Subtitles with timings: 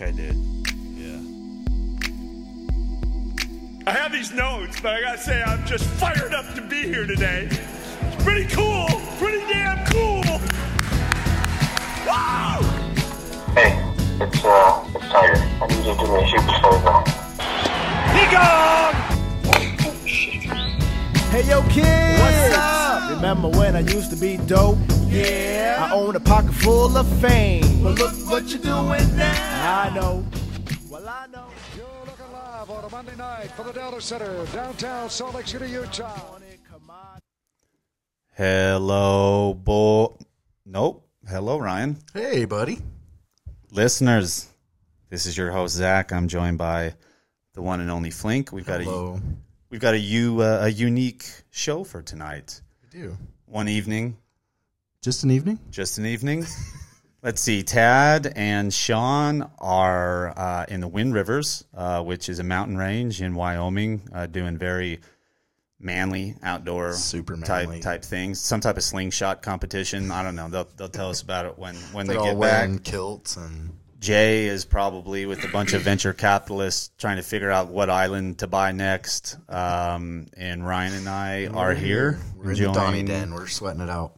[0.00, 0.36] Okay, dude.
[0.94, 1.18] Yeah.
[3.84, 7.04] I have these notes, but I gotta say, I'm just fired up to be here
[7.04, 7.48] today.
[7.50, 8.86] It's pretty cool,
[9.18, 10.22] pretty damn cool.
[12.06, 12.60] Wow!
[13.56, 13.74] Hey,
[14.20, 15.34] it's uh, it's Tiger.
[15.34, 17.02] I need you to do me a huge favor.
[18.14, 18.94] He gone!
[21.32, 22.20] Hey yo, kid!
[22.20, 23.10] What's up?
[23.16, 24.78] Remember when I used to be dope?
[25.08, 25.88] Yeah.
[25.90, 27.67] I own a pocket full of fame.
[27.82, 29.82] But look what you're doing now.
[29.86, 30.24] I know.
[30.90, 31.46] Well, I know.
[31.76, 35.70] You're looking live on a Monday night from the Delta Center, downtown Salt Lake City,
[35.70, 36.38] Utah.
[38.34, 40.08] Hello, boy.
[40.64, 41.08] Nope.
[41.28, 41.98] Hello, Ryan.
[42.14, 42.78] Hey, buddy.
[43.70, 44.48] Listeners,
[45.10, 46.12] this is your host Zach.
[46.12, 46.94] I'm joined by
[47.54, 48.52] the one and only Flink.
[48.52, 49.20] We've got a
[49.70, 52.60] we've got a u uh, a unique show for tonight.
[52.82, 53.16] We do.
[53.46, 54.16] One evening,
[55.02, 55.58] Just an evening?
[55.70, 56.44] just an evening.
[57.20, 57.64] Let's see.
[57.64, 63.20] Tad and Sean are uh, in the Wind Rivers, uh, which is a mountain range
[63.20, 65.00] in Wyoming, uh, doing very
[65.80, 67.80] manly outdoor Super type manly.
[67.80, 68.40] type things.
[68.40, 70.10] Some type of slingshot competition.
[70.12, 70.48] I don't know.
[70.48, 72.84] They'll they'll tell us about it when when they all get back.
[72.84, 77.66] kilts and Jay is probably with a bunch of venture capitalists trying to figure out
[77.68, 79.36] what island to buy next.
[79.48, 82.20] Um, and Ryan and I are here.
[82.36, 83.34] we're in the Donnie Den.
[83.34, 84.12] We're sweating it out.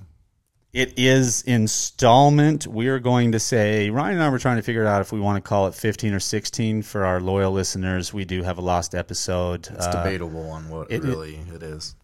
[0.73, 2.67] It is installment.
[2.67, 5.19] We are going to say Ryan and I were trying to figure out if we
[5.19, 8.15] want to call it 15 or 16 for our loyal listeners.
[8.15, 9.67] We do have a lost episode.
[9.73, 11.97] It's Uh, debatable on what it- really it is.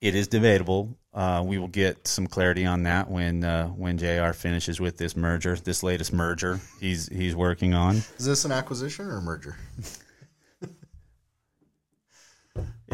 [0.00, 0.96] it is debatable.
[1.12, 4.32] Uh, we will get some clarity on that when uh, when Jr.
[4.32, 7.96] finishes with this merger, this latest merger he's he's working on.
[8.18, 9.56] Is this an acquisition or a merger?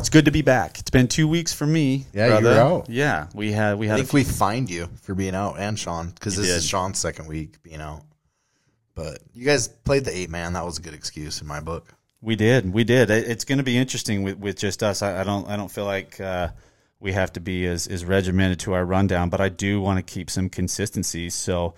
[0.00, 0.78] It's good to be back.
[0.78, 2.06] It's been two weeks for me.
[2.14, 2.88] Yeah, you were out.
[2.88, 3.94] Yeah, we had we had.
[3.94, 6.66] I think we fined you for being out and Sean because this is.
[6.66, 8.02] Sean's second week being out.
[8.94, 10.54] But you guys played the eight man.
[10.54, 11.94] That was a good excuse in my book.
[12.22, 13.10] we did we did.
[13.10, 15.02] It's going to be interesting with, with just us.
[15.02, 16.48] I, I don't I don't feel like uh,
[16.98, 20.02] we have to be as, as regimented to our rundown, but I do want to
[20.02, 21.28] keep some consistency.
[21.28, 21.74] So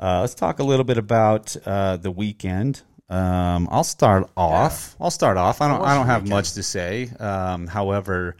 [0.00, 2.82] uh, let's talk a little bit about uh, the weekend.
[3.10, 4.94] Um, I'll start off.
[5.00, 5.60] I'll start off.
[5.60, 5.82] I don't.
[5.82, 6.36] I don't have weekend?
[6.36, 7.10] much to say.
[7.18, 8.36] Um, however,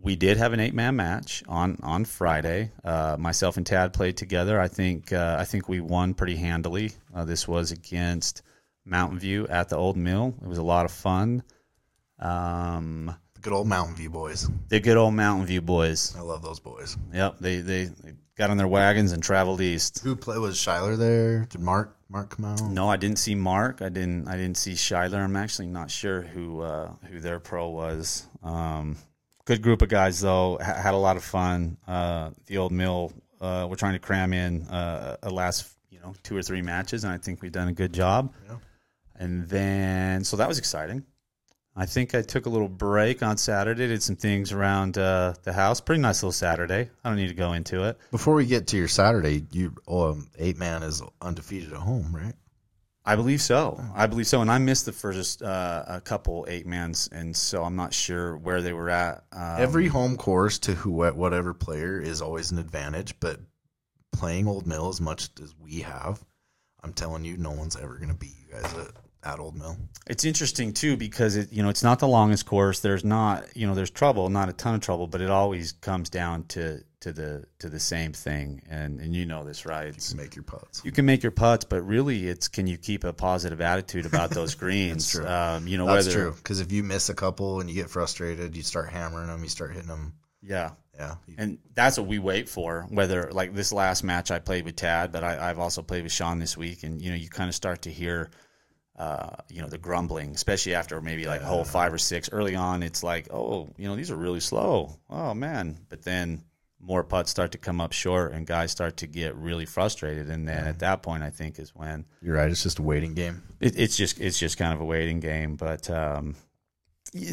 [0.00, 2.72] we did have an eight man match on on Friday.
[2.84, 4.60] Uh, myself and Tad played together.
[4.60, 6.90] I think uh, I think we won pretty handily.
[7.14, 8.42] Uh, this was against
[8.84, 10.34] Mountain View at the Old Mill.
[10.42, 11.42] It was a lot of fun.
[12.18, 14.48] Um, The good old Mountain View boys.
[14.68, 16.16] the good old Mountain View boys.
[16.16, 16.96] I love those boys.
[17.12, 19.98] Yep, they they, they got on their wagons and traveled east.
[20.02, 21.46] Who play was Shiler there?
[21.50, 22.62] Did Mark Mark come out?
[22.62, 23.82] No, I didn't see Mark.
[23.82, 24.28] I didn't.
[24.28, 25.18] I didn't see Shiler.
[25.22, 28.26] I'm actually not sure who uh, who their pro was.
[28.42, 28.96] Um,
[29.44, 30.58] good group of guys though.
[30.60, 31.76] H- had a lot of fun.
[31.86, 33.12] Uh, the old mill.
[33.40, 37.04] Uh, we're trying to cram in uh, a last you know two or three matches,
[37.04, 38.32] and I think we've done a good job.
[38.48, 38.56] Yeah.
[39.16, 41.04] And then so that was exciting.
[41.78, 43.86] I think I took a little break on Saturday.
[43.86, 45.80] Did some things around uh, the house.
[45.80, 46.90] Pretty nice little Saturday.
[47.04, 47.96] I don't need to go into it.
[48.10, 52.34] Before we get to your Saturday, you um, eight man is undefeated at home, right?
[53.04, 53.80] I believe so.
[53.94, 54.40] I believe so.
[54.42, 58.36] And I missed the first uh, a couple eight mans, and so I'm not sure
[58.36, 59.22] where they were at.
[59.30, 63.38] Um, Every home course to who whatever player is always an advantage, but
[64.12, 66.22] playing Old Mill as much as we have,
[66.82, 68.90] I'm telling you, no one's ever going to beat you guys at,
[69.24, 69.76] at Old Mill.
[70.06, 72.80] it's interesting too because it you know it's not the longest course.
[72.80, 76.08] There's not you know there's trouble, not a ton of trouble, but it always comes
[76.10, 78.62] down to to the to the same thing.
[78.68, 79.88] And and you know this, right?
[79.88, 80.82] It's- To make your putts.
[80.84, 84.30] you can make your putts, but really, it's can you keep a positive attitude about
[84.30, 85.10] those greens?
[85.10, 85.26] true.
[85.26, 86.32] Um, you know That's whether true.
[86.36, 89.48] Because if you miss a couple and you get frustrated, you start hammering them, you
[89.48, 90.14] start hitting them.
[90.42, 90.70] yeah.
[90.98, 91.14] Yeah.
[91.36, 92.84] And that's what we wait for.
[92.90, 96.10] Whether like this last match I played with Tad, but I, I've also played with
[96.10, 98.30] Sean this week, and you know you kind of start to hear,
[98.98, 102.28] uh, you know, the grumbling, especially after maybe like hole five or six.
[102.32, 104.98] Early on, it's like, oh, you know, these are really slow.
[105.08, 106.42] Oh man, but then
[106.80, 110.46] more putts start to come up short, and guys start to get really frustrated, and
[110.48, 112.50] then at that point, I think is when You're right.
[112.50, 113.42] It's just a waiting game.
[113.60, 115.54] it, it's just it's just kind of a waiting game.
[115.54, 116.34] But um,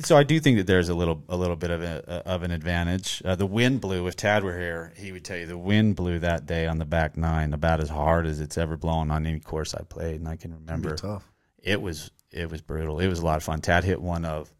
[0.04, 2.52] so I do think that there's a little a little bit of a, of an
[2.52, 3.22] advantage.
[3.26, 4.06] Uh, the wind blew.
[4.08, 6.86] If Tad were here, he would tell you the wind blew that day on the
[6.86, 10.28] back nine about as hard as it's ever blown on any course I played, and
[10.28, 11.32] I can remember be tough.
[11.66, 13.00] It was it was brutal.
[13.00, 13.60] It was a lot of fun.
[13.60, 14.54] Tad hit one of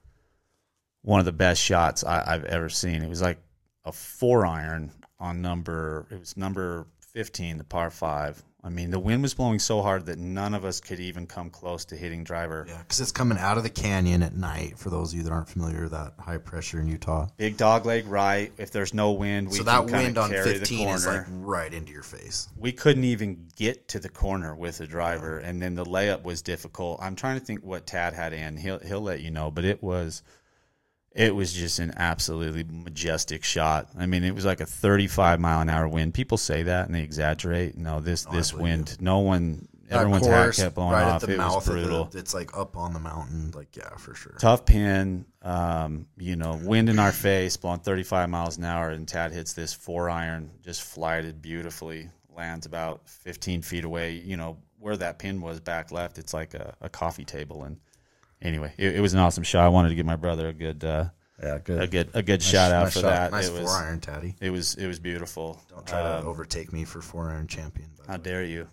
[1.04, 3.02] one of the best shots I, I've ever seen.
[3.02, 3.38] It was like
[3.86, 6.08] a four iron on number.
[6.10, 8.44] It was number 15, the par five.
[8.66, 11.52] I mean, the wind was blowing so hard that none of us could even come
[11.52, 12.66] close to hitting driver.
[12.68, 14.80] Yeah, because it's coming out of the canyon at night.
[14.80, 17.86] For those of you that aren't familiar with that high pressure in Utah, Big dog
[17.86, 18.52] leg right.
[18.58, 21.72] If there's no wind, we so that wind on carry the 15 is like right
[21.72, 22.50] into your face.
[22.58, 26.42] we couldn't even get to the corner with the driver, and then the layup was
[26.42, 27.00] difficult.
[27.04, 28.58] I'm trying to think what Tad had in.
[28.58, 30.24] He'll he'll let you know, but it was
[31.16, 33.88] it was just an absolutely majestic shot.
[33.98, 36.14] I mean, it was like a 35 mile an hour wind.
[36.14, 37.78] People say that and they exaggerate.
[37.78, 41.24] No, this this wind, no one, That everyone's hat course, kept blowing right off.
[41.24, 42.06] It was brutal.
[42.06, 42.20] the.
[42.20, 43.52] It's like up on the mountain.
[43.56, 44.36] Like yeah, for sure.
[44.40, 49.08] Tough pin, um, you know, wind in our face, blowing 35 miles an hour, and
[49.08, 54.16] Tad hits this four iron, just flighted beautifully, lands about 15 feet away.
[54.16, 57.64] You know, where that pin was back left, it's like a, a coffee table.
[57.64, 57.78] And
[58.46, 59.66] anyway, it, it was an awesome shot.
[59.66, 61.06] I wanted to give my brother a good, uh,
[61.42, 61.82] Yeah, good.
[61.82, 63.10] a good, a good shout out nice for shot.
[63.10, 63.32] that.
[63.32, 64.36] Nice it was, four iron, Tatty.
[64.42, 65.60] it was, it was beautiful.
[65.70, 67.90] Don't try Um, to overtake me for four iron champion.
[68.08, 68.68] How dare you?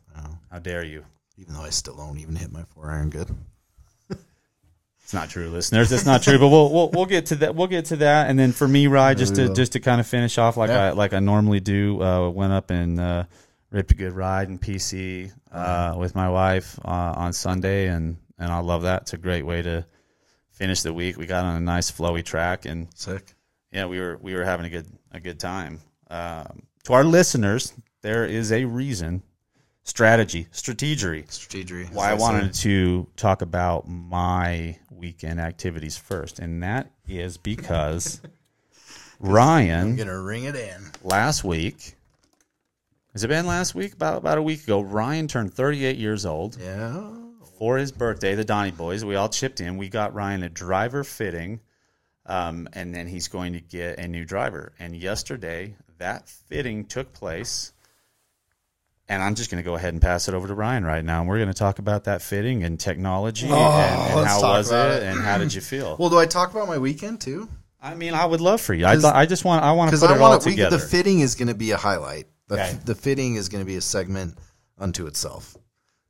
[0.50, 1.04] How dare you?
[1.38, 3.28] Even though I still don't even hit my four iron good.
[5.02, 5.90] It's not true, listeners.
[5.92, 7.54] It's not true, but we'll we'll, we'll get to that.
[7.54, 10.06] We'll get to that, and then for me, Rye, just to just to kind of
[10.06, 10.84] finish off like Yeah.
[10.84, 12.00] I like I normally do.
[12.00, 13.24] Uh, went up and uh,
[13.70, 18.52] ripped a good ride in PC uh, with my wife uh, on Sunday, and and
[18.52, 19.02] I love that.
[19.02, 19.86] It's a great way to
[20.50, 21.16] finish the week.
[21.16, 23.34] We got on a nice flowy track, and Sick.
[23.72, 25.80] yeah, we were we were having a good a good time.
[26.10, 27.72] Um, to our listeners,
[28.02, 29.22] there is a reason,
[29.84, 31.90] strategy, strategery Strategery.
[31.92, 38.20] why I wanted to talk about my weekend activities first, and that is because
[39.20, 40.82] Ryan, I'm gonna ring it in.
[41.02, 41.94] last week.
[43.12, 43.92] Has it been last week?
[43.94, 47.10] About about a week ago, Ryan turned 38 years old Yeah.
[47.62, 48.34] For his birthday.
[48.34, 49.76] The Donnie Boys, we all chipped in.
[49.76, 51.60] We got Ryan a driver fitting,
[52.26, 54.72] um, and then he's going to get a new driver.
[54.80, 57.72] And yesterday, that fitting took place.
[59.08, 61.20] And I'm just going to go ahead and pass it over to Ryan right now.
[61.20, 63.62] And we're going to talk about that fitting and technology and, and
[64.18, 65.02] Oh, how was it it.
[65.04, 65.94] and how did you feel?
[66.00, 67.48] Well, do I talk about my weekend too?
[67.80, 68.86] I mean, I would love for you.
[68.86, 70.78] I, 'Cause- I just want I want to put I it all together.
[70.78, 72.26] The fitting is going to be a highlight.
[72.48, 72.78] The, Okay.
[72.86, 74.36] the fitting is going to be a segment
[74.78, 75.56] unto itself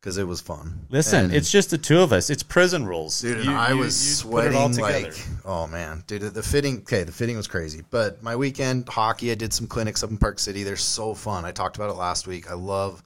[0.03, 0.85] because it was fun.
[0.91, 2.29] Listen, And- it's just the two of us.
[2.29, 5.27] It's prison rules, Dude, and You- I you- was you put it all sweating like,
[5.45, 6.79] oh man, dude, the fitting.
[6.79, 10.19] Okay, the fitting was crazy, but my weekend hockey, I did some clinics up in
[10.19, 10.65] Park City.
[10.65, 11.45] They're so fun.
[11.45, 12.51] I talked about it last week.
[12.51, 13.05] I love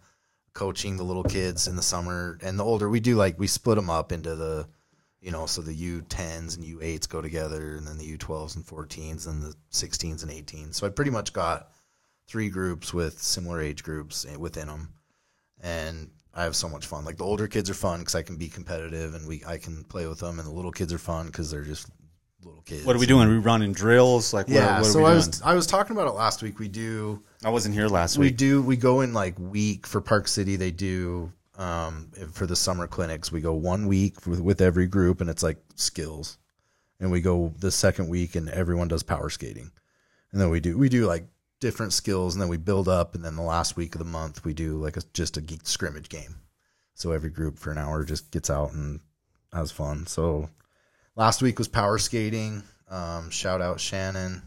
[0.55, 2.89] coaching the little kids in the summer and the older.
[2.89, 4.67] We do like we split them up into the,
[5.21, 8.17] you know, so the U tens and U eights go together, and then the U
[8.17, 10.79] twelves and fourteens, and the sixteens and eighteens.
[10.79, 11.73] So I pretty much got
[12.27, 14.95] three groups with similar age groups eh, within them,
[15.61, 17.05] and I have so much fun.
[17.05, 19.83] Like the older kids are fun because I can be competitive and we I can
[19.85, 21.89] play with them, and the little kids are fun because they're just
[22.45, 22.85] little kids.
[22.85, 23.27] What are we doing?
[23.27, 24.35] Are we running drills?
[24.35, 26.43] Like, what, Yeah, what are so we I was I was talking about it last
[26.43, 26.59] week.
[26.59, 28.35] We do I wasn't here last we week.
[28.35, 30.57] We do we go in like week for Park City.
[30.57, 33.33] They do um, for the summer clinics.
[33.33, 36.39] We go one week with, with every group, and it's like skills.
[37.01, 39.71] And we go the second week, and everyone does power skating.
[40.33, 41.27] And then we do we do like
[41.61, 43.15] different skills, and then we build up.
[43.15, 45.67] And then the last week of the month, we do like a, just a geek
[45.67, 46.37] scrimmage game.
[46.95, 49.01] So every group for an hour just gets out and
[49.53, 50.07] has fun.
[50.07, 50.49] So
[51.15, 52.63] last week was power skating.
[52.89, 54.43] Um, shout out Shannon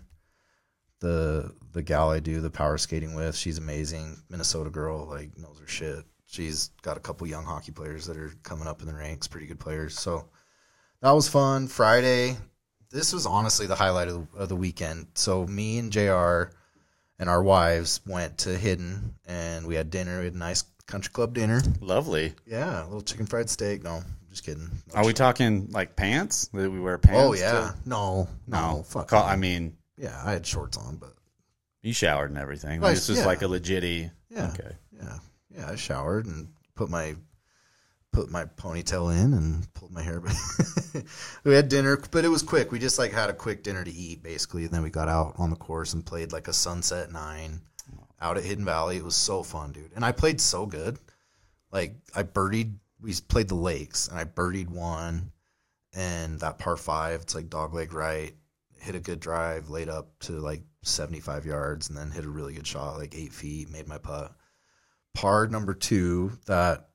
[1.00, 3.36] the the gal I do the power skating with.
[3.36, 6.04] She's amazing, Minnesota girl, like knows her shit.
[6.26, 9.48] She's got a couple young hockey players that are coming up in the ranks, pretty
[9.48, 9.98] good players.
[9.98, 10.26] So
[11.02, 11.68] that was fun.
[11.68, 12.38] Friday,
[12.92, 15.08] this was honestly the highlight of the, of the weekend.
[15.16, 16.56] So me and Jr.
[17.19, 20.19] and our wives went to Hidden and we had dinner.
[20.19, 21.62] We had a nice country club dinner.
[21.81, 22.33] Lovely.
[22.45, 23.84] Yeah, a little chicken fried steak.
[23.84, 24.70] No, just kidding.
[24.88, 26.50] No Are we talking like pants?
[26.53, 27.20] That we wear pants?
[27.22, 28.84] Oh yeah, to- no, no, no.
[28.84, 29.13] fuck.
[29.13, 31.13] I mean, yeah, I had shorts on, but
[31.82, 32.82] you showered and everything.
[32.82, 33.25] Like, this is yeah.
[33.25, 34.12] like a legitty.
[34.29, 34.51] Yeah.
[34.53, 34.75] Okay.
[34.91, 35.20] Yeah.
[35.55, 35.70] Yeah.
[35.70, 37.15] I showered and put my
[38.12, 40.36] put my ponytail in and pulled my hair back.
[41.44, 42.72] we had dinner, but it was quick.
[42.72, 45.36] We just like had a quick dinner to eat basically, and then we got out
[45.38, 47.62] on the course and played like a sunset nine
[48.22, 48.98] out at Hidden Valley.
[48.98, 49.92] It was so fun, dude.
[49.96, 50.98] And I played so good.
[51.72, 55.32] Like I birdied we played the lakes and I birdied one
[55.94, 58.34] and that par five, it's like dog leg right,
[58.80, 62.54] hit a good drive, laid up to like 75 yards, and then hit a really
[62.54, 64.34] good shot, like eight feet, made my putt.
[65.16, 66.88] Par number two, that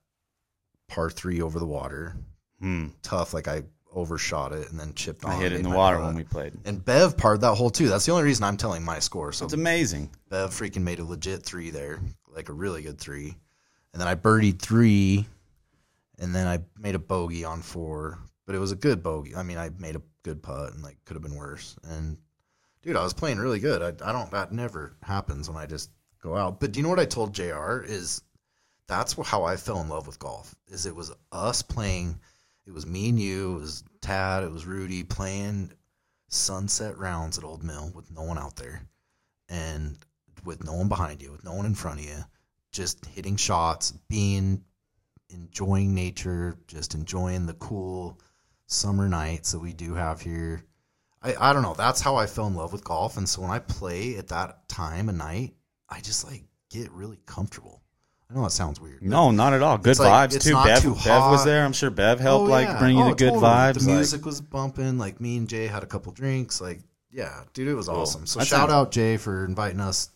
[0.89, 2.17] par three over the water,
[2.61, 2.89] Hmm.
[3.03, 3.35] tough.
[3.35, 3.63] Like I
[3.93, 5.33] overshot it and then chipped on.
[5.33, 6.53] I hit it in the water when we played.
[6.65, 7.89] And Bev parred that hole too.
[7.89, 9.33] That's the only reason I'm telling my score.
[9.33, 10.11] So It's amazing.
[10.31, 12.01] Bev freaking made a legit three there,
[12.35, 13.37] like a really good three.
[13.93, 15.29] And then I birdied three,
[16.19, 19.37] and then I made a bogey on four, but it was a good bogey.
[19.37, 21.77] I mean, I made a good putt and like could have been worse.
[21.85, 22.17] And
[22.83, 23.81] dude, I was playing really good.
[23.83, 26.59] I, I don't, that never happens when I just go out.
[26.59, 27.83] But do you know what I told Jr.
[27.85, 28.23] is
[28.87, 30.55] that's how I fell in love with golf.
[30.69, 32.19] Is it was us playing.
[32.67, 33.57] It was me and you.
[33.57, 34.45] It was Tad.
[34.45, 35.73] It was Rudy playing
[36.29, 38.83] sunset rounds at Old Mill with no one out there,
[39.49, 39.97] and
[40.45, 42.25] with no one behind you, with no one in front of you,
[42.73, 44.63] just hitting shots, being
[45.31, 48.21] enjoying nature, just enjoying the cool
[48.67, 50.65] summer nights that we do have here.
[51.23, 51.75] I, I don't know.
[51.75, 53.17] That's how I fell in love with golf.
[53.17, 55.55] And so when I play at that time of night,
[55.89, 57.83] I just like get really comfortable.
[58.35, 59.01] I know that sounds weird.
[59.01, 59.79] No, not at all.
[59.79, 60.53] Good like- vibes it's too.
[60.53, 61.45] not Bev, too Bev was hot.
[61.45, 61.65] there.
[61.65, 63.43] I'm sure Bev helped Oh, like bring you Oh, the good totally.
[63.47, 63.75] vibes.
[63.75, 64.99] The like- music was bumping.
[64.99, 66.61] Like me and Jay had a couple drinks.
[66.61, 66.81] Like,
[67.13, 68.27] yeah, dude, it was awesome.
[68.27, 70.11] So shout out Jay for inviting us.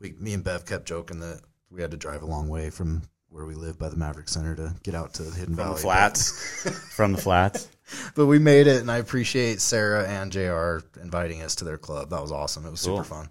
[0.00, 3.02] We, me and Bev kept joking that we had to drive a long way from
[3.28, 5.74] where we live by the Maverik Center to get out to Hidden from Valley.
[5.74, 6.64] the flats.
[6.96, 7.68] from the flats.
[8.16, 10.78] but we made it, and I appreciate Sarah and Jr.
[11.00, 12.08] inviting us to their club.
[12.10, 12.64] That was awesome.
[12.64, 12.96] It was Cool.
[12.96, 13.28] super fun.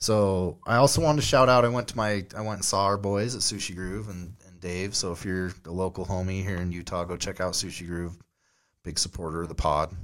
[0.00, 1.64] So I also wanted to shout out.
[1.64, 4.60] I went to my I went and saw our boys at Sushi Groove and, and
[4.60, 4.94] Dave.
[4.94, 8.16] So if you're a local homie here in Utah, go check out Sushi Groove.
[8.82, 9.94] Big supporter of the pod,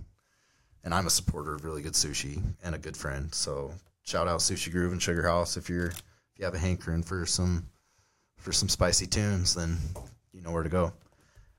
[0.84, 3.34] and I'm a supporter of really good sushi and a good friend.
[3.34, 3.72] So
[4.02, 7.24] shout out Sushi Groove and Sugar House if you're if you have a hankering for
[7.24, 7.66] some
[8.36, 9.78] for some spicy tunes, then
[10.32, 10.92] you know where to go.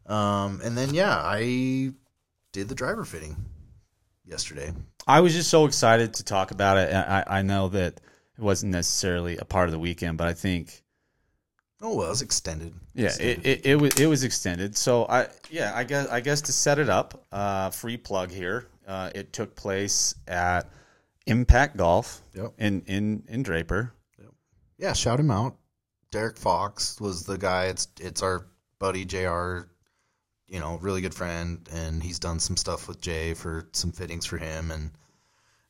[0.05, 1.91] Um, and then yeah, I
[2.51, 3.35] did the driver fitting
[4.23, 4.71] yesterday.
[5.07, 6.93] I was just so excited to talk about it.
[6.93, 7.99] I, I know that
[8.37, 10.83] it wasn't necessarily a part of the weekend, but I think
[11.81, 12.73] Oh well, it was extended.
[12.95, 14.75] yeah, it, it, it was it was extended.
[14.75, 18.67] So I yeah, I guess I guess to set it up, uh, free plug here.
[18.87, 20.69] Uh, it took place at
[21.27, 22.53] Impact Golf Yep.
[22.57, 23.93] in in in Draper.
[24.79, 25.55] Yeah, shout him out.
[26.11, 27.65] Derek Fox was the guy.
[27.65, 28.47] It's it's our
[28.79, 29.67] buddy Jr.
[30.47, 34.25] You know, really good friend, and he's done some stuff with Jay for some fittings
[34.25, 34.91] for him, and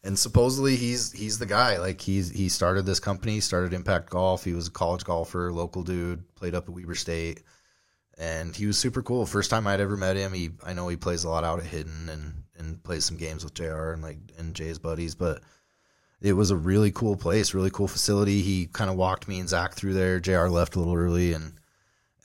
[0.08, 1.78] and supposedly he's he's the guy.
[1.80, 4.46] Like he's he started this company, started Impact Golf.
[4.46, 7.44] He was a college golfer, local dude, played up at Weber State,
[8.18, 9.26] and he was super cool.
[9.26, 10.32] First time I'd ever met him.
[10.32, 13.44] He I know he plays a lot out at Hidden and and plays some games
[13.44, 13.92] with Jr.
[13.92, 15.44] and like and Jay's buddies, but
[16.22, 18.42] it was a really cool place, really cool facility.
[18.42, 20.22] He kind of walked me and Zach through there.
[20.22, 20.48] Jr.
[20.48, 21.60] left a little early and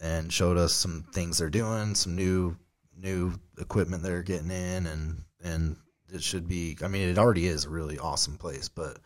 [0.01, 2.57] and showed us some things they're doing, some new
[2.97, 5.77] new equipment they're getting in, and and
[6.13, 6.77] it should be.
[6.83, 8.99] I mean, it already is a really awesome place, but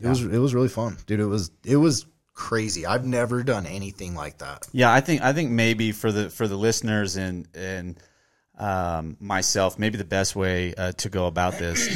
[0.00, 1.20] it was it was really fun, dude.
[1.20, 2.84] It was it was crazy.
[2.84, 4.68] I've never done anything like that.
[4.72, 7.98] Yeah, I think I think maybe for the for the listeners and and
[8.58, 11.88] um, myself, maybe the best way uh, to go about this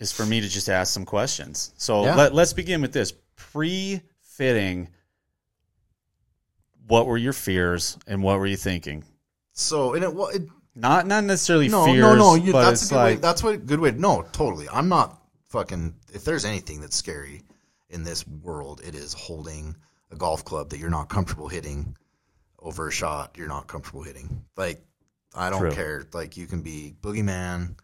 [0.00, 1.72] is for me to just ask some questions.
[1.76, 2.16] So Yeah.
[2.16, 4.88] let, let's begin with this pre-fitting.
[6.88, 9.04] What were your fears and what were you thinking?
[9.52, 12.34] So and it, it Not not necessarily no, fears, no, no.
[12.34, 13.20] You, that's a good like way.
[13.20, 13.90] That's what good way.
[13.90, 14.68] No, totally.
[14.70, 15.94] I'm not fucking.
[16.14, 17.42] If there's anything that's scary
[17.90, 19.76] in this world, it is holding
[20.10, 21.94] a golf club that you're not comfortable hitting
[22.58, 23.36] over a shot.
[23.36, 24.44] You're not comfortable hitting.
[24.56, 24.82] Like
[25.34, 25.72] I don't True.
[25.72, 26.06] care.
[26.14, 27.76] Like you can be boogeyman,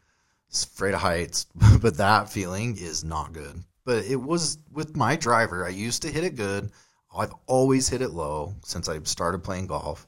[0.51, 1.47] afraid of heights,
[1.83, 3.63] but that feeling is not good.
[3.85, 5.67] But it was with my driver.
[5.67, 6.71] I used to hit it good.
[7.15, 10.08] I've always hit it low since I started playing golf.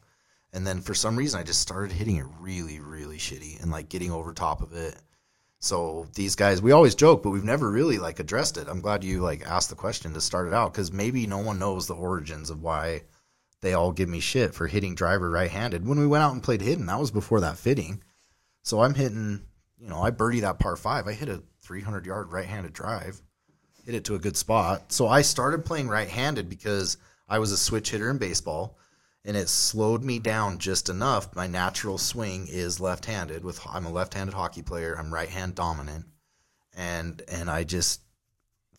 [0.52, 3.88] And then for some reason, I just started hitting it really, really shitty and like
[3.88, 4.97] getting over top of it.
[5.61, 8.66] So these guys, we always joke, but we've never really like addressed it.
[8.66, 11.59] I'm glad you like asked the question to start it out because maybe no one
[11.59, 13.02] knows the origins of why
[13.61, 15.87] they all give me shit for hitting driver right-handed.
[15.87, 18.02] When we went out and played hidden, that was before that fitting.
[18.62, 19.42] So I'm hitting,
[19.78, 21.07] you know, I birdie that par five.
[21.07, 23.21] I hit a 300 yard right-handed drive,
[23.85, 24.92] hit it to a good spot.
[24.92, 26.97] So I started playing right-handed because
[27.28, 28.78] I was a switch hitter in baseball
[29.24, 31.34] and it slowed me down just enough.
[31.36, 33.44] My natural swing is left-handed.
[33.44, 34.96] With I'm a left-handed hockey player.
[34.98, 36.06] I'm right-hand dominant,
[36.74, 38.00] and and I just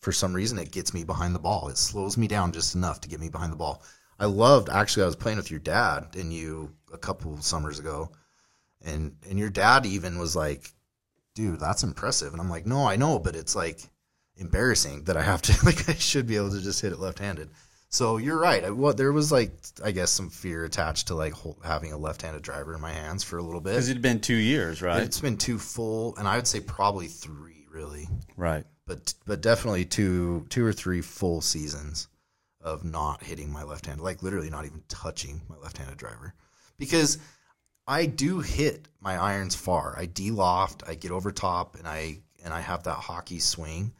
[0.00, 1.68] for some reason it gets me behind the ball.
[1.68, 3.82] It slows me down just enough to get me behind the ball.
[4.18, 5.04] I loved actually.
[5.04, 8.10] I was playing with your dad and you a couple summers ago,
[8.84, 10.72] and and your dad even was like,
[11.34, 13.80] "Dude, that's impressive." And I'm like, "No, I know, but it's like
[14.36, 17.50] embarrassing that I have to like I should be able to just hit it left-handed."
[17.92, 18.64] So you're right.
[18.64, 19.52] I, what there was like
[19.84, 23.22] I guess some fear attached to like hol- having a left-handed driver in my hands
[23.22, 23.70] for a little bit.
[23.70, 25.02] because it had been two years, right?
[25.02, 28.64] It's been two full, and I would say probably three really, right.
[28.86, 32.08] but but definitely two two or three full seasons
[32.62, 36.32] of not hitting my left hand, like literally not even touching my left-handed driver,
[36.78, 37.18] because
[37.86, 39.94] I do hit my irons far.
[39.98, 43.92] I de-loft, I get over top, and I and I have that hockey swing.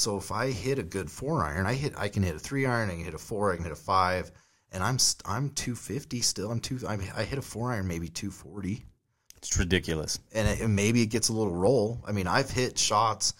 [0.00, 2.64] So if I hit a good four iron, I hit I can hit a three
[2.64, 4.32] iron, I can hit a four, I can hit a five,
[4.72, 6.50] and I'm I'm 250 still.
[6.50, 6.80] I'm two.
[6.88, 8.82] I'm, I hit a four iron maybe 240
[9.36, 10.18] It's ridiculous.
[10.32, 12.02] and, it, and maybe it gets a little roll.
[12.06, 13.34] I mean, I've hit shots,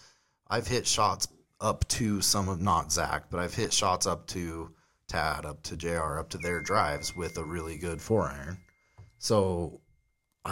[0.47, 1.27] I've hit shots
[1.59, 4.69] up to some of not Zach, but I've hit shots up to
[5.07, 8.59] Tad, up to Jr, up to their drives with a really good four iron.
[9.17, 9.81] So,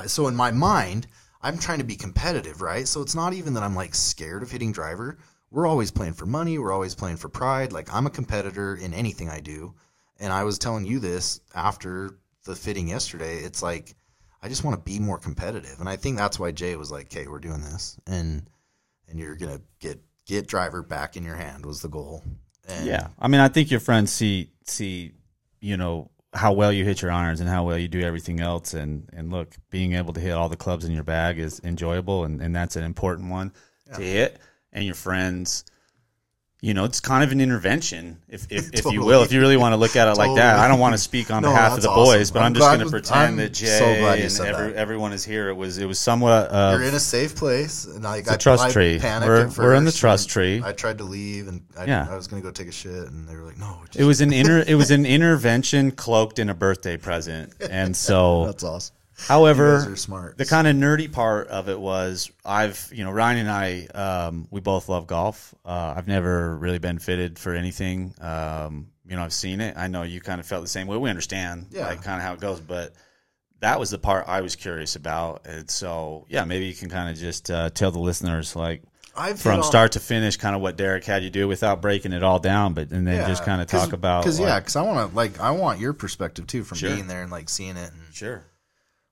[0.08, 1.06] so in my mind,
[1.42, 2.88] I'm trying to be competitive, right?
[2.88, 5.20] So it's not even that I'm like scared of hitting driver.
[5.52, 6.60] We're always playing for money.
[6.60, 7.72] We're always playing for pride.
[7.72, 9.74] Like I'm a competitor in anything I do.
[10.20, 12.12] And I was telling you this after
[12.46, 13.38] the fitting yesterday.
[13.38, 13.96] It's like
[14.42, 17.08] I just want to be more competitive, and I think that's why Jay was like,
[17.08, 18.50] "Okay, we're doing this, and
[19.10, 22.24] and you're gonna get get driver back in your hand was the goal."
[22.68, 25.12] And Yeah, I mean, I think your friends see see
[25.60, 28.74] you know how well you hit your irons and how well you do everything else,
[28.74, 32.24] and and look, being able to hit all the clubs in your bag is enjoyable,
[32.24, 33.52] and and that's an important one
[33.94, 34.40] to hit.
[34.72, 35.66] And your friends,
[36.62, 39.58] you know, it's kind of an intervention, if if, if you will, if you really
[39.58, 40.60] want to look at it like that.
[40.60, 42.04] I don't want to speak on No, behalf of the awesome.
[42.04, 44.76] boys, but I'm I'm, just going to pretend I'm that so Jay glad and every,
[44.76, 45.50] everyone is here.
[45.50, 46.52] It was it was somewhat.
[46.52, 49.00] Uh, You're in a safe place, and like got a I, trust I tree.
[49.02, 50.62] We're- we're in the trust tree.
[50.64, 52.08] I tried to leave, and I, Yeah.
[52.10, 54.22] I was gonna go take a shit, and they were like, "No, just, it was
[54.22, 58.96] an inter it was an intervention cloaked in a birthday present, and so that's awesome."
[59.28, 60.38] However, You guys are smart.
[60.38, 64.48] the kind of nerdy part of it was I've, you know, Ryan and I, um,
[64.52, 65.54] we both love golf.
[65.66, 68.14] Uh, I've never really been fitted for anything.
[68.22, 69.76] Um, you know, I've seen it.
[69.78, 70.98] I know you kind of felt the same way.
[70.98, 71.88] We understand, Yeah.
[71.88, 72.94] like, kind of how it goes, but
[73.60, 75.46] that was the part I was curious about.
[75.48, 78.84] And so, yeah, maybe you can kind of just uh, tell the listeners, like,
[79.18, 82.24] I've from start to finish, kind of what Derek had you do without breaking it
[82.24, 85.10] all down, but and then just kind of talk about, because yeah, because I want
[85.10, 86.92] to like I want your perspective too from Sure.
[86.92, 88.44] being there and like seeing it and sure.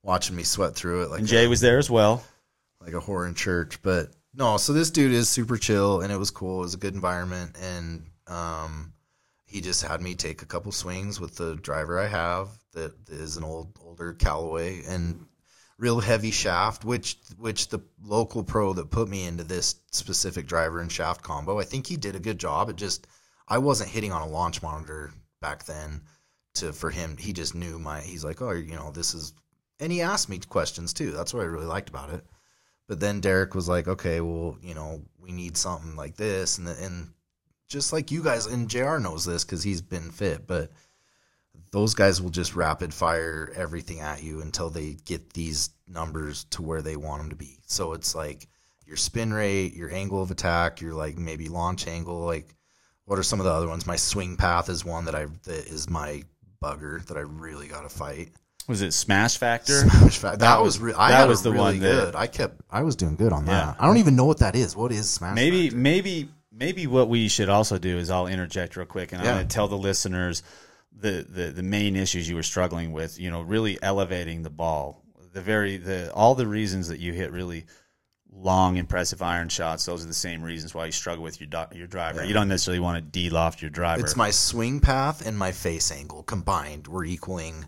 [0.07, 1.11] Watching me sweat through it.
[1.11, 2.23] Like And Jay a- was there as well.
[2.81, 3.81] like a whore in church.
[3.83, 6.59] But no, so this dude is super chill and it was cool.
[6.59, 8.93] It was a good environment and um
[9.45, 13.37] he just had me take a couple swings with the driver I have that is
[13.37, 15.25] an old older Callaway and
[15.79, 20.79] real heavy shaft, which which the local pro that put me into this specific driver
[20.79, 22.69] and shaft combo, I think he did a good job.
[22.69, 23.07] It just
[23.47, 25.11] I wasn't hitting on a launch monitor
[25.41, 26.01] back then
[26.55, 27.15] to for him.
[27.17, 29.33] He just knew my he's like, Oh, you know, this is
[29.79, 31.11] and he asked me questions too.
[31.11, 32.25] That's what I really liked about it.
[32.87, 36.67] But then Derek was like, okay, well, you know, we need something like this, and
[36.67, 37.09] and
[37.67, 38.97] just like you guys, and Jr.
[38.97, 40.71] knows this because he's been fit, but
[41.71, 46.61] those guys will just rapid fire everything at you until they get these numbers to
[46.61, 47.57] where they want them to be.
[47.65, 48.47] So it's like
[48.85, 52.55] your spin rate, your angle of attack, your like maybe launch angle, like
[53.05, 53.85] what are some of the other ones?
[53.85, 56.23] My swing path is one that I that is my
[56.61, 58.29] bugger that I really got to fight.
[58.67, 59.73] Was it Smash Factor?
[59.87, 60.37] Smash Factor.
[60.37, 62.15] That, That was re- I that was the really one that- good.
[62.15, 63.51] I kept I was doing good on that.
[63.51, 63.75] Yeah.
[63.79, 64.75] I don't even know what that is.
[64.75, 65.35] What is Smash?
[65.35, 65.77] maybe Factor?
[65.77, 69.29] maybe maybe what we should also do is I'll interject real quick and Yeah.
[69.29, 70.43] I'm going to tell the listeners
[70.91, 73.19] the, the the main issues you were struggling with.
[73.19, 75.03] You know, really elevating the ball.
[75.31, 77.65] The very the all the reasons that you hit really
[78.31, 79.85] long, impressive iron shots.
[79.85, 82.23] Those are the same reasons why you struggle with your do- your driver.
[82.25, 84.01] You don't necessarily want to de-loft your driver.
[84.01, 87.65] It's my swing path and my face angle combined were equaling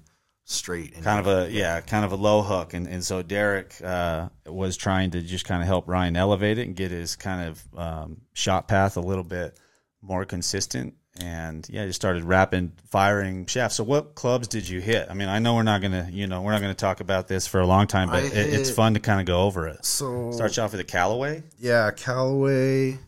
[0.49, 0.95] straight.
[0.95, 4.29] And kind of a yeah, kind of a low hook, and and so Derek uh,
[4.45, 7.63] was trying to just kind of help Ryan elevate it and get his kind of
[7.77, 9.57] um, shot path a little bit
[10.01, 10.95] more consistent.
[11.21, 13.75] And yeah, just started rapid firing shafts.
[13.75, 15.07] So what clubs did you hit?
[15.09, 17.45] I mean, I know we're not gonna you know we're not gonna talk about this
[17.45, 19.85] for a long time, but I it, it's fun to kind of go over it.
[19.85, 21.43] so Start you off with a Callaway.
[21.57, 22.99] yeah, Callaway,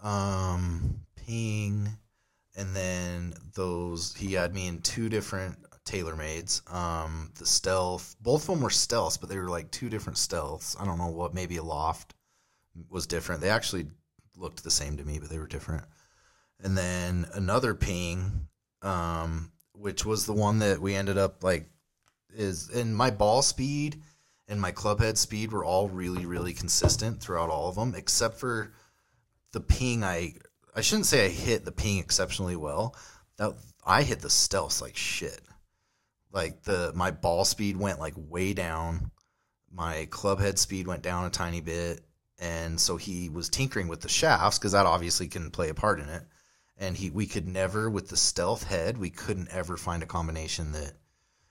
[0.00, 1.88] um, Ping,
[2.56, 5.56] and then those he had me in two different
[5.90, 6.72] TaylorMades.
[6.72, 10.80] Um, the Stealth, both of them were stealths, but they were like two different stealths.
[10.80, 12.14] I don't know what, maybe a loft
[12.88, 13.40] was different.
[13.40, 13.86] They actually
[14.36, 15.84] looked the same to me, but they were different.
[16.62, 18.48] And then another Ping,
[18.82, 21.68] um, which was the one that we ended up like
[22.34, 24.00] is in my ball speed
[24.46, 28.38] and my club head speed were all really really consistent throughout all of them except
[28.38, 28.72] for
[29.52, 30.34] the ping I
[30.74, 32.94] I shouldn't say I hit the ping exceptionally well.
[33.36, 35.40] That I hit the stealths like shit.
[36.32, 39.10] Like the my ball speed went like way down.
[39.72, 42.00] My club head speed went down a tiny bit
[42.38, 46.00] and so he was tinkering with the shafts cuz that obviously can play a part
[46.00, 46.26] in it.
[46.76, 50.72] And he we could never with the stealth head, we couldn't ever find a combination
[50.72, 50.94] that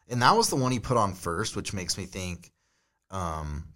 [0.07, 2.51] and that was the one he put on first, which makes me think
[3.11, 3.73] um,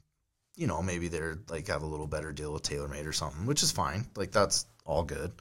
[0.55, 3.63] you know, maybe they're like have a little better deal with TaylorMade or something, which
[3.63, 4.07] is fine.
[4.15, 5.31] Like that's all good.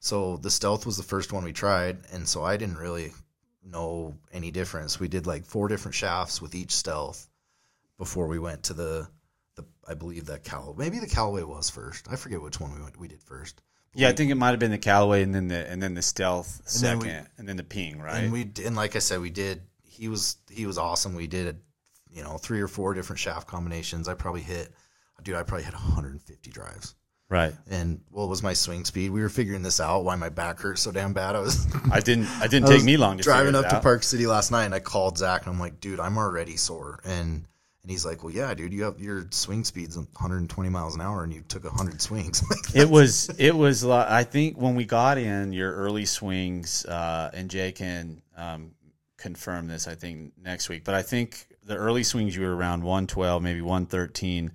[0.00, 3.12] So the stealth was the first one we tried, and so I didn't really
[3.70, 5.00] know any difference.
[5.00, 7.28] We did like four different shafts with each stealth
[7.98, 9.08] before we went to the
[9.56, 10.76] the I believe that Callaway.
[10.76, 12.06] Maybe the Callaway was first.
[12.10, 13.60] I forget which one we went, we did first.
[13.94, 16.02] Yeah, I think it might have been the Callaway and then the and then the
[16.02, 18.24] Stealth And then second, and then the Ping, right?
[18.24, 19.62] And we and like I said, we did.
[19.82, 21.14] He was he was awesome.
[21.14, 21.58] We did,
[22.10, 24.06] you know, three or four different shaft combinations.
[24.06, 24.70] I probably hit,
[25.22, 25.34] dude.
[25.34, 26.94] I probably hit 150 drives.
[27.28, 27.54] Right.
[27.68, 29.10] And what was my swing speed?
[29.10, 30.04] We were figuring this out.
[30.04, 31.34] Why my back hurt so damn bad?
[31.34, 32.28] I was I didn't.
[32.40, 33.80] I didn't I take me long to driving up to.
[33.80, 37.00] Park City last night, and I called Zach, and I'm like, dude, I'm already sore,
[37.04, 37.44] and
[37.86, 41.22] and he's like, well, yeah, dude, you have your swing speed's 120 miles an hour,
[41.22, 42.42] and you took 100 swings.
[42.74, 43.30] It was.
[43.38, 43.84] It was.
[43.84, 48.72] I think when we got in your early swings, uh, and Jay can um,
[49.16, 49.86] confirm this.
[49.88, 53.60] I think next week, but I think the early swings you were around 112, maybe
[53.60, 54.52] 113,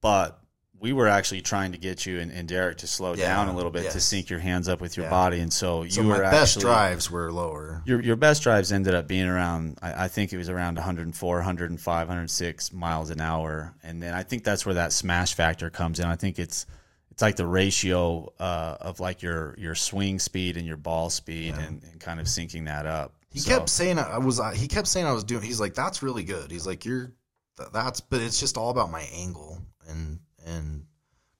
[0.00, 0.41] but
[0.82, 3.54] we were actually trying to get you and, and Derek to slow Yeah, down a
[3.54, 5.10] little bit to sync your hands up with your Yeah.
[5.10, 7.82] body, and so you so were my best actually, drives were lower.
[7.86, 11.36] Your, your best drives ended up being around, I, I think it was around 104,
[11.36, 13.74] 105, 106 miles an hour.
[13.84, 16.06] And then I think that's where that smash factor comes in.
[16.06, 16.66] I think it's
[17.12, 21.54] it's like the ratio uh, of like your, your swing speed and your ball speed
[21.54, 23.14] and, and kind of syncing that up.
[23.30, 24.40] He So- kept saying I was.
[24.40, 25.42] uh, He kept saying I was doing.
[25.42, 26.50] He's like, that's really good.
[26.50, 27.12] He's like, you're.
[27.58, 30.84] th- That's, but it's just all about my angle and and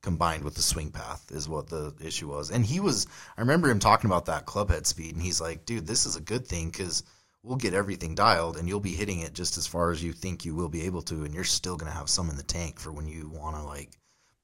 [0.02, 2.50] combined with the swing path is what the issue was.
[2.50, 3.06] And he was.
[3.36, 6.16] I remember him talking about that club head speed, and he's like, dude, this is
[6.16, 7.04] a good thing because
[7.42, 10.44] we'll get everything dialed, and you'll be hitting it just as far as you think
[10.44, 12.92] you will be able to, and you're still gonna have some in the tank for
[12.92, 13.90] when you want to like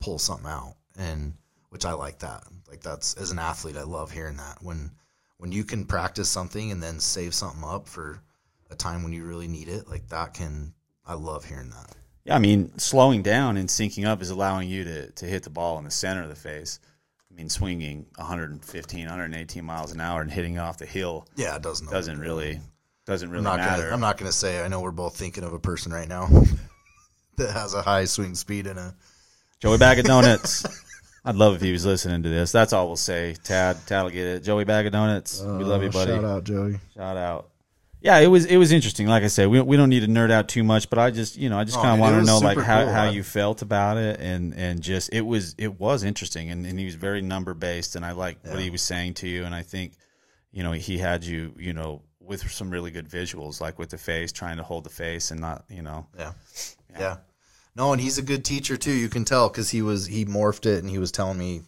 [0.01, 0.75] pull something out.
[0.97, 1.35] And
[1.71, 2.45] which I like that.
[2.69, 4.91] Like that's as an athlete, I love hearing that when
[5.39, 8.21] when you can practice something and then save something up for
[8.71, 10.75] a time when you really need it, like that can
[11.07, 11.95] I love hearing that.
[12.25, 15.51] Yeah, I mean, slowing down and syncing up is allowing you to, to hit the
[15.51, 16.79] ball in the center of the face.
[17.31, 21.63] I mean, swinging 115, 118 miles an hour and hitting off the hill Yeah, it
[21.63, 22.61] doesn't doesn't really
[23.07, 23.83] doesn't really I'm not matter.
[23.85, 26.29] gonna I'm not gonna say I know we're both thinking of a person right now
[27.37, 28.95] that has a high swing speed and a
[29.61, 30.65] Joey Bag of Donuts.
[31.25, 32.53] I'd love if he was listening to this.
[32.53, 33.35] That's all we'll say.
[33.45, 34.41] Tad, Tad will get it.
[34.45, 35.43] Joey Bag of Donuts.
[35.43, 36.13] we love you, uh, buddy.
[36.13, 36.79] Oh, Shout out, Joey.
[36.95, 37.51] Shout out.
[38.01, 39.07] Yeah, it was it was interesting.
[39.09, 41.37] Like I said, we we don't need to nerd out too much, but I just
[41.37, 42.93] you know I just Oh, kind of dude, want to know like how, cool.
[42.93, 46.79] how you felt about it and and just it was it was interesting and, and
[46.79, 49.55] he was very number based and I like what he was saying to you and
[49.55, 49.95] I think
[50.53, 53.99] you know he had you you know with some really good visuals like with the
[53.99, 56.33] face trying to hold the face and not you know Yeah.
[56.99, 57.17] yeah.
[57.75, 58.93] No, and he's a good teacher too.
[58.93, 61.63] You can tell because he was he morphed it and he was telling me,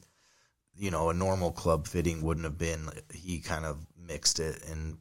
[0.76, 2.88] you know, a normal club fitting wouldn't have been.
[3.14, 4.98] He kind of mixed it and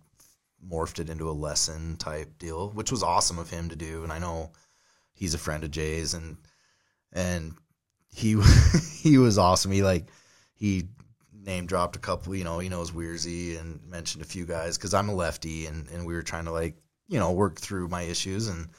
[0.68, 4.04] morphed it into a lesson type deal, which was awesome of him to do.
[4.04, 4.52] And I know
[5.14, 6.38] he's a friend of Jay's and
[7.12, 7.54] and
[8.10, 8.42] he
[9.02, 9.72] he was awesome.
[9.72, 10.08] He like
[10.56, 10.90] he
[11.34, 12.36] name dropped a couple.
[12.36, 15.88] You know, he knows Weirzy and mentioned a few guys because I'm a lefty and
[15.90, 16.76] and we were trying to like
[17.08, 18.70] you know work through my issues and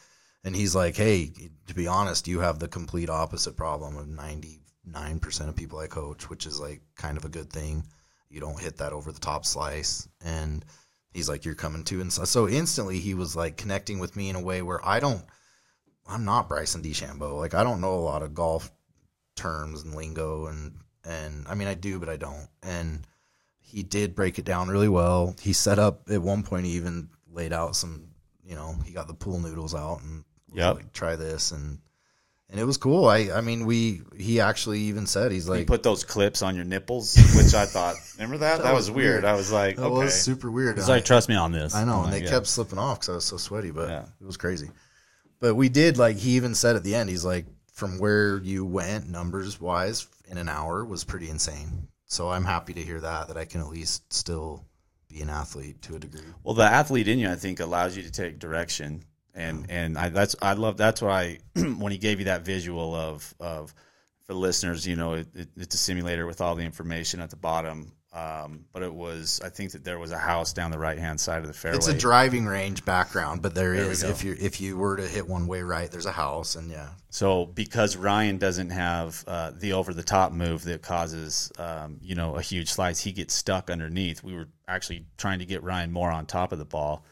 [0.45, 1.33] and he's like, hey,
[1.67, 6.31] to be honest, you have the complete opposite problem of 99% of people I coach,
[6.31, 7.85] which is like kind of a good thing.
[8.31, 10.09] You don't hit that over the top slice.
[10.25, 10.65] And
[11.13, 12.01] he's like, you're coming to.
[12.01, 15.01] And so, so instantly he was like connecting with me in a way where I
[15.01, 15.23] don't,
[16.09, 17.39] I'm not Bryson DeChambeau.
[17.39, 18.71] Like, I don't know a lot of golf
[19.37, 20.47] terms and lingo.
[20.47, 22.49] And, and I mean, I do, but I don't.
[22.63, 23.07] And
[23.59, 25.35] he did break it down really well.
[25.41, 28.09] He set up at one point, he even laid out some,
[28.45, 31.53] you know, he got the pool noodles out and yeah like, try this.
[31.53, 31.79] And,
[32.51, 33.07] and it was cool.
[33.07, 36.57] I, I mean, we, he actually even said, he's you like, put those clips on
[36.57, 39.23] your nipples which I thought remember that that, was, was weird.
[39.23, 39.25] weird.
[39.25, 40.77] I was like that okay was super weird.
[40.77, 42.31] He's I- like trust me on this I know, I'm and like, they yeah.
[42.33, 44.05] kept slipping off because I was so sweaty, but Yeah.
[44.21, 44.71] it was crazy.
[45.41, 48.65] But we did like he even said at the end, he's like, from where you
[48.67, 51.89] went numbers wise in an hour was pretty insane.
[52.05, 54.67] So I'm happy to hear that that I can at least still
[55.09, 56.21] be an athlete to a degree.
[56.45, 59.03] Well, the athlete in you, I think, allows you to take direction,
[59.41, 63.35] and and I that's I love that's why when he gave you that visual of
[63.41, 63.75] of
[64.27, 67.37] for listeners, you know, it, it, it's a simulator with all the information at the
[67.37, 67.93] bottom.
[68.13, 71.21] Um, but it was, I think that there was a house down the right hand
[71.21, 71.77] side of the fairway.
[71.79, 75.07] It's a driving range background, but there There is if you if you were to
[75.07, 79.53] hit one way right, there's a house, and yeah, So because Ryan doesn't have uh,
[79.57, 83.33] the over the top move that causes um, you know a huge slice, he gets
[83.33, 84.25] stuck underneath.
[84.25, 87.05] We were actually trying to get Ryan more on top of the ball,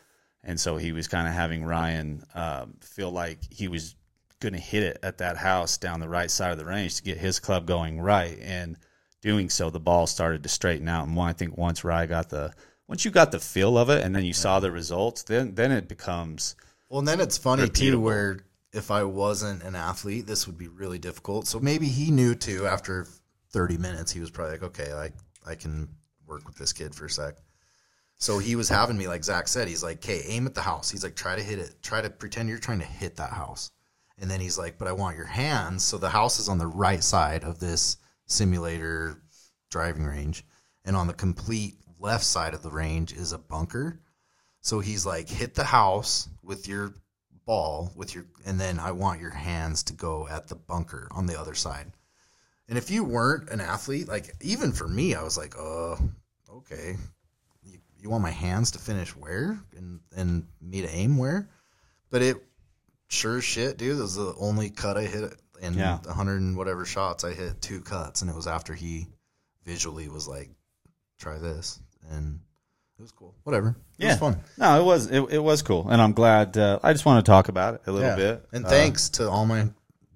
[0.45, 3.97] and so he was kind of having Ryan um, feel like he was
[4.41, 7.03] going to hit it at that house down the right side of the range to
[7.03, 8.39] get his club going right.
[8.41, 8.77] And
[9.21, 11.07] doing so, the ball started to straighten out.
[11.07, 12.53] And one, I think once Ryan got the
[12.87, 15.73] once you got the feel of it, and then you saw the results, then then
[15.73, 16.57] it becomes
[16.89, 17.75] Well, and then it's funny Repeatable.
[17.75, 18.41] too, where
[18.73, 21.47] if I wasn't an athlete, this would be really difficult.
[21.47, 22.67] So maybe he knew too.
[22.67, 23.07] After
[23.51, 25.15] 30 minutes, he was probably like, "Okay, like
[25.47, 25.89] I can
[26.27, 27.35] work with this kid for a sec."
[28.19, 30.91] So he was having me, like Zach said, he's like, "Okay, aim at the house."
[30.91, 31.83] He's like, "Try to hit it.
[31.83, 33.71] Try to pretend you're trying to hit that house."
[34.19, 36.67] And then he's like, "But I want your hands." So the house is on the
[36.67, 39.23] right side of this simulator
[39.71, 40.45] driving range,
[40.85, 44.01] and on the complete left side of the range is a bunker.
[44.61, 46.95] So he's like, hit the house with your
[47.47, 51.27] ball with your, and then I want your hands to go at the bunker on
[51.27, 51.91] the other side.
[52.69, 55.99] And if you weren't an athlete, like even for me, I was like, oh,
[56.51, 56.97] okay,
[58.01, 61.49] you, want my hands to finish where and and me to aim where?
[62.11, 62.37] But it
[63.09, 63.99] sure shit, dude.
[63.99, 65.99] It was the only cut I hit in Yeah.
[66.09, 67.25] a hundred and whatever shots.
[67.25, 69.07] I hit two cuts, and it was after he
[69.65, 70.51] visually was like,
[71.19, 71.81] try this,
[72.11, 72.41] and
[72.99, 73.35] it was cool.
[73.45, 74.41] Whatever, it Yeah, was fun.
[74.57, 76.57] No, it was it, it was cool, and I'm glad.
[76.57, 78.17] Uh, I just want to talk about it a little Yeah.
[78.17, 78.49] bit.
[78.53, 79.71] And Uh, thanks to all my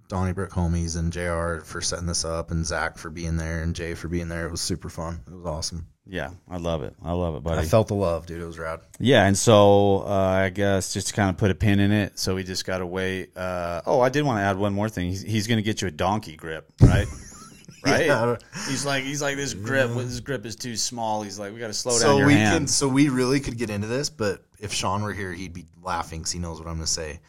[0.08, 3.94] Donniebrook homies and JR for setting this up and Zach for being there and Jay
[3.94, 4.46] for being there.
[4.46, 5.22] It was super fun.
[5.26, 5.86] It was awesome.
[6.06, 6.94] Yeah, I love it.
[7.02, 7.60] I love it, buddy.
[7.60, 8.40] I felt the love, dude.
[8.42, 8.80] It was rad.
[8.98, 10.10] Yeah, and so uh,
[10.44, 12.78] I guess just to kind of put a pin in it, so we just got
[12.78, 13.36] to wait.
[13.36, 15.08] Uh, oh, I did want to add one more thing.
[15.10, 17.06] He's, he's going to get you a donkey grip, right?
[17.86, 18.06] right.
[18.06, 18.36] Yeah.
[18.68, 19.90] He's like he's like this grip.
[19.94, 21.22] This grip is too small.
[21.22, 22.56] He's like we got to slow down So your we hand.
[22.58, 25.66] can, so we really could get into this, but if Sean were here, he'd be
[25.82, 27.20] laughing because he knows what I'm going to say.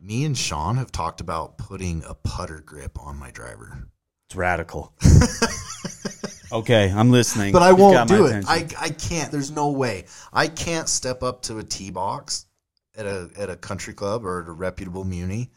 [0.00, 3.88] Me and Sean have talked about putting a putter grip on my driver,
[4.28, 4.92] It's radical.
[6.52, 7.52] okay, I'm listening.
[7.52, 8.44] but I You've won't do it.
[8.48, 8.66] I.
[8.78, 9.30] I can't.
[9.30, 10.04] There's no way.
[10.32, 12.46] I can't step up to a tee box
[12.96, 15.50] at a at a country club or at a reputable muni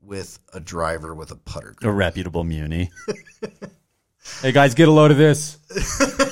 [0.00, 1.90] with a driver with a putter grip.
[1.90, 2.90] a reputable muni.
[4.42, 5.58] hey guys, get a load of this.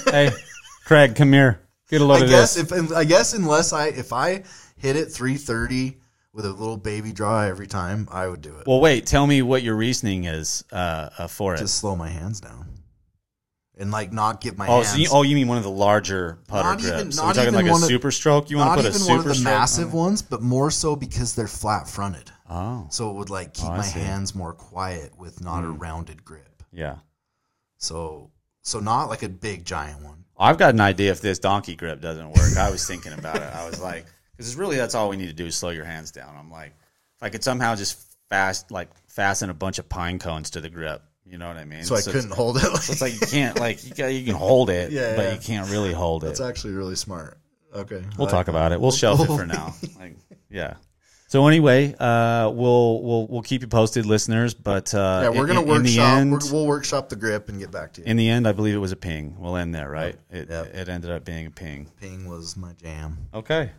[0.10, 0.30] hey,
[0.84, 1.60] Craig, come here.
[1.88, 2.72] Get a load I of guess this.
[2.72, 4.44] if I guess unless I if I
[4.76, 5.98] hit it 330
[6.32, 8.66] with a little baby draw every time, I would do it.
[8.66, 9.06] well, wait.
[9.06, 11.58] Tell me what your reasoning is uh, uh, for it.
[11.58, 12.66] Just slow my hands down
[13.78, 14.90] and like not get my Oh, hands.
[14.92, 16.94] so you, oh, you mean one of the larger putter Not grips?
[16.96, 18.48] even- so not we're talking even like a of- super stroke.
[18.50, 19.96] You want to put a one of the on massive it?
[19.96, 22.30] ones, but more so because they're flat fronted.
[22.48, 23.98] Oh, So it would like keep Oh, my see.
[23.98, 24.06] Hmm.
[24.06, 26.62] hands more quiet with not a rounded grip.
[26.72, 26.96] yeah.
[27.78, 28.30] So
[28.62, 30.24] so not like a big giant one.
[30.38, 32.56] I've got an idea if this donkey grip doesn't work.
[32.58, 33.42] I was thinking about it.
[33.54, 36.10] I was like, because really that's all we need to do is slow your hands
[36.10, 36.34] down.
[36.36, 36.72] I'm like,
[37.16, 40.68] if I could somehow just fast like fasten a bunch of pine cones to the
[40.68, 41.82] grip, you know what I mean?
[41.84, 42.62] So I couldn't hold it.
[42.72, 45.22] Like, So it's like you can't like you, got, you can hold it, Yeah, but
[45.22, 45.32] yeah.
[45.34, 46.28] you can't really hold it.
[46.28, 47.38] that's actually really smart.
[47.74, 48.02] Okay.
[48.16, 48.80] We'll I- talk about it.
[48.80, 49.74] We'll shelf it for now.
[49.98, 50.16] Like,
[50.48, 50.74] yeah.
[51.28, 54.54] So anyway, uh, we'll we'll we'll keep you posted, listeners.
[54.54, 56.18] But uh, Yeah, we're gonna in, in the workshop.
[56.18, 58.06] end, we're- we'll workshop the grip and get back to you.
[58.06, 59.34] in the end, I believe it was a ping.
[59.38, 60.16] We'll end there, right?
[60.30, 60.74] It Yep.
[60.74, 61.90] it ended up being a ping.
[62.00, 63.18] Ping was my jam.
[63.34, 63.72] Okay.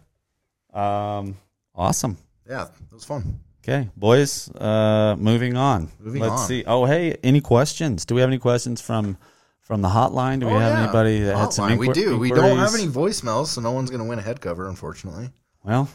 [0.73, 1.37] Um.
[1.73, 2.17] Awesome.
[2.47, 3.39] Yeah, it was fun.
[3.63, 4.49] Okay, boys.
[4.55, 5.89] Uh, moving on.
[5.99, 6.47] Moving Let's on.
[6.47, 6.63] see.
[6.65, 8.05] Oh, hey, any questions?
[8.05, 9.17] Do we have any questions from
[9.61, 10.39] from the hotline?
[10.39, 10.83] Do we Oh, have yeah.
[10.83, 11.69] anybody that had some?
[11.69, 11.77] Hotline.
[11.79, 12.17] we do.
[12.17, 15.29] We don't have any voicemails, so no one's going to win a head cover, unfortunately.
[15.63, 15.89] Well,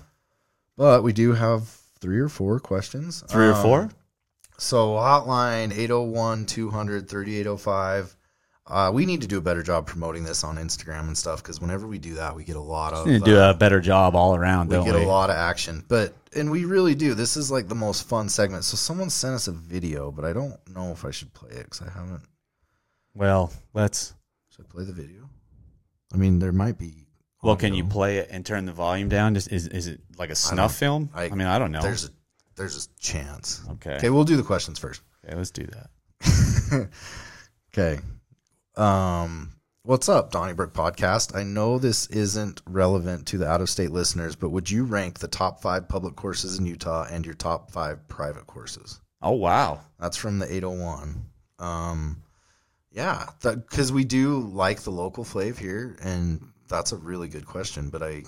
[0.76, 1.68] But we do have
[2.00, 3.24] three or four questions.
[3.28, 3.90] three or Um, four.
[4.58, 8.14] So hotline 801 200 3805.
[8.66, 11.60] Uh, we need to do a better job promoting this on Instagram and stuff because
[11.60, 13.54] whenever we do that, we get a lot of We need to do uh, a
[13.54, 15.02] better job all around, we get we?
[15.02, 15.84] a lot of action.
[15.88, 17.14] But and we really do.
[17.14, 18.64] This is like the most fun segment.
[18.64, 21.64] So someone sent us a video, but I don't know if I should play it
[21.64, 22.22] because I haven't.
[23.14, 24.14] Well, let's.
[24.50, 25.28] Should I play the video?
[26.14, 27.08] I mean, there might be.
[27.42, 29.34] Well, can you play it and turn the volume down?
[29.34, 31.10] Just is is it like a snuff film?
[31.12, 31.82] I, mean, I don't know.
[31.82, 32.10] There's a
[32.54, 33.60] there's a chance.
[33.72, 33.96] Okay.
[33.96, 35.02] Okay, we'll do the questions first.
[35.26, 36.88] okay, let's do that.
[37.74, 37.98] Okay.
[38.76, 41.36] Um, what's up, Donniebrook Podcast?
[41.36, 45.18] I know this isn't relevant to the out of state listeners, but would you rank
[45.18, 49.00] the top five public courses in Utah and your top five private courses?
[49.20, 49.80] Oh wow.
[50.00, 51.22] That's from the 801.
[51.58, 52.22] Um,
[52.90, 57.88] yeah, because we do like the local flav here, and that's a really good question.
[57.88, 58.22] But I,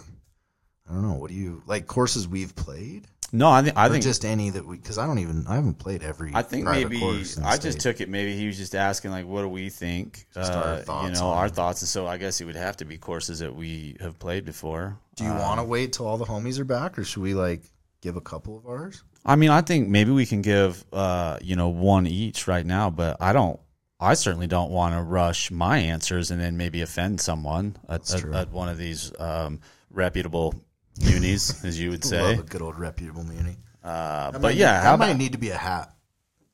[0.89, 1.15] I don't know.
[1.15, 3.07] What do you like courses we've played?
[3.35, 5.75] No, I think I think just any that we because I don't even I haven't
[5.81, 6.31] played every.
[6.33, 8.09] I think maybe course I just took it.
[8.09, 10.27] Maybe he was just asking like, what do we think?
[10.33, 11.53] Just our Uh, you know, our it.
[11.55, 11.83] thoughts.
[11.83, 14.99] And so I guess it would have to be courses that we have played before.
[15.17, 17.35] Do you Um, want to wait till all the homies are back, or should we
[17.35, 17.65] like
[18.03, 19.03] give a couple of ours?
[19.27, 22.89] I mean, I think maybe we can give uh, you know one each right now,
[22.89, 23.59] but I don't.
[23.99, 28.25] I certainly don't want to rush my answers and then maybe offend someone at, at,
[28.33, 30.55] at one of these um, reputable
[31.01, 32.21] munis, as you would say.
[32.23, 33.57] Love a good old reputable muni.
[33.83, 35.95] Uh, That but might- yeah, how might about need to be a hat.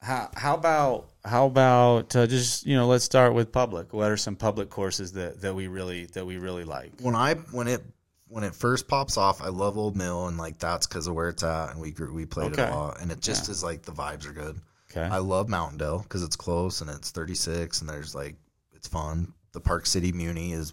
[0.00, 3.92] how, how about how about uh, just you know let's start with public.
[3.92, 6.92] What are some public courses that, that we really that we really like?
[7.00, 7.83] When I when it
[8.29, 11.29] when it first pops off, I love Old Mill, and like that's because of where
[11.29, 12.70] it's at, and we grew, we played it Okay.
[12.70, 14.59] a lot, and it just is like the vibes are good.
[14.90, 18.37] Okay, I love Mountain Dell because it's close and it's 36, and there's like
[18.74, 19.33] it's fun.
[19.53, 20.72] The Park City Muni is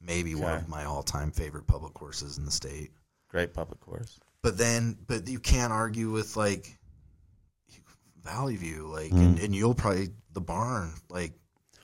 [0.00, 0.62] maybe one Okay.
[0.62, 2.90] of my all time favorite public courses in the state.
[3.28, 4.18] Great public course.
[4.42, 6.78] but then but you can't argue with like
[8.24, 9.18] Valley View, like Mm.
[9.20, 11.32] and, and you'll probably the barn, like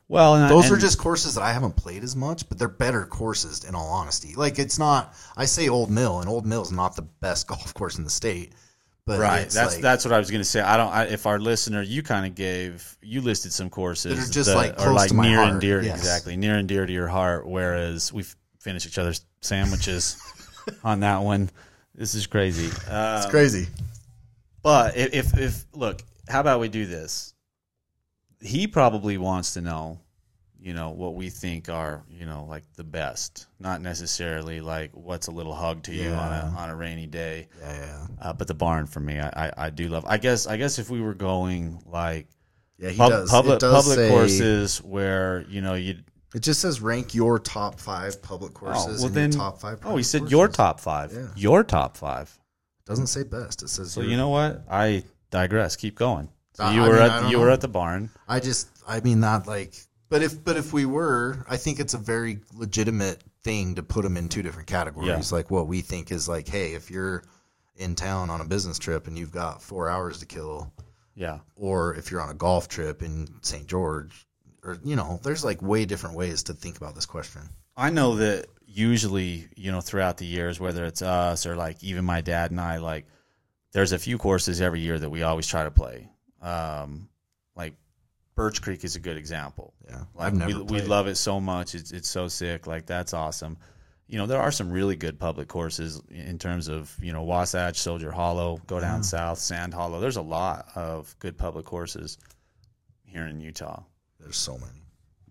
[0.09, 2.69] Well, and, those and, are just courses that I haven't played as much, but they're
[2.69, 4.35] better courses in all honesty.
[4.35, 7.73] Like it's not I say Old Mill, and Old Mill is not the best golf
[7.75, 8.53] course in the state,
[9.07, 9.49] But right.
[9.49, 10.61] That's like- that's what I was going to say.
[10.61, 10.93] I don't.
[10.93, 14.55] I, if our listener, you kind of gave, you listed some courses That are just,
[14.55, 15.99] like, are like near and dear, Yes.
[15.99, 17.47] exactly near and dear to your heart.
[17.47, 18.25] Whereas we
[18.61, 20.17] finish each other's sandwiches
[20.85, 21.51] on that one.
[21.95, 22.71] This is crazy.
[22.89, 23.67] Uh, it's crazy.
[24.63, 27.35] But if, if if look, how about we do this?
[28.41, 30.01] He probably wants to know,
[30.59, 35.29] you know, what we think are, you know, like the best, not necessarily like what's
[35.29, 37.49] a little hug to you on a on a rainy day.
[37.61, 40.05] Yeah, yeah, Uh, but the barn for me, I, I, I do love.
[40.07, 42.27] I guess I guess if we were going like
[42.79, 42.91] yeah.
[42.91, 43.31] He pub- does.
[43.31, 45.97] public does public say- courses where you know you
[46.35, 48.99] It just says rank your top five public oh courses.
[48.99, 49.79] well and then top five.
[49.85, 50.33] oh he said courses.
[50.33, 51.29] your top five Yeah.
[51.37, 52.37] your top five.
[52.87, 53.63] Doesn't say best.
[53.63, 53.93] It says.
[53.93, 55.77] So your- you know what I digress.
[55.77, 56.29] Keep going.
[56.55, 57.41] So you I were mean, at you know.
[57.41, 58.11] were at the barn.
[58.29, 59.75] I just, I mean, not like,
[60.09, 64.03] but if, but if we were, I think it's a very legitimate thing to put
[64.03, 65.33] them in two different categories.
[65.33, 67.25] Like what we think is like, hey, if you're
[67.77, 70.73] in town on a business trip and you've got four hours to kill,
[71.17, 71.41] Yeah.
[71.57, 73.67] or if you're on a golf trip in St.
[73.67, 74.27] George,
[74.65, 77.43] or you know, there's like way different ways to think about this question.
[77.77, 82.05] I know that usually, you know, throughout the years, whether it's us or like even
[82.05, 83.07] my dad and I, like
[83.73, 86.09] there's a few courses every year that we always try to play.
[86.41, 87.09] Um,
[87.57, 87.75] like
[88.35, 89.75] Birch Creek is a good example.
[89.89, 91.75] Yeah, Like I've never we, we love it so much.
[91.75, 92.67] It's it's so sick.
[92.67, 93.59] Like that's awesome.
[94.07, 97.79] You know, there are some really good public courses in terms of, you know, Wasatch,
[97.79, 99.99] Soldier Hollow, go down south, Sand Hollow.
[99.99, 102.19] There's a lot of good public courses
[103.07, 103.83] here in Utah.
[104.25, 104.81] There's so many.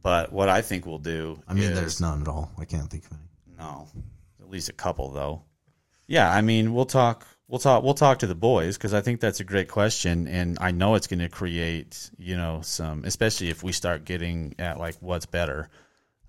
[0.02, 2.52] But what I think we'll do I mean, is- there's none at all.
[2.58, 3.58] I can't think of any.
[3.58, 3.88] no,
[4.42, 5.44] at least a couple though.
[6.08, 7.26] Yeah, I mean, we'll talk.
[7.48, 7.84] We'll talk.
[7.84, 10.96] We'll talk to the boys because I think that's a great question, and I know
[10.96, 15.26] it's going to create, you know, some, especially if we start getting at like what's
[15.26, 15.70] better.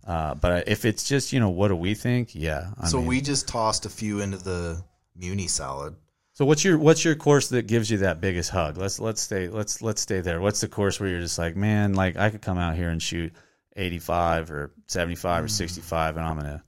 [0.07, 2.35] Uh, but if it's just, you know, what do we think?
[2.35, 2.70] Yeah.
[2.79, 4.83] I so mean- we just tossed a few into the
[5.16, 5.96] Muni salad.
[6.35, 8.77] So what's your what's your course that gives you that biggest hug?
[8.77, 10.40] Let's let's stay let's let's stay there.
[10.40, 13.01] What's the course where you're just like, man, like I could come out here and
[13.01, 13.33] shoot
[13.77, 15.49] 85 or 75 or hmm.
[15.49, 16.62] 65, and I'm gonna.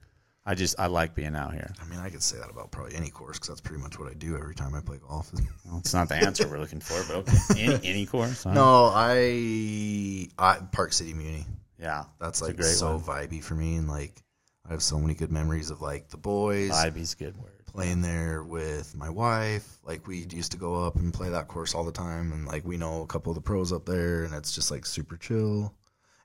[0.48, 1.74] I just I like being out here.
[1.82, 4.08] I mean, I could say that about probably any course because that's pretty much what
[4.08, 5.32] I do every time I play golf.
[5.64, 7.64] Well, it's not the answer we're looking for, but okay.
[7.64, 8.44] Any, any course?
[8.44, 8.54] huh?
[8.54, 11.44] no, I, I Park City Muni.
[11.80, 13.00] Yeah, That's like so one.
[13.00, 14.22] vibey for me, and like
[14.64, 17.55] I have so many good memories of like the boys a good word.
[17.76, 19.78] Playing there with my wife.
[19.84, 22.64] Like we used to go up and play that course all the time, and like
[22.64, 25.74] we know a couple of the pros up there, and it's just like super chill,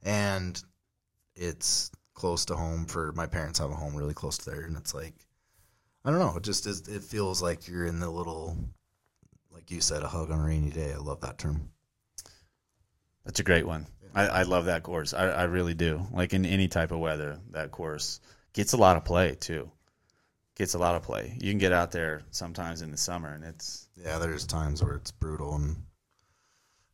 [0.02, 0.64] and
[1.36, 4.78] it's close to home for my parents have a home really close to there, and
[4.78, 5.14] it's like
[6.06, 8.58] I don't know, it just is, it feels like you're in the little,
[9.52, 10.94] like you said, a hug on a rainy day.
[10.94, 11.70] I love that term.
[13.26, 13.88] That's a great one.
[14.16, 15.14] I, I love that course.
[15.14, 16.08] I, I really do.
[16.14, 18.22] Like in any type of weather, that course
[18.54, 19.70] gets a lot of play too.
[20.62, 21.36] Gets a lot of play.
[21.42, 24.94] You can get out there sometimes in the summer, and it's Yeah, there's times where
[24.94, 25.76] it's brutal and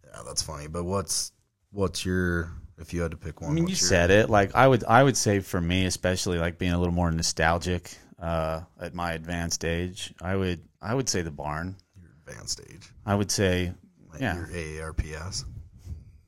[0.05, 0.67] yeah, that's funny.
[0.67, 1.33] But what's
[1.71, 3.51] what's your if you had to pick one?
[3.51, 4.29] I mean, you your- said it.
[4.29, 7.91] Like I would, I would say for me, especially like being a little more nostalgic
[8.21, 11.75] uh, at my advanced age, I would, I would say the barn.
[12.01, 13.73] your advanced age, I would say,
[14.09, 14.47] like yeah, your
[14.93, 15.43] AARPS.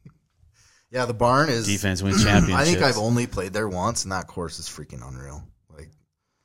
[0.92, 1.66] yeah, the barn is.
[1.68, 2.60] defense wins championships.
[2.60, 5.42] I think I've only played there once, and that course is freaking unreal.
[5.74, 5.90] Like,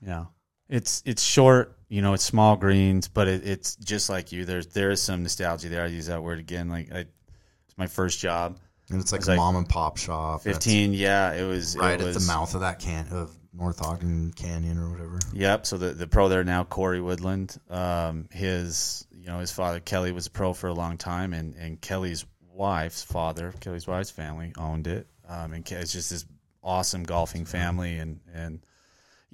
[0.01, 0.27] Yeah,
[0.69, 1.77] it's it's short.
[1.89, 4.45] You know, it's small greens, but it, it's just like you.
[4.45, 5.85] There's there is some nostalgia there.
[5.85, 6.69] I use that word again.
[6.69, 8.59] Like I, it's my first job.
[8.91, 10.43] and it's like a like mom and pop shop.
[10.43, 10.93] Fifteen.
[10.93, 14.79] Yeah, it was right it at the mouth of that can of North Ogden Canyon
[14.79, 15.19] or whatever.
[15.33, 15.67] Yep.
[15.67, 17.57] So the, the pro there now, Corey Woodland.
[17.71, 21.55] Um, his you know his father Kelly was a pro for a long time, and
[21.55, 25.07] and Kelly's wife's father, Kelly's wife's family owned it.
[25.29, 26.25] Um, and it's just this
[26.63, 28.61] awesome golfing family, and and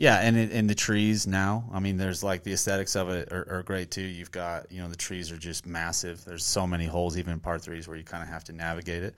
[0.00, 1.68] yeah, and it, and the trees now.
[1.74, 4.00] I mean, there's like the aesthetics of it are, are great too.
[4.00, 6.24] You've got you know the trees are just massive.
[6.24, 9.02] There's so many holes, even in par threes, where you kind of have to navigate
[9.02, 9.14] it.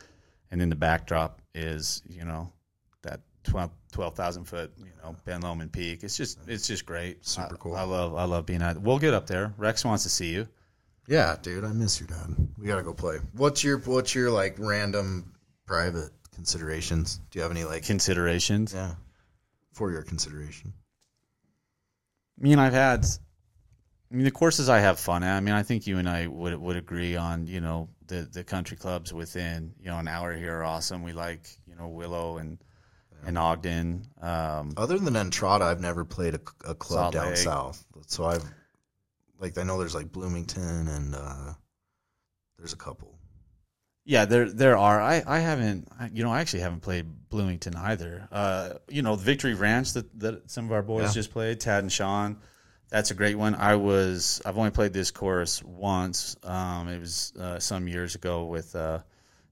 [0.51, 2.53] And then the backdrop is you know
[3.03, 6.03] that 12 12,000 foot, you know, Ben Lomond Peak.
[6.03, 7.25] It's just, it's just great.
[7.25, 7.77] Super I- cool.
[7.77, 8.77] I love, I love being out.
[8.81, 9.55] We'll get up there.
[9.59, 10.49] Rex wants to see you.
[11.07, 12.35] Yeah, dude, I miss your dad.
[12.59, 13.19] We gotta go play.
[13.35, 15.33] What's your what's your like random
[15.65, 17.21] private considerations?
[17.31, 18.75] Do you have any like Considerations.
[18.75, 18.95] yeah
[19.73, 20.73] for your consideration?
[22.39, 23.05] I mean, I've had,
[24.11, 25.37] I mean, the courses I have fun at.
[25.37, 28.45] I mean, I think you and I would would agree on, you know, the the
[28.45, 31.03] country clubs within, you know, an hour here are awesome.
[31.03, 32.59] We like, you know, Willow and
[33.25, 34.07] and Ogden.
[34.21, 37.37] Um, Other than Entrada, I've never played a, a club Salt down Lake.
[37.37, 37.85] south.
[38.07, 38.45] So I've
[39.39, 41.53] like I know there's like Bloomington and uh,
[42.59, 43.12] there's a couple.
[44.05, 45.01] Yeah, there there are.
[45.01, 45.89] I, I haven't.
[46.13, 48.29] You know, I actually haven't played Bloomington either.
[48.33, 51.13] Uh, you know, Victory Ranch that, that some of our boys Yeah.
[51.13, 51.61] just played.
[51.61, 52.39] Tad and Sean,
[52.91, 53.55] That's a great one.
[53.55, 56.37] I was I've only played this course once.
[56.43, 58.99] Um, it was uh, some years ago with uh,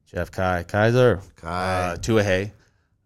[0.07, 1.49] Jeff Kai Kaiser Kai.
[1.93, 2.51] uh, Tuhaye.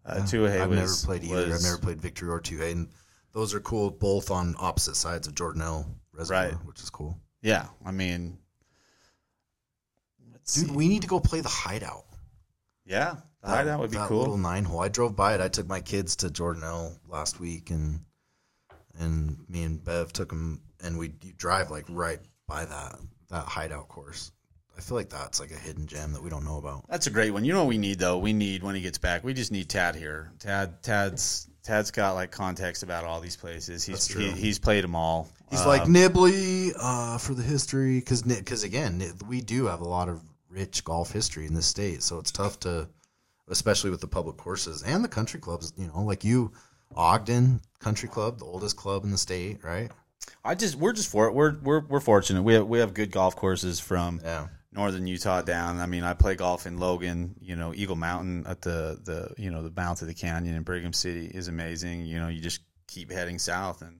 [0.03, 1.47] Uh, Tuhaye I've was never played either.
[1.49, 2.89] was- I've never played Victory or Two and
[3.33, 3.91] those are cool.
[3.91, 6.53] Both on opposite sides of Jordanelle Reservoir, Right.
[6.65, 7.19] which is cool.
[7.41, 8.37] Yeah, I mean,
[10.53, 12.05] Dude, we need to go play the Hideout.
[12.85, 14.19] yeah, the hideout would be that cool.
[14.19, 14.79] Little nine hole.
[14.81, 15.41] I drove by it.
[15.41, 18.01] I took my kids to Jordanelle last week, and
[18.99, 22.95] and me and Bev took them, and we drive like right by that
[23.29, 24.31] that Hideout course.
[24.77, 26.85] I feel like that's like a hidden gem that we don't know about.
[26.89, 27.45] That's a great one.
[27.45, 28.17] You know what we need though?
[28.17, 29.23] We need when he gets back.
[29.23, 30.31] We just need Tad here.
[30.39, 33.85] Tad, Tad's, Tad's got like context about all these places.
[33.85, 34.05] He's.
[34.07, 35.29] He, he's played them all.
[35.49, 39.87] He's Uh, like Nibley uh, for the history because because again we do have a
[39.87, 40.21] lot of
[40.55, 42.87] rich golf history in this state, so it's tough to,
[43.49, 45.73] especially with the public courses and the country clubs.
[45.77, 46.51] You know, like you,
[46.95, 49.91] Ogden Country Club, the oldest club in the state, right?
[50.43, 51.33] I just we're just for it.
[51.33, 52.43] We're we're we're fortunate.
[52.43, 54.47] We have we have good golf courses from Yeah.
[54.71, 55.79] northern Utah down.
[55.79, 57.35] I mean, I play golf in Logan.
[57.39, 60.63] You know, Eagle Mountain at the the you know the mouth of the canyon in
[60.63, 62.05] Brigham City is amazing.
[62.05, 63.99] You know, you just keep heading south and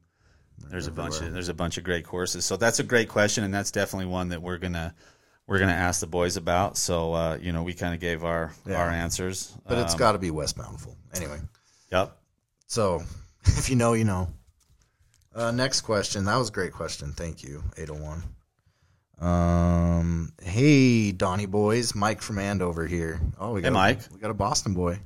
[0.69, 2.45] there's a bunch of there's a bunch of great courses.
[2.45, 4.95] So that's a great question, and that's definitely one that we're gonna
[5.47, 6.77] we're gonna ask the boys about.
[6.77, 8.81] So uh, you know, we kind of gave our Yeah.
[8.81, 9.53] our answers.
[9.67, 11.39] But it's Um, got to be West Bountiful anyway.
[11.91, 12.17] yep.
[12.67, 13.03] So
[13.45, 14.27] if you know, you know.
[15.35, 16.23] Uh, next question.
[16.25, 17.11] That was a great question.
[17.11, 18.23] Thank you, 801.
[19.19, 21.93] Um, hey, Donnie boys.
[21.95, 23.19] Mike from Andover here.
[23.39, 23.99] Oh, we got Hey, Mike.
[24.13, 24.99] we got a Boston boy.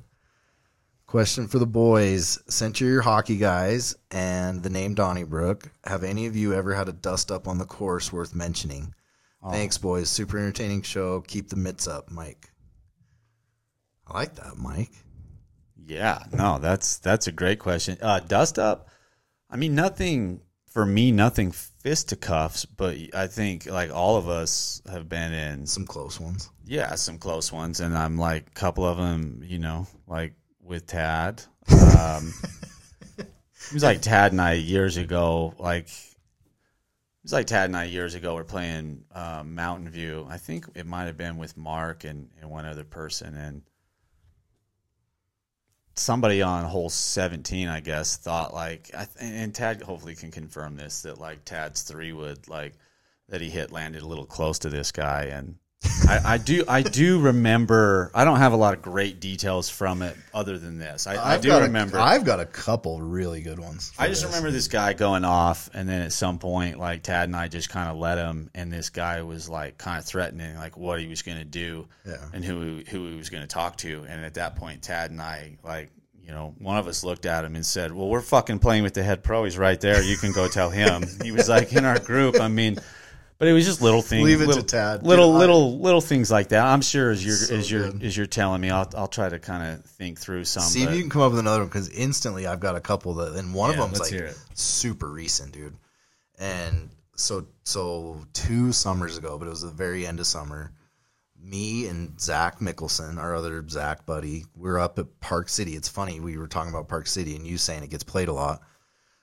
[1.06, 2.38] Question for the boys.
[2.48, 6.92] Since you're hockey guys and the name Donniebrook, have any of you ever had a
[6.92, 8.94] dust up on the course worth mentioning?
[9.42, 9.50] Oh.
[9.50, 10.08] Thanks, boys.
[10.10, 11.20] Super entertaining show.
[11.22, 12.50] Keep the mitts up, Mike.
[14.06, 14.90] I like that, Mike.
[15.86, 17.96] Yeah, no, that's that's a great question.
[18.00, 18.88] Uh, dust up.
[19.48, 21.10] I mean, nothing for me.
[21.10, 26.50] Nothing fisticuffs, but I think like all of us have been in Some close ones.
[26.64, 29.42] yeah some close ones, and I'm like a couple of them.
[29.44, 31.42] You know, like with Tad.
[32.00, 32.32] Um,
[33.18, 35.54] it was like Tad and I years ago.
[35.58, 35.88] Like
[37.20, 38.34] it was like Tad and I years ago.
[38.34, 40.26] We're playing um, Mountain View.
[40.30, 43.62] I think it might have been with Mark and, and one other person, and
[45.96, 50.74] somebody on hole 17 i guess thought like I th- and tad hopefully can confirm
[50.76, 52.74] this that like tad's three would like
[53.28, 55.56] that he hit landed a little close to this guy and
[56.06, 60.02] I, I do i do remember i don't have a lot of great details from
[60.02, 63.90] it other than this i, I do remember I've got a couple really good ones.
[63.98, 64.30] I just this.
[64.30, 67.68] remember this guy going off, and then at some point, like Tad and I just
[67.70, 71.06] kind of let him, and this guy was like kind of threatening, like what he
[71.06, 72.16] was going to do, Yeah.
[72.32, 74.04] and who who he was going to talk to.
[74.08, 75.90] And at that point, Tad and I, like,
[76.22, 78.94] you know, one of us looked at him and said, "Well, we're fucking playing with
[78.94, 79.44] the head pro.
[79.44, 80.02] He's right there.
[80.02, 82.40] You can go tell him." he was like in our group.
[82.40, 82.78] I mean.
[83.40, 84.22] But it was just little things.
[84.22, 85.02] Leave it to little, Tad.
[85.02, 86.62] Little, Dude, I- little, little things like that.
[86.64, 88.04] I'm sure as you're So as you're good.
[88.04, 90.62] as you're telling me, I'll I'll try to kind of think through some.
[90.62, 93.14] See if you can come up with another one because instantly I've got a couple
[93.14, 95.74] that, and one Yeah, of them's like super recent, dude.
[96.38, 100.72] And so, so two summers ago, but it was the very end of summer.
[101.42, 105.72] Me and Zach Mickelson, our other Zach buddy, we are up at Park City.
[105.76, 108.34] It's funny we were talking about Park City, and you saying it gets played a
[108.34, 108.60] lot.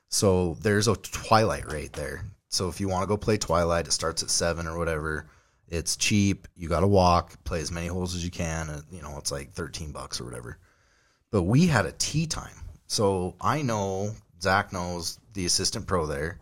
[0.10, 2.26] So there's a twilight right there.
[2.50, 5.30] So if you want to go play twilight, it starts at seven or whatever.
[5.68, 6.48] It's cheap.
[6.56, 8.70] You got to walk, play as many holes as you can.
[8.70, 10.58] And, you know, it's like thirteen bucks or whatever.
[11.30, 16.40] But we had a tee time, so I know Zach knows the assistant pro there,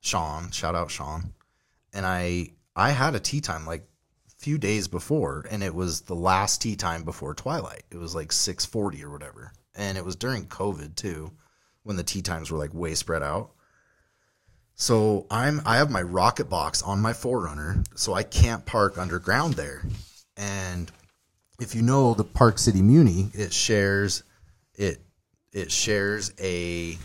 [0.00, 0.50] Sean.
[0.50, 1.32] Shout out Sean.
[1.92, 3.86] And I I had a tee time like
[4.26, 7.84] a few days before, and it was the last tee time before twilight.
[7.92, 11.30] It was like six forty or whatever, and it was during COVID too,
[11.84, 13.52] when the tee times were like way spread out.
[14.74, 19.54] So I'm I have my rocket box on my 4Runner, so I can't park underground
[19.54, 19.82] there.
[20.36, 20.90] And
[21.60, 24.24] if you know the Park City Muni, it shares
[24.74, 25.00] it
[25.52, 26.98] it shares a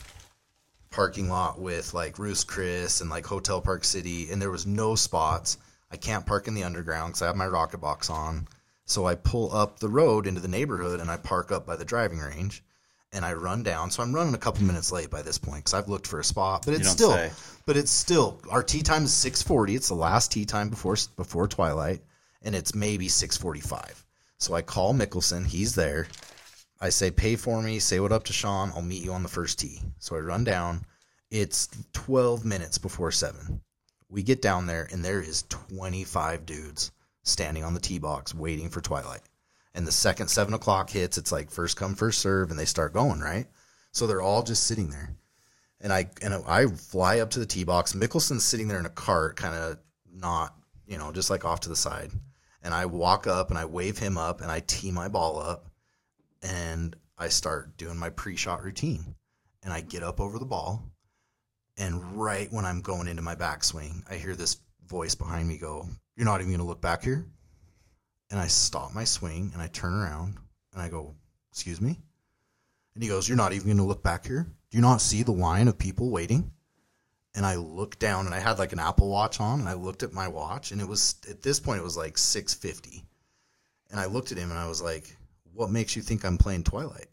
[0.90, 4.96] parking lot with like Roost Chris and like Hotel Park City, and there was no
[4.96, 5.58] spots.
[5.92, 8.48] I can't park in the underground because I have my rocket box on.
[8.86, 11.86] So I pull up the road into the neighborhood and I park up by the
[11.86, 12.64] driving range,
[13.12, 13.92] and I run down.
[13.92, 16.24] So I'm running a couple minutes late by this point because I've looked for a
[16.24, 17.32] spot, but it's still, say.
[17.66, 19.76] but it's still our tee time is 6:40.
[19.76, 22.02] It's the last tee time before before twilight,
[22.42, 24.04] and it's maybe 6:45.
[24.38, 25.46] So I call Mickelson.
[25.46, 26.08] He's there.
[26.82, 28.72] I say, pay for me, say what up to Sean.
[28.74, 29.82] I'll meet you on the first tee.
[30.00, 30.86] So I run down.
[31.30, 33.62] It's 12 minutes before seven.
[34.08, 36.92] We get down there, and there is 25 dudes
[37.24, 39.22] standing on the tee box waiting for twilight.
[39.74, 42.94] And the second seven o'clock hits, it's like first come, first serve, and they start
[42.94, 43.48] going, right?
[43.92, 45.16] So they're all just sitting there.
[45.82, 47.94] and I and I fly up to the tee box.
[47.94, 49.78] Mickelson's sitting there in a cart, kind of
[50.12, 50.56] not,
[50.88, 52.12] you know, just like off to the side.
[52.64, 55.70] And I walk up and I wave him up and I tee my ball up
[56.42, 59.16] and I start doing my pre-shot routine.
[59.64, 60.84] And I get up over the ball
[61.80, 65.88] and right when I'm going into my backswing, I hear this voice behind me go,
[66.16, 67.26] "You're not even going to look back here?"
[68.32, 70.38] And I stop my swing and I turn around
[70.74, 71.16] and I go,
[71.52, 72.00] "Excuse me?"
[73.00, 74.46] And he goes, You're not even going to look back here?
[74.70, 76.52] Do you not see the line of people waiting?
[77.34, 80.04] And I looked down and I had like an Apple Watch on and I looked
[80.04, 83.06] at my watch and it was, at this point, it was like 650.
[83.90, 85.16] And I looked at him and I was like,
[85.54, 87.08] What makes you think I'm playing Twilight?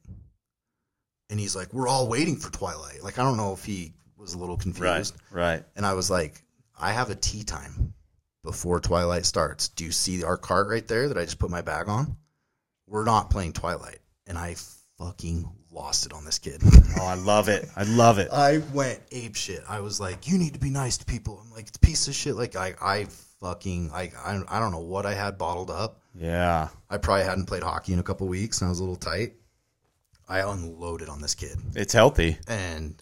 [1.31, 3.05] And he's like, We're all waiting for Twilight.
[3.05, 5.15] Like, I don't know if he was a little confused.
[5.31, 5.53] Right.
[5.53, 5.65] Right.
[5.77, 6.43] And I was like,
[6.77, 7.95] I have a tee time
[8.47, 9.69] before Twilight starts.
[9.69, 12.17] Do you see our cart right there that I just put my bag on?
[12.87, 13.99] We're not playing Twilight.
[14.27, 14.55] And I
[14.99, 16.63] fucking lost it on this kid.
[16.99, 17.69] Oh, I love it.
[17.77, 18.29] I love it.
[18.33, 19.63] I went ape shit.
[19.69, 21.43] I was like, you need to be nice to people.
[21.45, 22.37] I'm like, it's a piece of shit.
[22.37, 23.07] Like, I, I
[23.41, 26.01] fucking, like, I, I don't know what I had bottled up.
[26.15, 26.69] Yeah.
[26.89, 29.35] I probably hadn't played hockey in a couple weeks and I was a little tight.
[30.29, 31.57] I unloaded on this kid.
[31.75, 32.39] It's healthy.
[32.49, 33.01] And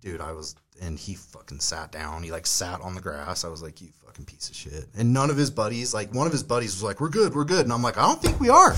[0.00, 2.22] dude, I was, and he fucking sat down.
[2.22, 3.44] He like sat on the grass.
[3.44, 4.86] I was like, you fucking piece of shit.
[4.96, 7.44] And none of his buddies, like one of his buddies was like, we're good, we're
[7.44, 7.64] good.
[7.64, 8.74] And I'm like, I don't think we are.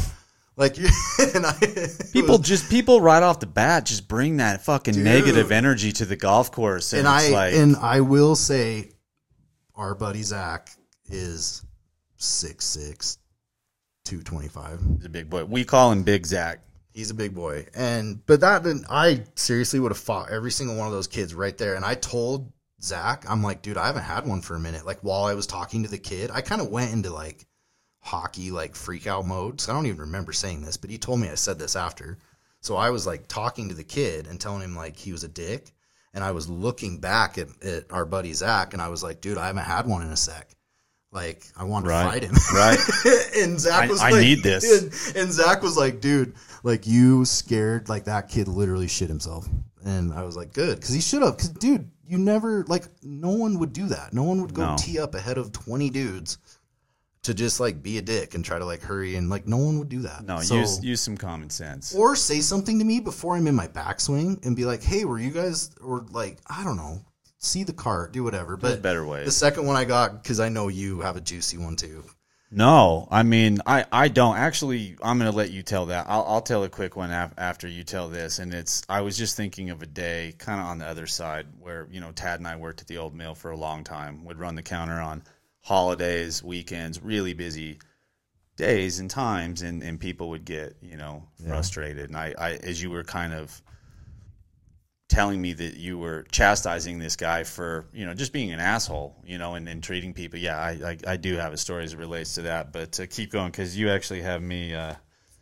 [0.57, 0.77] Like,
[1.35, 1.55] and I,
[2.13, 6.05] People was- just people right off the bat just bring that fucking negative energy to
[6.05, 8.91] the golf course, and, and it's I, like and I will say,
[9.75, 10.69] our buddy Zach
[11.07, 11.63] is
[12.19, 13.19] six six,
[14.05, 14.79] two twenty five.
[14.97, 15.45] he's a big boy.
[15.45, 16.61] We call him Big Zach.
[16.95, 20.77] He's a big boy, and but that didn't, I seriously would have fought every single
[20.77, 21.75] one of those kids right there.
[21.75, 24.87] And I told Zach, I'm like, dude, I haven't had one for a minute.
[24.87, 27.47] Like while I was talking to the kid, I kind of went into like
[27.99, 29.61] hockey like freak out mode.
[29.61, 32.17] So I don't even remember saying this, but he told me I said this after.
[32.61, 35.29] So I was like talking to the kid and telling him like he was a
[35.29, 35.73] dick,
[36.13, 39.37] and I was looking back at, at our buddy Zach, and I was like, dude,
[39.37, 40.54] I haven't had one in a sec.
[41.15, 42.03] Like I want Right.
[42.03, 43.27] to fight him, Right.
[43.39, 44.65] and Zach I- was I like, need this.
[45.15, 46.35] And, and Zach was like, dude,
[46.65, 49.49] like you scared like that kid literally shit himself.
[49.85, 51.37] And I was like, good, because he should have.
[51.37, 54.13] Because dude, you never like no one would do that.
[54.13, 54.77] No one would go No.
[54.77, 56.39] tee up ahead of twenty dudes
[57.23, 59.79] to just like be a dick and try to like hurry and like no one
[59.79, 60.25] would do that.
[60.25, 61.95] No, So- use use some common sense.
[61.95, 65.19] or say something to me before I'm in my backswing and be like, hey, were
[65.19, 67.01] you guys or like I don't know,
[67.45, 68.57] see the cart, do whatever.
[68.57, 69.27] But better ways.
[69.27, 72.05] The second one I got because I know you have a juicy one too.
[72.51, 74.97] No, I mean, I, I don't actually.
[75.03, 76.07] I'm going to let you tell that.
[76.09, 78.39] I'll, I'll tell a quick one af- after you tell this.
[78.39, 81.47] And it's, I was just thinking of a day kind of on the other side
[81.59, 84.25] where, you know, Tad and I worked at the old mill for a long time,
[84.27, 85.25] would run the counter on
[85.63, 87.79] holidays, weekends, really busy
[88.57, 89.63] days and times.
[89.63, 92.09] And, and people would get, you know, frustrated.
[92.09, 93.61] And I, I, as you were kind of
[95.09, 99.15] telling me that you were chastising this guy for you know just being an asshole
[99.25, 101.93] you know and, and treating people yeah I, I i do have a story as
[101.93, 104.95] it relates to that but uh, keep going because you actually have me uh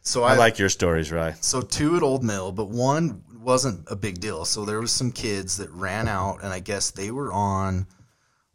[0.02, 3.96] So i like your stories right So two at Old Mill, but one wasn't a
[3.96, 4.44] big deal.
[4.44, 7.86] So there was some kids that ran out, and I guess they were on.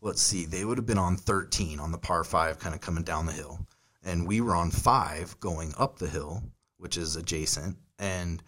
[0.02, 3.04] Let's see, they would have been on 13 on the par five, kind of coming
[3.04, 3.60] down the hill,
[4.04, 6.44] and we were on five going up the hill,
[6.78, 8.42] which is adjacent, and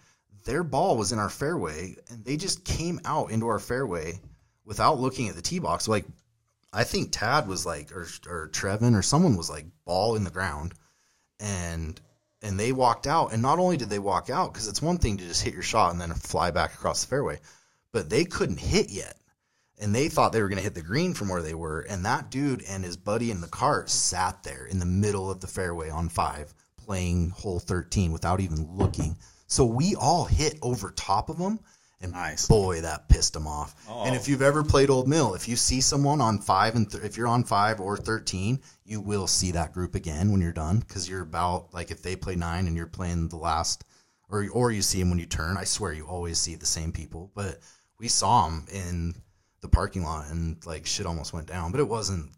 [0.50, 4.20] their ball was in our fairway, and they just came out into our fairway
[4.64, 5.86] without looking at the tee box.
[5.86, 6.04] Like
[6.72, 10.30] I think Tad was like, or or Trevin or someone was like ball in the
[10.30, 10.74] ground,
[11.38, 12.00] and
[12.42, 13.32] and they walked out.
[13.32, 15.62] And not only did they walk out, because it's one thing to just hit your
[15.62, 17.38] shot and then fly back across the fairway,
[17.92, 19.16] but they couldn't hit yet.
[19.78, 21.82] And they thought they were going to hit the green from where they were.
[21.82, 25.40] And that dude and his buddy in the cart sat there in the middle of
[25.40, 29.16] the fairway on five, playing hole 13 without even looking.
[29.50, 31.58] So we all hit over top of them.
[32.02, 32.46] And Nice.
[32.46, 33.74] boy, that pissed them off.
[33.86, 34.04] Oh.
[34.04, 37.04] And if you've ever played Old Mill, if you see someone on five and th-
[37.04, 40.78] if you're on five or 13, you will see that group again when you're done
[40.78, 43.84] because you're about like if they play nine and you're playing the last,
[44.30, 45.58] or or you see them when you turn.
[45.58, 47.30] I swear you always see the same people.
[47.34, 47.58] But
[47.98, 49.14] we saw them in
[49.60, 51.70] the parking lot and like shit almost went down.
[51.70, 52.30] But it wasn't.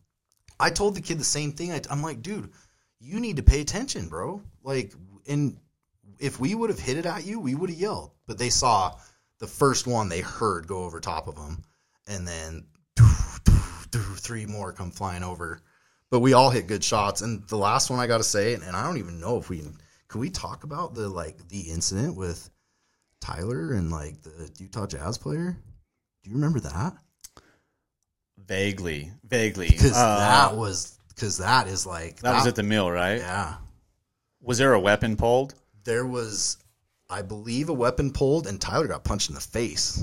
[0.59, 1.71] I told the kid the same thing.
[1.71, 2.51] I, I'm like, dude,
[2.99, 4.43] you need to pay attention, bro.
[4.65, 4.93] Like,
[5.29, 5.57] and
[6.23, 8.13] if we would have hit it at you, we would have yelled.
[8.27, 8.97] But they saw
[9.41, 11.65] the first one they heard go over top of them,
[12.07, 12.65] and then
[14.17, 15.61] three more come flying over.
[16.11, 18.65] But we all hit good shots, and the last one I got to say, and
[18.65, 19.77] I don't even know if we can.
[20.09, 22.49] Can we talk about the like the incident with
[23.21, 25.57] Tyler and like the Utah Jazz player?
[26.23, 26.95] Do you remember that?
[28.45, 32.91] vaguely vaguely Because Uh, that was because that is like that was at the mill
[32.91, 33.55] right yeah.
[34.41, 35.55] was there a weapon pulled
[35.85, 36.59] There was,
[37.11, 40.03] I believe, a weapon pulled, and Tyler got punched in the face.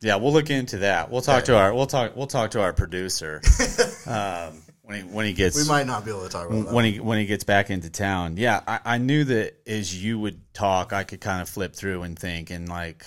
[0.00, 1.10] Yeah, we'll look into that.
[1.10, 3.40] We'll talk to our we'll talk we'll talk to our producer
[4.06, 6.72] um, when he when he gets We might not be able to talk about that.
[6.74, 8.36] when he when he gets back into town.
[8.36, 12.02] Yeah, I, I knew that as you would talk, I could kind of flip through
[12.02, 13.04] and think, and like,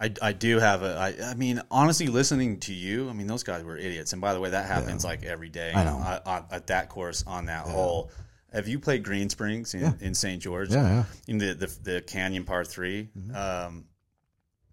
[0.00, 0.96] I, I do have a.
[1.20, 4.12] I, I mean, honestly, listening to you, I mean, those guys were idiots.
[4.12, 5.72] And by the way, that happens like every day.
[5.74, 5.96] I know.
[5.98, 8.10] uh, on- at that course on that hole.
[8.52, 10.42] Have you played Green Springs in, in St.
[10.42, 10.70] George?
[10.70, 11.04] Yeah, yeah.
[11.26, 13.86] In the the, the Canyon Par 3 um,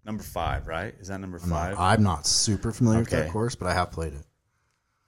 [0.04, 0.94] number five, right?
[1.00, 1.78] Is that number five?
[1.78, 4.24] I'm not super familiar with that course, but I have played it.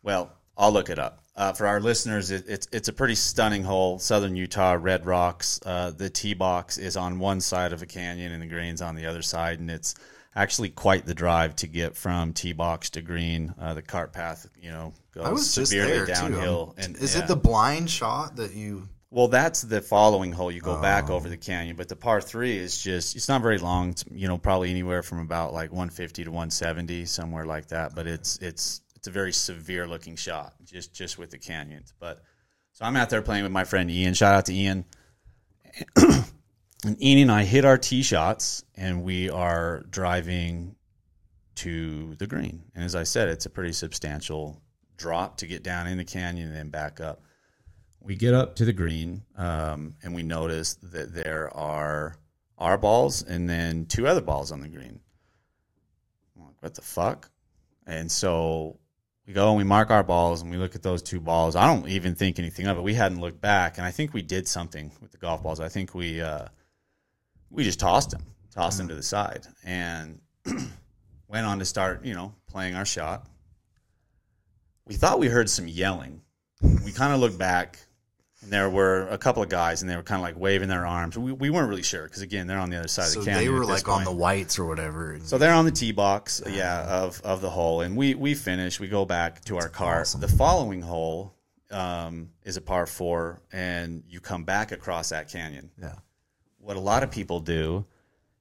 [0.03, 1.23] Well, I'll look it up.
[1.35, 3.99] Uh, for our listeners, it, it's it's a pretty stunning hole.
[3.99, 5.61] Southern Utah, Red Rocks.
[5.65, 8.95] Uh, the tee box is on one side of a canyon, and the green's on
[8.95, 9.95] the other side, and it's
[10.35, 13.55] actually quite the drive to get from tee box to green.
[13.61, 16.75] Uh, the cart path, you know, goes I was just severely there downhill.
[16.77, 16.83] too.
[16.83, 17.23] And is yeah.
[17.23, 18.89] it the blind shot that you?
[19.11, 20.51] Well, that's the following hole.
[20.51, 21.15] You go back Oh.
[21.17, 23.91] over the canyon, but the par three is just, it's not very long.
[23.91, 27.95] It's, you know, probably anywhere from about like 150 to 170, somewhere like that.
[27.95, 31.93] But it's, it's, it's a very severe looking shot just, just with the canyons.
[32.01, 32.23] But
[32.73, 34.15] so I'm out there playing with my friend Ian.
[34.15, 34.87] Shout out to Ian.
[36.85, 40.77] and Ian and I hit our tee shots and we are driving
[41.57, 42.63] to the green.
[42.75, 44.61] And as I said, it's a pretty substantial
[44.97, 47.23] drop to get down in the canyon and then back up
[48.05, 52.17] we get up to the green um, and we notice that there are
[52.59, 55.01] our balls and then two other balls on the green.
[56.37, 57.31] Like, what the fuck?
[57.87, 58.79] And so
[59.27, 61.57] we go and we mark our balls and we look at those two balls.
[61.57, 62.83] I don't even think anything of it.
[62.83, 65.61] We hadn't looked back, and I think we did something with the golf balls.
[65.61, 66.47] I think we uh,
[67.53, 70.21] we just tossed him, tossed him to the side, and
[71.29, 73.27] went on to start, you know, playing our shot.
[74.87, 76.23] We thought we heard some yelling.
[76.85, 77.79] We kind of looked back,
[78.43, 80.87] and there were a couple of guys, and they were kind of like waving their
[80.87, 81.17] arms.
[81.17, 83.31] We, we weren't really sure because again, they're on the other side So of the
[83.31, 83.53] canyon.
[83.53, 85.19] they were like on the whites or whatever.
[85.23, 88.81] So they're on the tee box, yeah, of of the hole, and we we finish.
[88.81, 90.05] We go back to our car.
[90.19, 91.35] The following hole
[91.71, 95.71] um, is a par four, and you come back across that canyon.
[95.81, 95.95] yeah.
[96.63, 97.85] What a lot of people do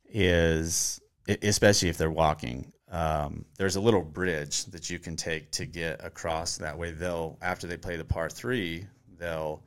[0.08, 1.02] is,
[1.42, 6.06] especially if they're walking, um, there's a little bridge that you can take to get
[6.06, 6.58] across.
[6.58, 8.86] That way, they'll after they play the par three,
[9.18, 9.64] they'll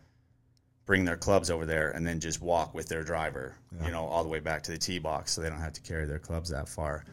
[0.87, 4.23] bring their clubs over there and then just walk with their driver, you know, all
[4.23, 6.51] the way back to the tee box, so they don't have to carry their clubs
[6.51, 7.05] that far.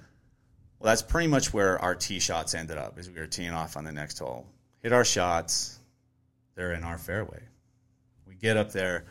[0.79, 2.99] Well, that's pretty much where our tee shots ended up.
[2.99, 4.45] As we were teeing off on the next hole,
[4.83, 5.79] hit our shots,
[6.55, 7.41] they're in our fairway.
[8.27, 9.05] We get up there,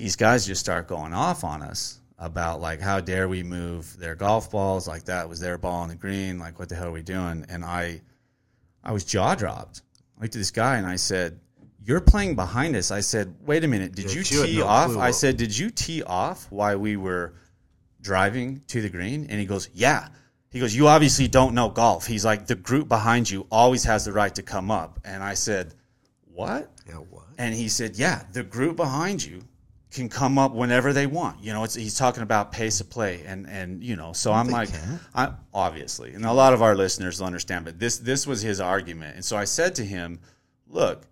[0.00, 4.14] these guys just start going off on us about like how dare we move their
[4.14, 6.92] golf balls like that was their ball on the green, like what the hell are
[6.92, 7.44] we doing?
[7.50, 8.00] And I,
[8.82, 9.82] I was jaw dropped.
[10.16, 11.38] I looked at this guy and I said,
[11.84, 14.92] "You're playing behind us." I said, "Wait a minute, did you you tee no off?"
[14.92, 17.34] clue I said, "Did you tee off while we were
[18.00, 20.08] driving to the green?" And he goes, "Yeah."
[20.50, 24.06] He goes, "You obviously don't know golf." He's like, "The group behind you always has
[24.06, 25.74] the right to come up." And I said,
[26.24, 26.94] "What?" Yeah.
[26.94, 27.26] What?
[27.36, 29.42] And he said, "Yeah, the group behind you
[29.90, 31.42] can come up whenever they want.
[31.42, 34.46] You know, it's, he's talking about pace of play, and and you know, so I'm
[34.46, 34.70] they like.
[35.14, 38.60] I, obviously, and a lot of our listeners will understand, but this this was his
[38.60, 40.20] argument, and so I said to him,
[40.68, 41.06] look."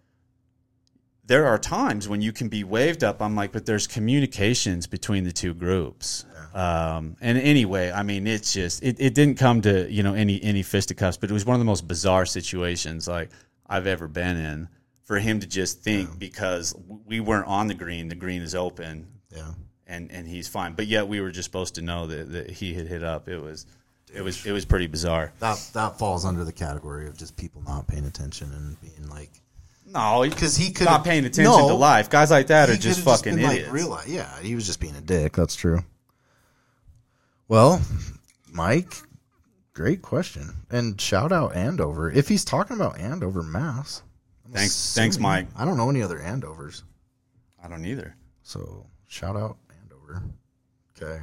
[1.24, 3.20] There are times when you can be waved up.
[3.20, 6.24] I'm like, but there's communications between the two groups.
[6.54, 10.42] Um, and anyway, I mean, it's just it, it didn't come to you know any
[10.42, 13.28] any fisticuffs, but it was one of the most bizarre situations like
[13.66, 14.68] I've ever been in
[15.08, 16.74] for him to just think because
[17.06, 19.52] we weren't on the green, the green is open, Yeah.
[19.86, 20.74] and and he's fine.
[20.74, 23.26] But yet we were just supposed to know that, that he had hit up.
[23.26, 23.64] It was
[24.12, 25.32] it was it was pretty bizarre.
[25.40, 29.30] That that falls under the category of just people not paying attention and being like
[29.86, 32.10] No, because he could not paying attention no, to life.
[32.10, 33.64] Guys like that are just fucking been, idiots.
[33.68, 35.32] Like, realize, yeah, he was just being a dick.
[35.32, 35.80] That's true.
[37.48, 37.80] Well,
[38.52, 38.92] Mike,
[39.72, 44.02] great question, and shout out Andover if he's talking about Andover, Mass.
[44.52, 45.46] Thanks- thanks, Mike.
[45.56, 46.82] I don't know any other Andovers,
[47.62, 48.14] I don't either.
[48.42, 50.22] so shout out Andover.
[50.96, 51.20] Okay.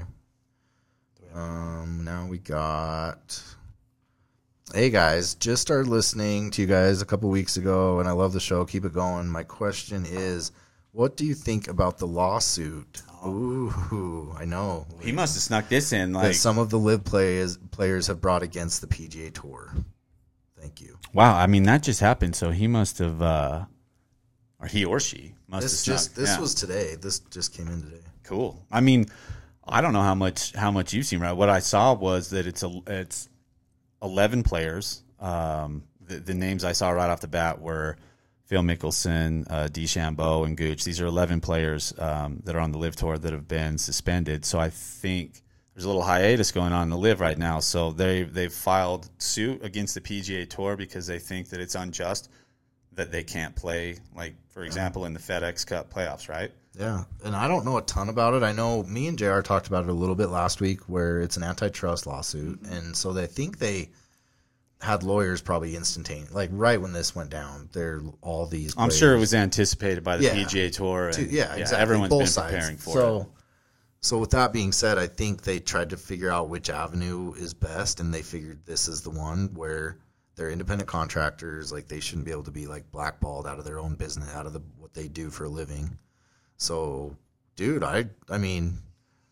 [1.34, 2.03] Um.
[2.03, 3.41] Now we got.
[4.73, 8.34] Hey guys, just started listening to you guys a couple weeks ago, and I love
[8.34, 8.65] the show.
[8.65, 9.28] Keep it going.
[9.30, 10.51] My question is,
[10.91, 13.03] what do you think about the lawsuit?
[13.26, 16.11] Ooh, I know He must have snuck this in.
[16.13, 19.73] that Like, some of the LIV players players have brought against the PGA Tour.
[20.66, 20.97] Thank you.
[21.13, 21.38] wow.
[21.38, 22.36] I mean, that just happened.
[22.36, 23.66] So he must have, uh,
[24.59, 26.39] or he or she must This have just this yeah.
[26.39, 26.95] was today.
[26.99, 28.01] This just came in today.
[28.24, 28.66] cool.
[28.72, 29.05] I mean,
[29.68, 31.20] I don't know how much how much you've seen.
[31.20, 31.34] Right.
[31.34, 33.30] What I saw was that it's a it's
[34.01, 35.03] eleven players.
[35.20, 37.97] Um, the, the names I saw right off the bat were
[38.45, 40.84] Phil Mickelson, uh, DeChambeau, and Gooch.
[40.84, 44.45] These are eleven players um, that are on the LIV Tour that have been suspended.
[44.45, 45.43] So I think
[45.76, 47.59] there's a little hiatus going on in the LIV right now.
[47.59, 52.30] So they they've filed suit against the PGA Tour because they think that it's unjust
[52.93, 56.51] that they can't play, like for example, in the FedEx Cup playoffs, right?
[56.80, 58.43] Yeah, and I don't know a ton about it.
[58.43, 59.41] I know me and Jr.
[59.41, 62.73] talked about it a little bit last week, where it's an antitrust lawsuit, mm-hmm.
[62.73, 63.89] and so they think they
[64.82, 67.69] had lawyers probably instantaneous, like right when this went down.
[67.73, 68.76] They're all these.
[68.78, 70.36] I'm sure it was anticipated by the Yeah.
[70.36, 71.09] PGA Tour.
[71.09, 71.78] And, yeah, exactly.
[71.82, 72.53] Everyone's Both been sides.
[72.53, 73.23] preparing for so, it.
[73.23, 73.28] So
[74.19, 77.99] with that being said, I think they tried to figure out which avenue is best,
[77.99, 79.97] and they figured this is the one where
[80.35, 81.71] they're independent contractors.
[81.71, 84.45] Like they shouldn't be able to be like blackballed out of their own business, out
[84.45, 85.97] of the what they do for a living.
[86.57, 87.17] So,
[87.55, 88.77] dude, I I mean,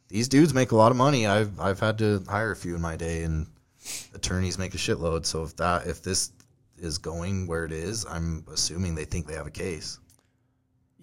[0.07, 1.28] these dudes make a lot of money.
[1.28, 3.45] I've I've had to hire a few in my day, and
[4.15, 5.28] attorneys make a shitload.
[5.28, 6.32] So if that if this
[6.78, 9.99] is going where it is, I'm assuming they think they have a case.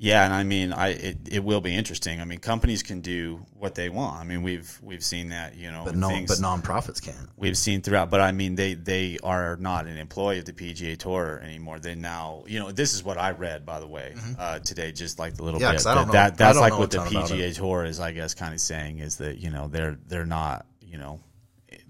[0.02, 2.22] Yeah, and I mean, I it, it will be interesting.
[2.22, 4.18] I mean, companies can do what they want.
[4.18, 7.28] I mean, we've we've seen that, you know, But in no, things but nonprofits can't.
[7.36, 8.08] we've seen throughout.
[8.08, 11.80] But I mean, they they are not an employee of the PGA Tour anymore.
[11.80, 15.18] They now, you know, this is what I read by the way uh, today, just
[15.18, 15.64] like the little Mm-hmm.
[15.66, 15.76] Yeah, bit.
[15.76, 18.32] 'cause I don't that, know- that that's like what the PGA Tour is, I guess,
[18.32, 21.20] kind of saying is that you know they're they're not you know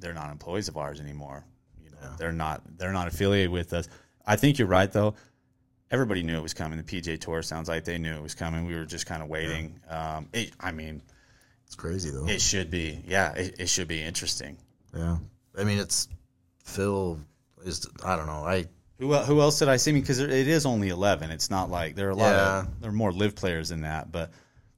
[0.00, 1.44] they're not employees of ours anymore.
[1.80, 3.88] You know, they're not they're not affiliated with us.
[4.26, 5.14] I think you're right though.
[5.90, 6.78] Everybody knew it was coming.
[6.78, 8.66] The PJ Tour sounds like they knew it was coming.
[8.66, 9.80] We were just kind of waiting.
[9.88, 11.02] Um, it, I mean,
[11.66, 12.26] It's crazy though.
[12.28, 13.02] it should be.
[13.06, 14.56] Yeah, it, it should be interesting.
[14.96, 15.16] yeah,
[15.58, 16.08] I mean, it's
[16.64, 17.18] Phil
[17.64, 17.86] is.
[18.04, 18.44] I don't know.
[18.44, 18.66] I
[18.98, 19.92] Who who else did I see?
[19.92, 21.30] Me because it is only eleven.
[21.30, 22.60] It's not like there are a lot Yeah.
[22.60, 24.12] of there are more LIV players than that.
[24.12, 24.30] But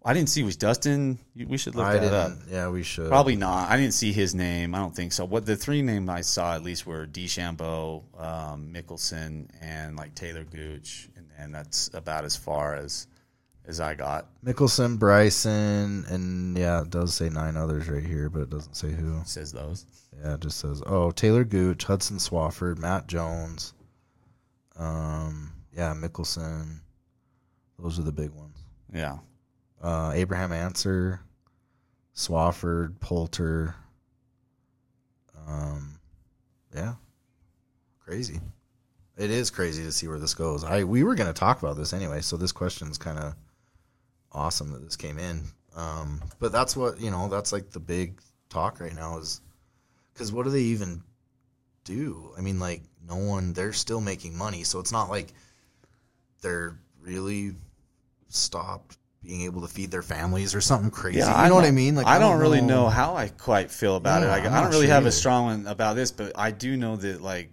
[0.04, 1.18] I didn't see was Dustin.
[1.36, 2.32] We should look I that up.
[2.50, 3.70] Yeah, we should Probably not.
[3.70, 4.74] I didn't see his name.
[4.74, 5.24] I don't think so.
[5.24, 10.44] What the three names I saw at least were DeChambeau, um, Mickelson, and like Taylor
[10.44, 13.06] Gooch, and, and that's about as far as
[13.64, 14.26] as I got.
[14.44, 18.90] Mickelson, Bryson, and yeah, it does say nine others right here, but it doesn't say
[18.90, 19.20] who.
[19.24, 19.86] Says those.
[20.20, 23.72] Yeah, it just says oh Taylor Gooch, Hudson Swafford, Matt Jones.
[24.76, 26.80] Um, yeah, Mickelson.
[27.78, 28.58] Those are the big ones.
[28.92, 29.18] Yeah.
[29.82, 31.20] Uh, Abraham Ancer,
[32.14, 33.74] Swafford, Poulter.
[35.48, 35.98] Um,
[36.74, 36.94] yeah,
[38.04, 38.40] crazy.
[39.16, 40.64] It is crazy to see where this goes.
[40.64, 43.34] I we were going to talk about this anyway, so this question's kind of
[44.30, 45.42] awesome that this came in.
[45.76, 47.28] Um, but that's what you know.
[47.28, 49.40] That's like the big talk right now is
[50.12, 51.02] because what do they even
[51.84, 52.32] do?
[52.38, 53.52] I mean, like no one.
[53.52, 55.32] They're still making money, so it's not like
[56.40, 57.52] they're really
[58.28, 61.18] stopped being able to feed their families or something crazy.
[61.20, 61.94] Yeah, you know what I mean?
[61.94, 64.30] Like I, don't, really know how I quite feel about Yeah, it.
[64.30, 65.08] Like, I don't really sure have either.
[65.08, 67.52] a strong one about this, but I do know that like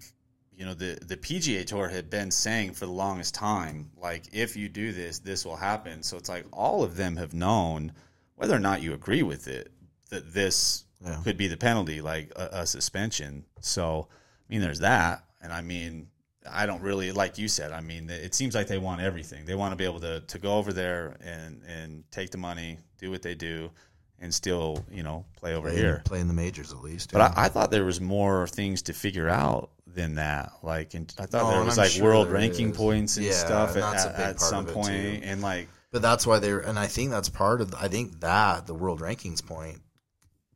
[0.55, 4.55] you know the the PGA Tour had been saying for the longest time, like if
[4.57, 6.03] you do this, this will happen.
[6.03, 7.93] So it's like all of them have known,
[8.35, 9.71] whether or not you agree with it,
[10.09, 11.21] that this Yeah.
[11.23, 13.45] could be the penalty, like a, a suspension.
[13.61, 16.07] So I mean, there's that, and I mean.
[16.51, 17.71] I don't really like you said.
[17.71, 19.45] I mean, it seems like they want everything.
[19.45, 22.77] They want to be able to, to go over there and, and take the money,
[22.99, 23.71] do what they do,
[24.19, 26.01] and still, you know, play over Play, here.
[26.05, 27.11] play in the majors at least.
[27.13, 30.51] But I, I thought there was more things to figure out than that.
[30.61, 32.77] Like, and I thought Oh, there was like sure world ranking is.
[32.77, 35.23] points and Yeah, stuff and at, at, big at part some point.
[35.23, 37.73] and like, But that's why they're, and I think that's part of.
[37.75, 39.79] I think that the world rankings point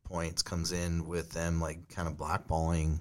[0.04, 2.98] points comes in with them like kind of blackballing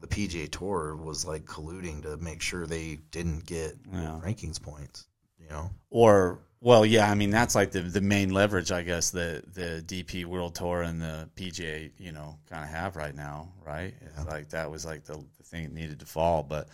[0.00, 4.20] the PGA Tour was like colluding to make sure they didn't get Yeah.
[4.24, 5.06] rankings points.
[5.38, 9.10] You know, or well, yeah, I mean that's like the the main leverage, I guess
[9.10, 13.52] the the DP World Tour and the PGA, you know, kind of have right now,
[13.66, 13.94] right?
[14.02, 16.68] It's like that was like the, the thing that needed to fall, but.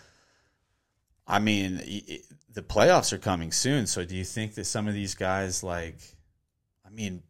[1.29, 2.23] I mean, i- i-
[2.53, 3.89] the playoffs are coming soon.
[3.89, 5.99] So, do you think that some of these guys, like,
[6.87, 7.25] I mean,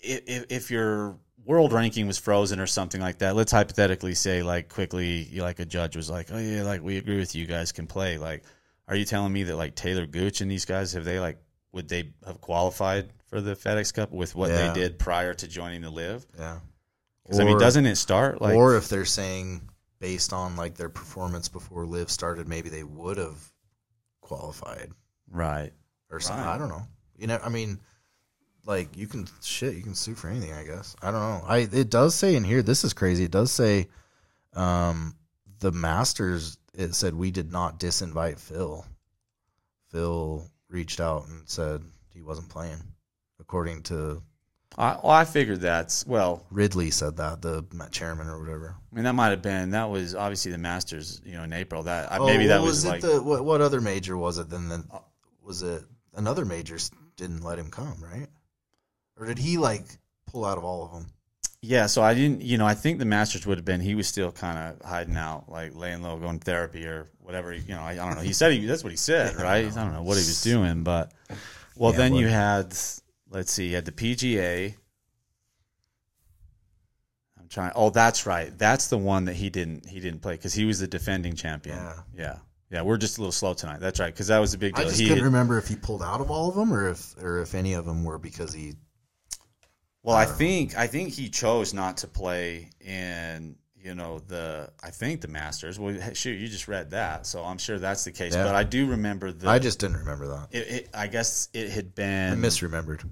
[0.00, 4.68] if, if your world ranking was frozen or something like that, let's hypothetically say, like,
[4.68, 7.86] quickly, like a judge was like, oh yeah, like we agree with you, guys can
[7.86, 8.18] play.
[8.18, 8.44] Like,
[8.88, 11.38] are you telling me that like Taylor Gooch and these guys have they like
[11.72, 14.68] would they have qualified for the FedEx Cup with what Yeah.
[14.72, 16.26] they did prior to joining the LIV?
[16.38, 16.58] yeah.
[17.24, 19.62] Because I mean, doesn't it start like or if they're saying
[20.00, 23.38] based on like their performance before LIV started, maybe they would have
[24.20, 24.90] qualified
[25.30, 25.72] right?
[26.10, 26.44] or something.
[26.44, 26.54] Right.
[26.54, 26.82] I don't know.
[27.16, 27.78] You know, I mean,
[28.64, 30.52] like you can shit, you can sue for anything.
[30.52, 30.96] I guess.
[31.02, 31.44] I don't know.
[31.46, 32.62] I it does say in here.
[32.62, 33.24] This is crazy.
[33.24, 33.88] It does say,
[34.54, 35.14] um,
[35.60, 36.58] the Masters.
[36.74, 38.86] It said we did not disinvite Phil.
[39.90, 41.82] Phil reached out and said
[42.14, 42.80] he wasn't playing.
[43.38, 44.22] According to
[44.78, 46.46] I, well, I figured that's well.
[46.50, 48.74] Ridley, said that the chairman or whatever.
[48.90, 51.82] I mean, that might have been that was obviously the Masters, you know, in April.
[51.82, 54.48] That Oh, maybe that was, it like the what, what other major was it?
[54.48, 54.84] Then then
[55.42, 55.82] was it
[56.14, 56.78] another major
[57.16, 58.28] didn't let him come right?
[59.18, 59.84] Or did he like
[60.26, 61.06] pull out of all of them?
[61.64, 64.08] Yeah, so I didn't, you know, I think the Masters would have been he was
[64.08, 67.52] still kind of hiding out, like laying low, going therapy or whatever.
[67.52, 68.20] You know, I, I don't know.
[68.22, 69.66] He said he that's what he said, right?
[69.66, 71.12] I don't know what he was doing, but
[71.76, 72.74] well, Yeah, then you had,
[73.30, 74.74] let's see, you had the PGA.
[77.38, 77.72] I'm trying.
[77.76, 78.56] Oh, that's right.
[78.58, 81.76] That's the one that he didn't he didn't play because he was the defending champion.
[81.76, 81.94] Yeah.
[82.16, 82.36] yeah,
[82.70, 82.82] yeah.
[82.82, 83.78] We're just a little slow tonight.
[83.80, 84.88] That's right because that was a big I deal.
[84.88, 87.14] just He couldn't had- remember if he pulled out of all of them or if
[87.22, 88.74] or if any of them were because he.
[90.02, 94.90] Well, I think I think he chose not to play in you know the I
[94.90, 95.78] think the Masters.
[95.78, 98.34] Well, shoot, you just read that, so I'm sure that's the case.
[98.34, 98.44] Yeah.
[98.44, 99.48] But I do remember the.
[99.48, 100.48] I just didn't remember that.
[100.52, 102.40] It, it, I guess it had I been.
[102.40, 103.08] misremembered.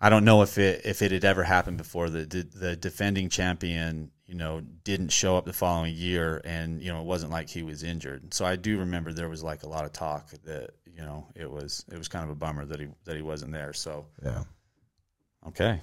[0.00, 2.10] I don't know if it if it had ever happened before.
[2.10, 6.92] The, the the defending champion, you know, didn't show up the following year, and you
[6.92, 8.34] know, it wasn't like he was injured.
[8.34, 11.50] So I do remember there was like a lot of talk that you know it
[11.50, 13.72] was it was kind of a bummer that he that he wasn't there.
[13.72, 14.42] So Yeah.
[15.48, 15.80] okay,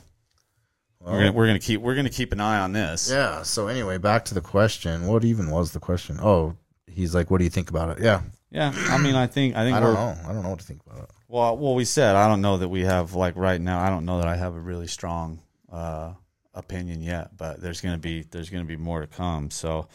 [1.04, 3.10] we're gonna we're gonna keep we're gonna keep an eye on this.
[3.10, 3.42] Yeah.
[3.44, 5.08] So anyway, back to the question.
[5.08, 6.20] What even was the question?
[6.22, 6.56] Oh,
[6.88, 8.22] he's like, "What do you think about it?" Yeah.
[8.54, 10.16] Yeah, I mean, I think I think I don't know.
[10.26, 11.10] I don't know what to think about it.
[11.30, 11.58] well.
[11.58, 13.80] Well, we said I don't know that we have like right now.
[13.80, 15.40] I don't know that I have a really strong
[15.72, 16.14] uh,
[16.54, 19.52] opinion yet, but there's gonna be there's gonna be more to come.
[19.52, 19.88] So,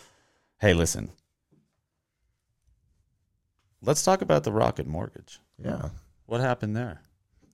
[0.59, 1.11] hey, listen,
[3.83, 5.39] let's talk about the Rocket Mortgage.
[5.63, 5.91] Yeah.
[6.25, 7.03] What happened there,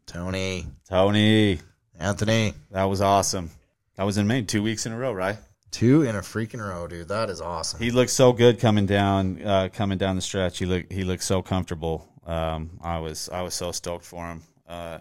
[0.07, 1.59] Tony, Tony?
[2.03, 3.51] Anthony, That was awesome.
[3.97, 5.37] That was in Maine, two weeks in a row, right?
[5.71, 7.09] two in a freaking row, dude.
[7.09, 7.81] That is awesome.
[7.81, 10.59] He looked so good coming down, uh, coming down the stretch.
[10.59, 12.07] He looked, he looked so comfortable.
[12.27, 14.43] Um, I was, I was so stoked for him.
[14.69, 14.99] Uh,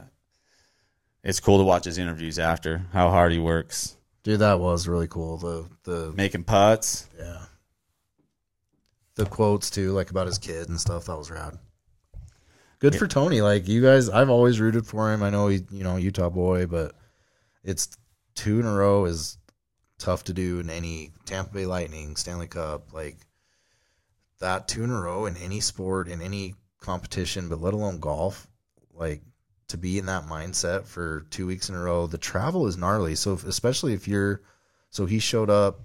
[1.24, 5.08] it's cool to watch his interviews after how hard he works, dude, that was really
[5.08, 5.38] cool.
[5.38, 7.08] The the making putts.
[7.20, 7.46] yeah.
[9.16, 11.06] The quotes too, like about his kid and stuff.
[11.06, 11.58] That was rad.
[12.82, 13.42] Good for Tony.
[13.42, 15.22] Like you guys, I've always rooted for him.
[15.22, 16.96] I know he, you know, Utah boy, but
[17.64, 17.96] it's
[18.34, 19.38] two in a row is
[20.00, 23.18] tough to do in any Tampa Bay Lightning, Stanley Cup, like
[24.40, 28.48] that two in a row in any sport, in any competition, but let alone golf,
[28.96, 29.22] like
[29.68, 33.14] to be in that mindset for two weeks in a row, the travel is gnarly.
[33.14, 34.42] So if, especially if you're,
[34.90, 35.82] so he showed up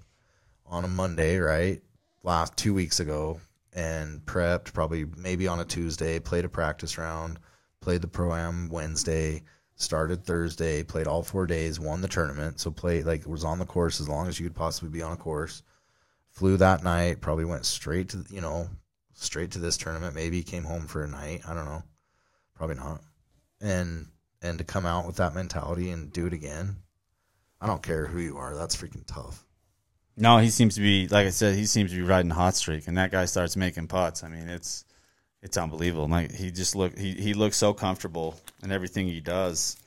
[0.65, 1.79] on a Monday, right?
[2.23, 3.39] Last two weeks ago
[3.77, 7.39] and prepped probably maybe on a Tuesday, played a practice round,
[7.79, 9.43] played the pro am Wednesday,
[9.75, 12.59] started Thursday, played all four days, won the tournament.
[12.59, 15.13] So played like was on the course as long as you could possibly be on
[15.13, 15.61] a course.
[16.31, 18.67] Flew that night, probably went straight to you know,
[19.13, 20.15] straight to this tournament.
[20.15, 21.43] Maybe came home for a night.
[21.47, 21.83] I don't know.
[22.55, 23.01] Probably not.
[23.61, 24.07] And
[24.41, 26.77] and to come out with that mentality and do it again.
[27.61, 28.55] I don't care who you are.
[28.55, 29.46] That's freaking tough.
[30.17, 32.55] No, he seems to be, like I said, he seems to be riding a hot
[32.55, 34.23] streak, and that guy starts making putts.
[34.23, 34.83] I mean, it's,
[35.43, 36.07] it's unbelievable.
[36.07, 39.77] Like he just look, he, he looks so comfortable in everything he does,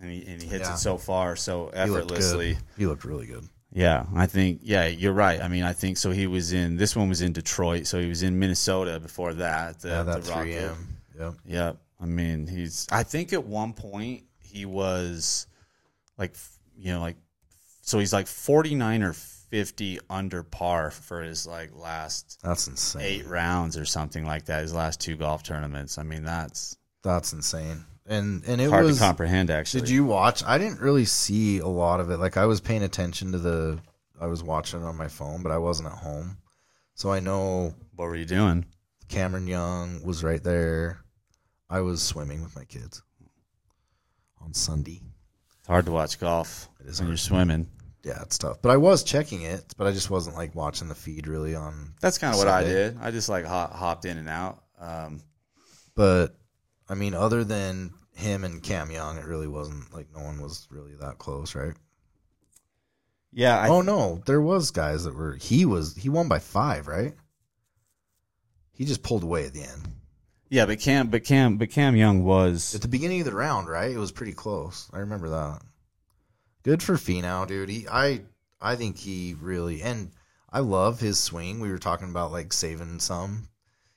[0.00, 0.74] and he and he hits Yeah.
[0.74, 2.58] it so far, so He looked effortlessly.
[2.76, 3.48] He looked really good.
[3.72, 5.40] Yeah, I think yeah, you're right.
[5.40, 6.10] I mean, I think so.
[6.10, 9.80] He was in this one was in Detroit, so he was in Minnesota before that.
[9.80, 10.76] The, Yeah, that three M.
[11.18, 11.34] Yep.
[11.46, 11.76] Yep.
[11.98, 12.86] I mean, he's.
[12.92, 15.46] I think at one point he was
[16.18, 16.34] like,
[16.76, 17.16] you know, like,
[17.80, 19.14] so he's like 49 or
[19.52, 23.02] 50 under par for his like last That's insane.
[23.02, 24.62] eight rounds or something like that.
[24.62, 25.98] His last two golf tournaments.
[25.98, 27.84] I mean, that's That's insane.
[28.06, 29.50] And and it was hard was to comprehend.
[29.50, 30.42] Actually, Did you watch?
[30.42, 32.16] I didn't really see a lot of it.
[32.16, 33.78] Like I was paying attention to the
[34.18, 36.38] I was watching it on my phone, but I wasn't at home.
[36.94, 38.64] So I know What were you doing?
[39.08, 41.02] Cameron Young was right there.
[41.68, 43.02] I was swimming with my kids
[44.40, 45.02] on Sunday.
[45.58, 47.66] It's hard to watch golf It is when you're swimming.
[48.04, 48.60] Yeah, it's tough.
[48.60, 51.94] But I was checking it, but I just wasn't like watching the feed really on
[52.00, 52.98] That's kind of what I did.
[53.00, 54.62] I just like hop, hopped in and out.
[54.80, 55.22] Um,
[55.94, 56.34] But
[56.88, 60.66] I mean, other than him and Cam Young, it really wasn't like no one was
[60.70, 61.74] really that close, right?
[63.34, 65.34] yeah, I, oh no, there was guys that were.
[65.34, 67.14] He was he won by five, right?
[68.72, 69.88] He just pulled away at the end.
[70.50, 73.68] yeah, but Cam, but Cam, but Cam Young was At the beginning of the round,
[73.68, 73.90] right?
[73.90, 74.90] It was pretty close.
[74.92, 75.62] I remember that.
[76.62, 77.68] Good for Finau, dude.
[77.68, 78.22] He, I,
[78.60, 80.10] I think he really, and
[80.50, 81.60] I love his swing.
[81.60, 83.48] We were talking about like saving some.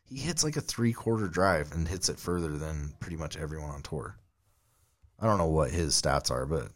[0.03, 3.72] He hits like a three quarter drive and hits it further than pretty much everyone
[3.72, 4.18] on tour.
[5.20, 6.70] I don't know what his stats are, but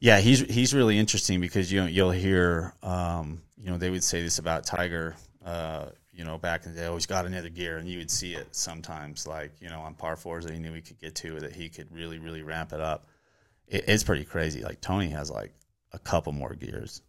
[0.00, 4.02] Yeah, he's he's really interesting because you know, you'll hear um, you know they would
[4.04, 7.48] say this about Tiger, uh, you know back in the day, oh he's got another
[7.50, 10.58] gear, and you would see it sometimes like you know on par fours that he
[10.60, 13.06] knew he could get to that he could really really ramp it up.
[13.72, 14.62] It, it's pretty crazy.
[14.62, 15.52] Like Tony has like
[15.92, 17.02] a couple more gears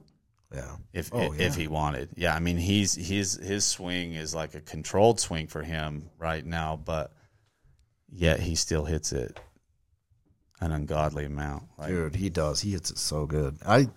[0.53, 0.75] yeah.
[0.93, 1.61] if Oh, if, yeah.
[1.61, 2.09] he wanted.
[2.15, 6.45] Yeah, I mean he's he's his swing is like a controlled swing for him right
[6.45, 7.11] now, but
[8.11, 9.39] yet he still hits it.
[10.61, 11.63] an ungodly amount.
[11.77, 12.61] Like, Dude, he does.
[12.61, 13.57] He hits it so good.
[13.65, 13.87] I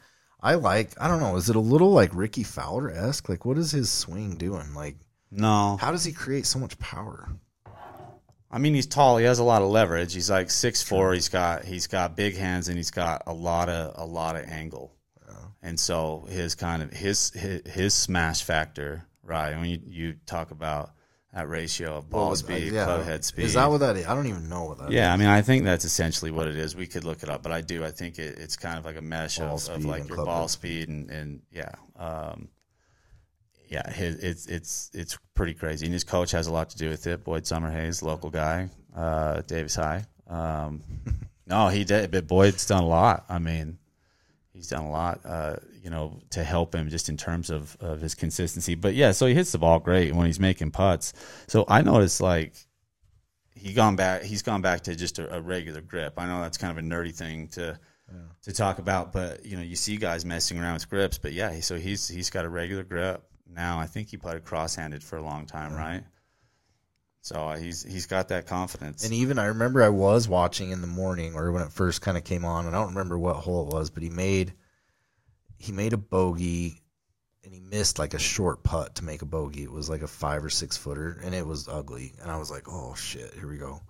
[0.41, 3.29] I like I don't know, is it a little like Rickie Fowler esque?
[3.29, 4.75] Like what is his swing doing?
[4.75, 4.97] Like
[5.31, 7.29] no, how does he create so much power?
[8.57, 9.19] I mean he's tall.
[9.19, 10.15] He has a lot of leverage.
[10.15, 11.13] He's like six four.
[11.13, 14.47] He's got he's got big hands and he's got a lot of a lot of
[14.49, 14.95] angle.
[15.63, 19.55] And so his kind of his his, his smash factor, right?
[19.57, 20.93] When you, you talk about
[21.35, 22.85] that ratio of ball What was- speed, yeah.
[22.85, 24.07] club head speed, Is that what that is?
[24.07, 26.57] I don't even know what that Yeah, I mean, I think that's essentially what it
[26.57, 26.75] is.
[26.75, 27.85] We could look it up, but I do.
[27.85, 30.51] I think it, it's kind of like a mesh of, of like your ball head
[30.51, 32.49] speed and, and yeah, um,
[33.69, 33.91] yeah.
[33.91, 37.07] His, it's it's it's pretty crazy, and his coach has a lot to do with
[37.07, 37.25] it.
[37.25, 40.05] Boyd Summerhays, local guy, uh, Davis High.
[40.29, 40.83] Um,
[41.47, 43.25] no, he did, but Boyd's done a lot.
[43.29, 43.79] I mean,
[44.53, 48.01] he's done a lot, uh, you know, to help him just in terms of, of
[48.01, 48.75] his consistency.
[48.75, 51.13] But yeah, so he hits the ball great when he's making putts.
[51.47, 52.55] So I noticed like
[53.55, 54.23] he gone back.
[54.23, 56.15] He's gone back to just a, a regular grip.
[56.19, 57.79] I know that's kind of a nerdy thing to
[58.43, 61.19] to talk about, but you know, you see guys messing around with grips.
[61.19, 63.79] But yeah, so he's he's got a regular grip now.
[63.79, 66.03] I think he played cross-handed for a long time, right?
[67.27, 69.05] So uh, he's he's got that confidence.
[69.05, 72.17] And even I remember I was watching in the morning or when it first kind
[72.17, 74.55] of came on, and I don't remember what hole it was, but he made
[75.59, 76.83] he made a bogey
[77.45, 79.65] and he missed like a short putt to make a bogey.
[79.65, 82.15] It was like a five or six footer, and it was ugly.
[82.23, 83.81] And I was like, oh shit, here we go.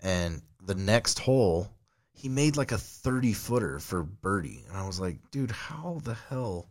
[0.00, 1.70] And the next hole,
[2.12, 6.14] he made like a thirty footer for birdie, and I was like, dude, how the
[6.28, 6.70] hell?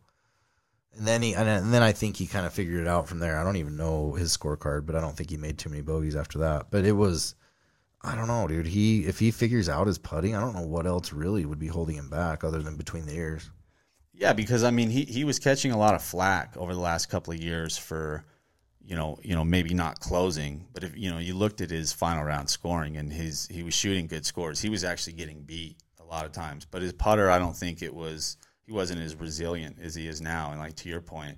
[0.96, 3.38] And then he, and then- I think he kind of figured it out from there.
[3.38, 6.16] I don't even know his scorecard, but I don't think he made too many bogeys
[6.16, 6.70] after that.
[6.70, 7.34] But it was,
[8.02, 8.66] I don't know, dude.
[8.66, 11.68] He if he figures out his putting, I don't know what else really would be
[11.68, 13.50] holding him back other than between the ears.
[14.12, 17.06] Yeah, because I mean, he, he was catching a lot of flack over the last
[17.06, 18.24] couple of years for,
[18.84, 21.92] you know, you know, maybe not closing, but if you know, you looked at his
[21.92, 24.60] final round scoring and his he was shooting good scores.
[24.60, 27.80] He was actually getting beat a lot of times, but his putter, I don't think
[27.80, 28.36] it was
[28.70, 30.52] he wasn't as resilient as he is now.
[30.52, 31.36] And like to your point,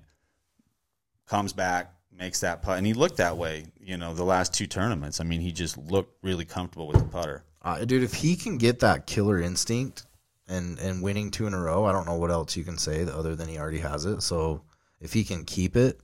[1.25, 3.65] comes back, makes that putt, and he looked that way.
[3.79, 5.19] You know, the last two tournaments.
[5.19, 7.43] I mean, he just looked really comfortable with the putter.
[7.63, 10.05] Uh, dude, if he can get that killer instinct
[10.47, 13.01] and and winning two in a row, I don't know what else you can say
[13.01, 14.21] other than he already has it.
[14.21, 14.61] So
[15.01, 15.99] if he can keep it,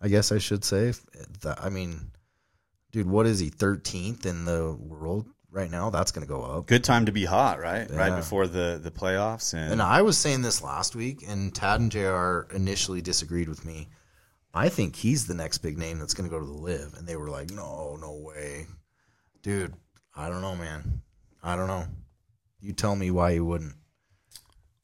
[0.00, 0.94] I guess I should say.
[1.42, 2.12] That, I mean,
[2.92, 3.50] dude, what is he?
[3.50, 5.90] Thirteenth in the world right now.
[5.90, 6.66] That's going to go up.
[6.66, 7.88] Good time to be hot, right?
[7.90, 11.80] Right before the the playoffs, and, And I was saying this last week, and Tad
[11.80, 12.54] and Jr.
[12.54, 13.88] initially disagreed with me.
[14.54, 17.06] I think he's the next big name that's going to go to the LIV, and
[17.06, 18.66] they were like, "No, no way,
[19.42, 19.74] dude."
[20.14, 21.00] I don't know, man.
[21.42, 21.86] I don't know.
[22.60, 23.74] You tell me why you wouldn't.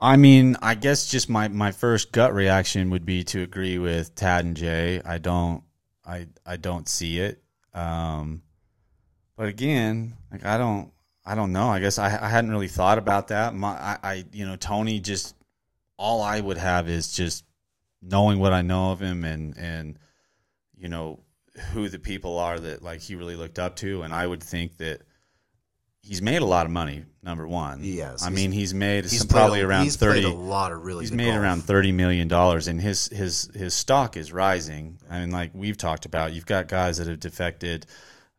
[0.01, 4.15] I mean, I guess just my, my first gut reaction would be to agree with
[4.15, 5.03] Tad and Jay.
[5.05, 5.65] I don't
[6.09, 7.43] I I don't see it.
[7.75, 8.43] Um,
[9.39, 10.91] but again, like I don't
[11.25, 11.69] I don't know.
[11.69, 13.55] I guess I, I hadn't really thought about that.
[13.55, 15.35] My I, I you know Tony just
[15.97, 17.45] all I would have is just
[18.03, 19.99] knowing what I know of him and and
[20.77, 21.21] you know
[21.73, 24.77] who the people are that like he really looked up to, and I would think
[24.79, 25.03] that
[26.03, 27.05] he's made a lot of money.
[27.23, 30.25] Number one, Yes, I mean he's made He's some, probably a, around he's thirty.
[30.25, 31.05] A lot of really.
[31.05, 31.43] He's made golf.
[31.43, 34.99] around thirty million dollars, and his his his stock is rising.
[35.09, 37.87] I mean, like we've talked about, you've got guys that have defected,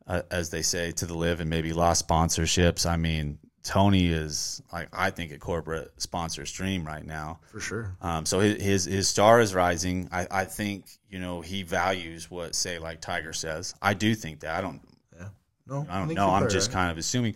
[0.09, 2.85] uh, as they say, to the LIV and maybe lost sponsorships.
[2.85, 7.39] I mean, Tony is like I think a corporate sponsor's dream right now.
[7.51, 7.95] for sure.
[8.01, 10.09] Um, so his, his his star is rising.
[10.11, 13.75] I, I think you know he values what say like Tiger says.
[13.81, 14.55] I do think that.
[14.57, 14.81] I don't
[15.15, 15.27] Yeah.
[15.67, 16.29] No, I don't think know.
[16.31, 16.73] I'm just right.
[16.73, 17.35] kind of assuming.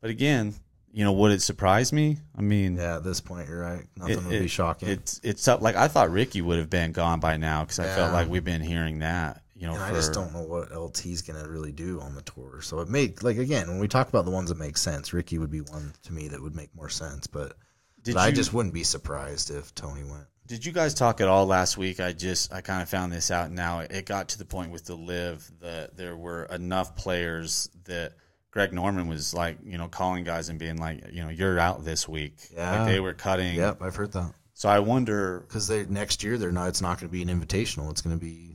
[0.00, 0.54] But again,
[0.92, 2.18] you know, would it surprise me?
[2.36, 3.84] I mean, Yeah, at this point, you're right.
[3.96, 4.88] Nothing it- would be shocking.
[4.90, 7.86] It's it's up, like I thought Rickie would have been gone by now because I
[7.86, 9.41] felt like we've been hearing that.
[9.62, 12.22] You know, and for, I just don't know what LT's gonna really do on the
[12.22, 12.62] tour.
[12.62, 15.38] So it made like again when we talk about the ones that make sense, Rickie
[15.38, 17.28] would be one to me that would make more sense.
[17.28, 17.54] But,
[18.02, 20.24] Did but I just wouldn't be surprised if Tony went.
[20.48, 22.00] Did you guys talk at all last week?
[22.00, 23.78] I just I kind of found this out now.
[23.78, 28.14] It got to the point with the LIV that there were enough players that
[28.50, 31.84] Greg Norman was like, you know, calling guys and being like, you know, you're out
[31.84, 32.34] this week.
[32.52, 32.80] Yeah.
[32.80, 33.54] Like they were cutting.
[33.54, 34.32] Yep, I've heard that.
[34.54, 35.44] So I wonder.
[35.46, 36.68] Because they next year they're not.
[36.68, 37.90] It's not going to be an invitational.
[37.92, 38.51] It's going to be,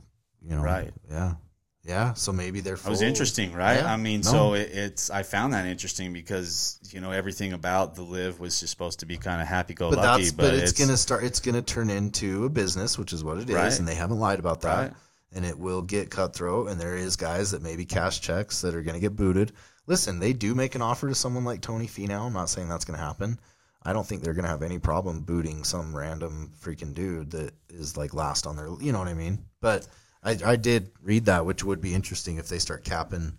[0.48, 0.92] you know, Right.
[1.10, 1.34] Yeah,
[1.84, 2.14] yeah.
[2.14, 2.76] So maybe they're.
[2.76, 3.80] That was interesting, right?
[3.80, 3.92] Yeah.
[3.92, 4.30] I mean, No.
[4.30, 8.60] so it, it's I found that interesting because you know everything about the LIV was
[8.60, 10.96] just supposed to be kind of happy go But lucky, that's but, it's, going to
[10.96, 11.24] start.
[11.24, 13.78] It's going to turn into a business, which is what it is, Right.
[13.78, 14.78] and they haven't lied about that.
[14.78, 14.92] Right.
[15.32, 18.80] And it will get cutthroat, and there is guys that maybe cash checks that are
[18.82, 19.52] going to get booted.
[19.86, 22.26] Listen, they do make an offer to someone like Tony Finau.
[22.26, 23.38] I'm not saying that's going to happen.
[23.82, 27.52] I don't think they're going to have any problem booting some random freaking dude that
[27.70, 28.68] is like last on their.
[28.80, 29.38] You know what I mean?
[29.60, 29.86] But
[30.22, 33.38] I, I did read that, which would be interesting if they start capping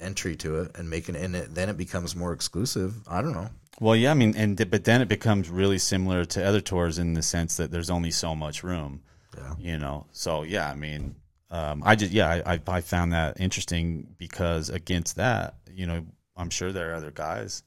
[0.00, 2.94] entry to it and making and it, then it becomes more exclusive.
[3.08, 3.50] I don't know.
[3.80, 7.12] Well, yeah, I mean, and but then it becomes really similar to other tours in
[7.12, 9.02] the sense that there's only so much room.
[9.36, 9.54] Yeah.
[9.58, 11.16] You know, so yeah, I mean,
[11.50, 16.06] um, I just yeah, I, I I found that interesting because against that, you know,
[16.36, 17.62] I'm sure there are other guys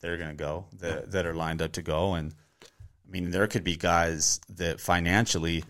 [0.00, 3.32] that are going to go that that are lined up to go, and I mean,
[3.32, 5.64] there could be guys that financially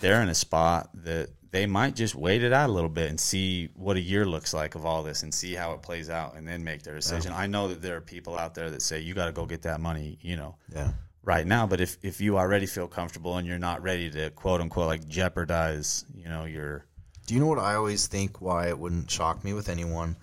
[0.00, 3.18] they're in a spot that they might just wait it out a little bit and
[3.18, 6.36] see what a year looks like of all this and see how it plays out
[6.36, 7.32] and then make their decision.
[7.32, 9.62] I know that there are people out there that say you got to go get
[9.62, 10.92] that money, you know, Yeah.
[11.22, 11.66] right now.
[11.66, 15.08] But if if you already feel comfortable and you're not ready to quote unquote like
[15.08, 16.84] jeopardize, you know, your
[17.26, 20.16] Do you know what I always think why it wouldn't shock me with anyone?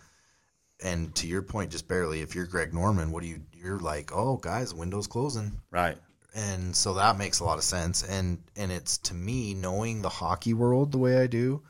[0.83, 4.11] And to your point, just barely, if you're Greg Norman, what do you, you're like,
[4.13, 5.61] oh, guys, window's closing.
[5.71, 5.97] right,
[6.35, 8.03] And so that makes a lot of sense.
[8.03, 11.63] And, and it's to me, knowing the hockey world the way I do,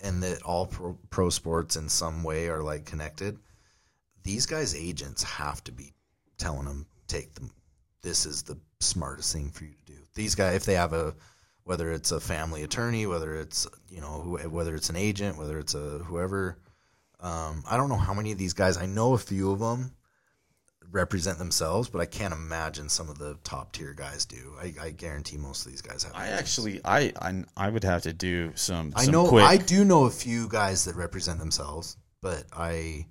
[0.00, 3.38] and that all pro, pro sports in some way are like connected,
[4.24, 5.94] these guys' agents have to be
[6.36, 7.50] telling them, take them,
[8.02, 9.98] this is the smartest thing for you to do.
[10.14, 11.14] These guys, if they have a,
[11.64, 15.74] whether it's a family attorney, whether it's you know whether it's an agent, whether it's
[15.74, 16.58] a whoever.
[17.20, 18.78] Um, I don't know how many of these guys.
[18.78, 19.92] I know a few of them
[20.90, 24.54] represent themselves, but I can't imagine some of the top tier guys do.
[24.60, 26.12] I, I guarantee most of these guys have.
[26.14, 28.92] I actually I I, I would have to do some.
[28.96, 33.06] I some know quick, I do know a few guys that represent themselves, but I,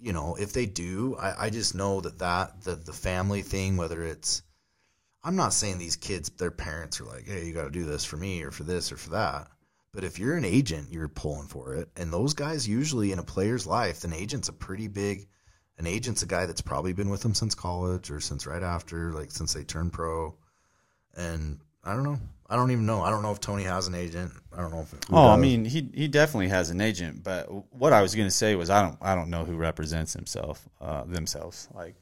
[0.00, 3.76] you know, if they do, I, I just know that that the the family thing,
[3.76, 4.42] whether it's,
[5.22, 8.04] I'm not saying these kids, their parents are like, hey, you got to do this
[8.04, 9.48] for me or for this or for that.
[9.92, 13.24] But if you're an agent, you're pulling for it, and those guys usually in a
[13.24, 15.28] player's life, an agent's a pretty big.
[15.78, 19.12] An agent's a guy that's probably been with them since college or since right after,
[19.12, 20.34] like since they turned pro.
[21.16, 22.18] And I don't know.
[22.48, 23.02] I don't even know.
[23.02, 24.32] I don't know if Tony has an agent.
[24.52, 24.94] I don't know if.
[25.10, 28.34] Oh, I mean, he he definitely has an agent, but what I was going to
[28.34, 31.96] say was I don't I don't know who represents himself uh, themselves like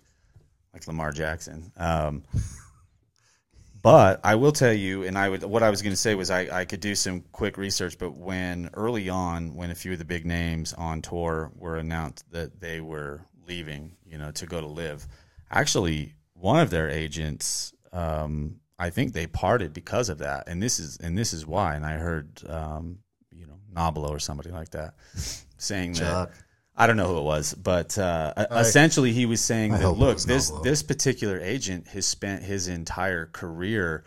[0.75, 1.71] like Lamar Jackson.
[1.77, 2.25] Um,
[3.83, 6.31] but I will tell you, and I would what I was going to say was
[6.31, 9.99] I, I could do some quick research, but when early on, when a few of
[9.99, 13.21] the big names on tour were announced that they were
[13.53, 15.07] leaving, you know, to go to LIV,
[15.51, 17.73] actually one of their agents.
[17.93, 21.75] Um, I think they parted because of that, and this is and this is why.
[21.75, 22.99] And I heard, um,
[23.31, 24.95] you know, Nobilo or somebody like that
[25.59, 26.31] saying that.
[26.75, 30.19] I don't know who it was, but uh, essentially he was saying I that look,
[30.21, 34.05] this this particular agent has spent his entire career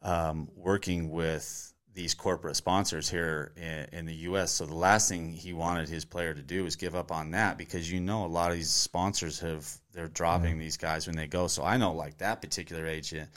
[0.00, 4.50] um, working with these corporate sponsors here in, in the U.S.
[4.50, 7.56] So the last thing he wanted his player to do was give up on that
[7.56, 11.28] because you know a lot of these sponsors have they're dropping these guys when they
[11.28, 11.46] go.
[11.46, 13.30] So I know like that particular agent.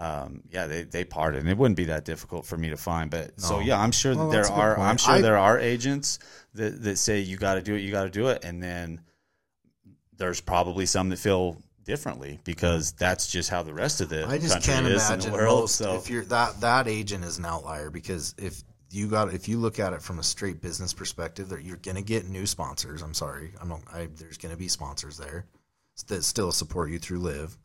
[0.00, 3.12] Um, yeah, they, they parted, and it wouldn't be that difficult for me to find.
[3.12, 4.78] But so yeah, I'm sure Well, there that's a good are.
[4.80, 6.18] I'm sure I- there are agents
[6.54, 9.02] that that say you got to do it, you got to do it, and then
[10.16, 14.38] there's probably some that feel differently because that's just how the rest of the I
[14.38, 15.60] just can't is imagine world.
[15.60, 18.62] most so if you're that that agent is an outlier because if
[18.94, 22.02] you got if you look at it from a straight business perspective, that you're gonna
[22.02, 23.02] get new sponsors.
[23.02, 23.80] I'm sorry, I'm not.
[23.92, 25.46] I, there's gonna be sponsors there
[26.06, 27.58] that still support you through LIV,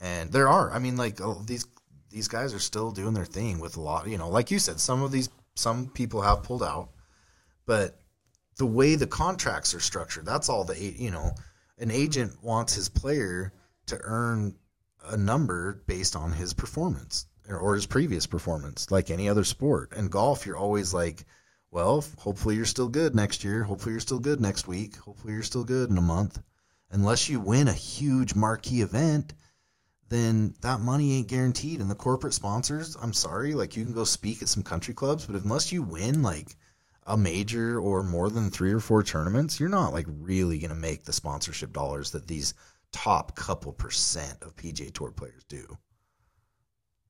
[0.00, 0.70] and there are.
[0.70, 1.66] I mean, like oh, these
[2.10, 4.08] these guys are still doing their thing with a lot.
[4.08, 6.90] You know, like you said, some of these some people have pulled out,
[7.64, 7.98] but
[8.58, 11.30] the way the contracts are structured, that's all the a- you know.
[11.78, 13.52] An agent wants his player
[13.86, 14.56] to earn
[15.04, 19.92] a number based on his performance or- his previous performance, like any other sport.
[19.94, 21.24] In golf, you're always like,
[21.70, 23.62] well, hopefully you're still good next year.
[23.62, 24.96] Hopefully you're still good next week.
[24.96, 26.40] Hopefully you're still good in a month.
[26.90, 29.34] Unless you win a huge marquee event,
[30.08, 31.80] then that money ain't guaranteed.
[31.80, 35.26] And the corporate sponsors, I'm sorry, like you can go speak at some country clubs,
[35.26, 36.56] but unless you win like
[37.08, 40.76] a major or more than three or four tournaments, you're not like really going to
[40.76, 42.54] make the sponsorship dollars that these
[42.92, 45.66] top couple percent of PGA Tour players do.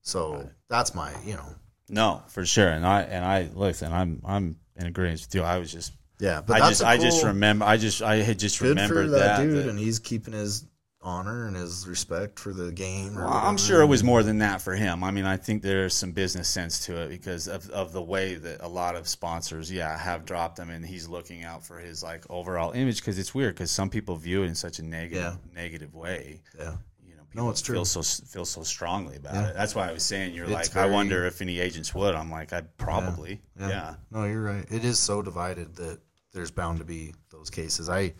[0.01, 1.55] So that's my, you know,
[1.89, 2.69] no, for sure.
[2.69, 3.91] And I and I listen.
[3.91, 5.43] I'm I'm in agreement with you.
[5.43, 6.41] I was just yeah.
[6.41, 9.43] But I just a I just remember I just I had just remembered that, that,
[9.43, 10.65] dude, that- and he's keeping his
[11.01, 13.17] honor and his respect for the game.
[13.17, 15.03] Or Well, I'm sure it was more than that for him.
[15.03, 18.35] I mean, I think there's some business sense to it because of, of the way
[18.35, 22.03] that a lot of sponsors, yeah, have dropped him, and he's looking out for his
[22.03, 22.97] like overall image.
[22.97, 25.35] Because it's weird because some people view it in such a negative Yeah.
[25.55, 26.41] negative way.
[26.57, 26.75] Yeah.
[27.07, 27.75] You know, people it's true.
[27.75, 29.47] Feel so feel so strongly about Yeah.
[29.49, 29.55] it.
[29.55, 32.13] That's why I was saying you're It's like, I wonder if any agents would.
[32.13, 33.95] I'm like, I probably, yeah.
[34.11, 34.65] No, you're right.
[34.69, 35.99] It is so divided that
[36.33, 37.87] there's bound to be those cases.
[37.87, 38.13] I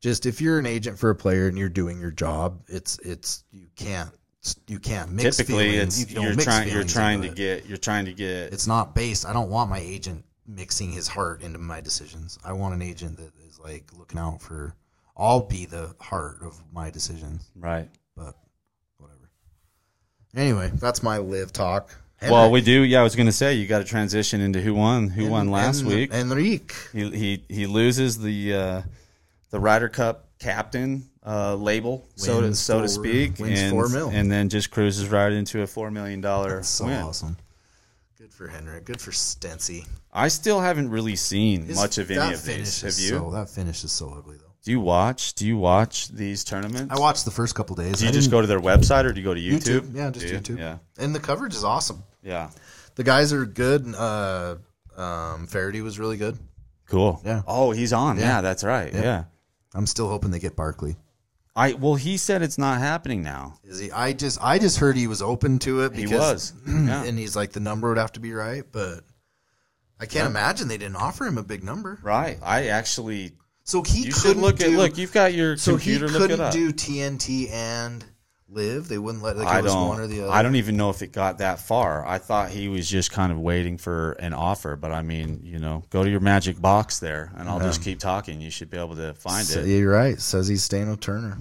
[0.00, 3.44] just if you're an agent for a player and you're doing your job, it's it's
[3.52, 4.10] you can't
[4.66, 6.02] you can't mix Typically, feelings.
[6.02, 7.34] it's you you're, mix trying you're trying to it.
[7.34, 9.26] get you're trying to get It's not based.
[9.26, 12.38] I don't want my agent mixing his heart into my decisions.
[12.44, 14.74] I want an agent that is like looking out for.
[15.16, 17.90] I'll be the heart of my decisions, Right.
[18.16, 18.36] but
[18.98, 19.28] whatever.
[20.36, 21.90] Anyway, that's my LIV talk.
[22.22, 22.82] Well, we do.
[22.82, 25.08] Yeah, I was going to say you got to transition into who won.
[25.08, 26.12] Who won last En- week?
[26.12, 26.74] Enrique.
[26.92, 28.82] He he he loses the uh,
[29.50, 34.08] the Ryder Cup captain uh, label, so to Wins so to speak, and, four mil.
[34.10, 37.00] and then just cruises right into a four million dollar So win.
[37.02, 37.36] awesome.
[38.18, 38.84] Good for Henrik.
[38.84, 39.84] Good for Stency.
[40.12, 42.80] I still haven't really seen His- much of any of these.
[42.82, 43.08] Have you?
[43.18, 44.44] So, that finish is so ugly, though.
[44.64, 45.34] do you watch?
[45.34, 46.92] Do you watch these tournaments?
[46.94, 47.98] I watched the first couple days.
[47.98, 49.80] Do you I just go to their website or do you go to YouTube?
[49.80, 49.94] YouTube.
[49.94, 50.38] Yeah, just you?
[50.38, 50.58] YouTube.
[50.58, 52.02] Yeah, And the coverage is awesome.
[52.22, 52.50] yeah,
[52.96, 53.86] The guys are good.
[53.94, 54.56] Uh,
[54.96, 56.36] um, Feherty was really good.
[56.86, 57.20] cool.
[57.24, 57.42] Yeah.
[57.46, 58.16] Oh, he's on.
[58.18, 58.40] Yeah, Yeah.
[58.40, 58.92] that's right.
[58.92, 59.02] Yeah.
[59.02, 59.24] Yeah.
[59.74, 60.96] I'm still hoping they get Barkley.
[61.56, 63.58] I well, he said it's not happening now.
[63.64, 63.90] Is he?
[63.90, 65.94] I just I just heard he was open to it.
[65.94, 66.62] He Because, was.
[66.86, 67.04] Yeah.
[67.04, 69.00] and he's like the number would have to be right, but
[70.00, 71.98] I can't imagine they didn't offer him a big number.
[72.02, 72.38] Right.
[72.42, 73.32] I actually.
[73.64, 74.68] So he You couldn't look at.
[74.68, 76.08] do, Look, you've got your So he computer.
[76.18, 78.04] Look it couldn't do TNT and
[78.50, 78.88] LIV.
[78.88, 79.88] They wouldn't let like I it was don't.
[79.88, 80.32] one or the other.
[80.32, 82.06] I don't even know if it got that far.
[82.06, 84.76] I thought he was just kind of waiting for an offer.
[84.76, 87.98] But I mean, you know, go to your magic box there, and I'll just keep
[87.98, 88.40] talking.
[88.40, 89.66] You should be able to find So- it.
[89.66, 90.20] You're right.
[90.20, 91.38] Says he's with Turner.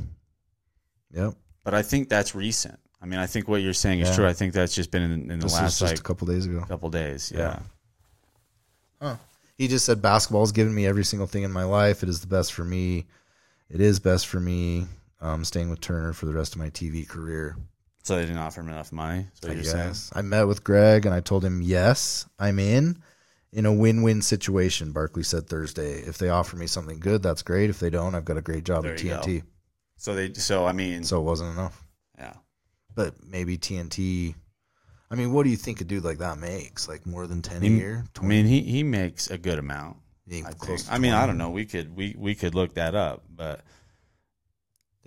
[1.14, 1.34] Yep.
[1.64, 2.80] But I think that's recent.
[3.02, 4.16] I mean, I think what you're saying is Yeah.
[4.16, 4.28] true.
[4.28, 6.46] I think that's just been in, in the This last just like a couple days
[6.46, 6.64] ago.
[6.68, 7.32] couple days.
[7.36, 7.60] Yeah.
[9.02, 9.16] Huh
[9.58, 12.04] he just said basketball's given me every single thing in my life.
[12.04, 13.08] It is the best for me.
[13.70, 14.86] It is best for me.
[15.20, 17.58] Um, staying with Turner for the rest of my TV career.
[18.04, 19.28] So they didn't offer him enough money.
[19.42, 20.12] So I guess.
[20.16, 23.02] I met with Greg and I told him yes, I'm in.
[23.54, 26.00] In a win-win situation, Barkley said Thursday.
[26.02, 27.70] If they offer me something good, that's great.
[27.70, 29.42] If they don't, I've got a great job There at TNT.
[29.96, 30.34] so they.
[30.34, 31.82] So I mean, So it wasn't enough.
[32.18, 32.34] yeah.
[32.94, 34.36] But maybe TNT.
[35.10, 36.88] I mean, what do you think a dude like that makes?
[36.88, 38.04] Like more than ten a He- year?
[38.22, 39.98] I mean, he he makes a good amount.
[40.32, 40.44] I.
[40.92, 41.50] I mean, I don't know.
[41.50, 43.62] We could we we could look that up, but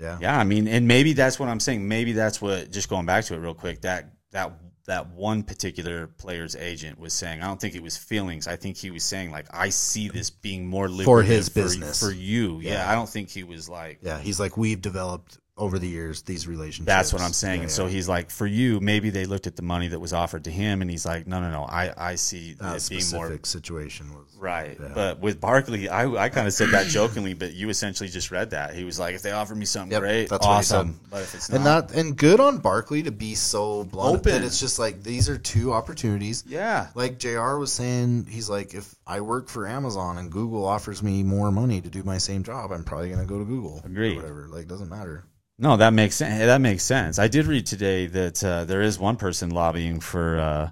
[0.00, 0.18] Yeah.
[0.20, 1.86] yeah, I mean, and maybe that's what I'm saying.
[1.86, 2.70] Maybe that's what.
[2.70, 3.82] Just going back to it real quick.
[3.82, 4.52] That that
[4.86, 7.42] that one particular player's agent was saying.
[7.42, 8.48] I don't think it was feelings.
[8.48, 12.00] I think he was saying like, I see this being more lucrative For his business.
[12.00, 12.60] for you.
[12.60, 12.72] Yeah.
[12.72, 12.90] Yeah.
[12.90, 14.00] I don't think he was like.
[14.02, 14.18] Yeah.
[14.18, 16.86] He's like, we've developed over the years these relationships.
[16.86, 17.58] That's what I'm saying.
[17.58, 20.12] Yeah, and so he's like, for you, maybe they looked at the money that was
[20.12, 21.64] offered to him, and he's like, no, no, no.
[21.64, 24.78] I I see that it being specific more situation was Right.
[24.80, 24.88] Yeah.
[24.94, 28.50] But with Barkley, I, I kind of said that jokingly, but you essentially just read
[28.50, 28.74] that.
[28.74, 30.98] He was like, if they offer me something Yep, great, that's awesome.
[31.10, 34.32] But if it's not, and not, and good on Barkley to be so blunt Open.
[34.32, 36.42] that it's just like these are two opportunities.
[36.48, 36.88] yeah.
[36.94, 37.56] Like Jr.
[37.56, 41.82] was saying, he's like, if I work for Amazon and Google offers me more money
[41.82, 43.82] to do my same job, I'm probably gonna go to Google.
[43.84, 44.16] or Agreed.
[44.16, 44.48] Whatever.
[44.48, 45.24] Like doesn't matter.
[45.60, 46.38] No, that makes sense.
[46.38, 47.18] That makes sense.
[47.18, 50.70] I did read today that uh, there is one person lobbying for uh,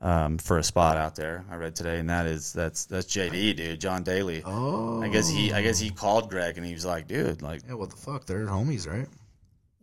[0.00, 1.44] um, for a spot out there.
[1.50, 4.42] I read today, and that is that's that's JD, dude, John Daly.
[4.44, 5.02] Oh.
[5.02, 7.74] I guess he I guess he called Greg, and he was like, dude, like, Yeah.
[7.74, 8.24] What the fuck?
[8.24, 9.08] They're homies, right?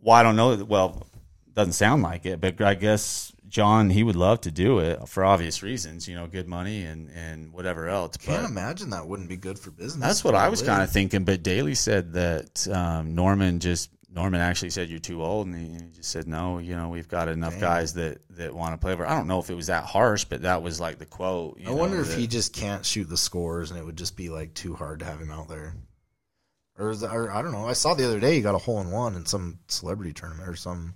[0.00, 0.56] well, I don't know.
[0.64, 1.06] Well,
[1.54, 5.24] doesn't sound like it, but I guess John he would love to do it for
[5.24, 6.08] obvious reasons.
[6.08, 8.16] You know, good money and and whatever else.
[8.20, 10.04] I can't imagine that wouldn't be good for business.
[10.04, 11.22] that's what I was kind of thinking.
[11.22, 15.96] But Daly said that um, Norman just Norman actually said you're too old, and he,
[15.96, 16.58] just said no.
[16.58, 17.60] You know, we've got enough Damn.
[17.60, 18.94] guys that that want to play.
[18.94, 21.58] But I don't know if it was that harsh, but that was like the quote.
[21.58, 23.96] you I wonder know, if that- he just can't shoot the scores and it would
[23.96, 25.74] just be like too hard to have him out there.
[26.78, 27.66] Or, that, or I don't know.
[27.66, 30.48] I saw the other day he got a hole in one in some celebrity tournament
[30.48, 30.94] or some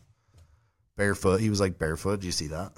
[0.96, 1.40] barefoot.
[1.40, 2.16] He was like barefoot.
[2.20, 2.72] Did you see that?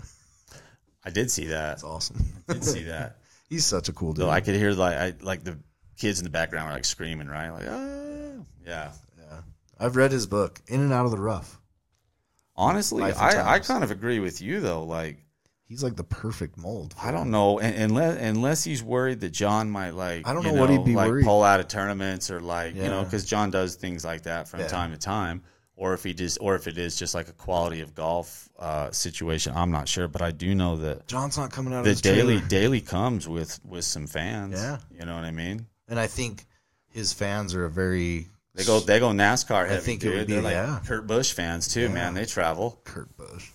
[1.04, 1.68] I did see that.
[1.70, 2.24] That's awesome.
[2.48, 3.18] I did see that.
[3.48, 4.24] He's such a cool dude.
[4.24, 5.58] So I could hear like I like the
[5.96, 7.50] kids in the background were like screaming, right?
[7.50, 8.92] Like, ah, yeah.
[9.78, 11.60] I've read his book, In and Out of the Rough.
[12.56, 13.66] Honestly, Life and I, I Times.
[13.68, 14.82] kind of agree with you though.
[14.84, 15.18] Like,
[15.66, 16.94] He's like the perfect mold.
[16.94, 17.30] for I don't it.
[17.30, 20.70] know, and, unless unless he's worried that John might like, I don't you know what
[20.70, 21.26] he'd be like worried.
[21.26, 23.04] pull out of tournaments or like you know Yeah.
[23.04, 24.68] because John does things like that from Yeah.
[24.68, 25.42] time to time,
[25.76, 28.90] or if he just or if it is just like a quality of golf uh,
[28.92, 29.52] situation.
[29.54, 32.00] I'm not sure, but I do know that John's not coming out of the his
[32.00, 32.48] daily trailer.
[32.48, 34.54] daily comes with with some fans.
[34.54, 34.78] Yeah.
[34.98, 35.66] you know what I mean.
[35.86, 36.46] And I think
[36.88, 38.26] his fans are a very
[38.58, 39.80] They go they go NASCAR heavy.
[39.80, 40.18] think it dude.
[40.18, 40.80] would be- They're like yeah.
[40.84, 42.14] Kurt Busch fans too, man.
[42.14, 42.80] They travel.
[42.84, 43.50] Kurt Busch.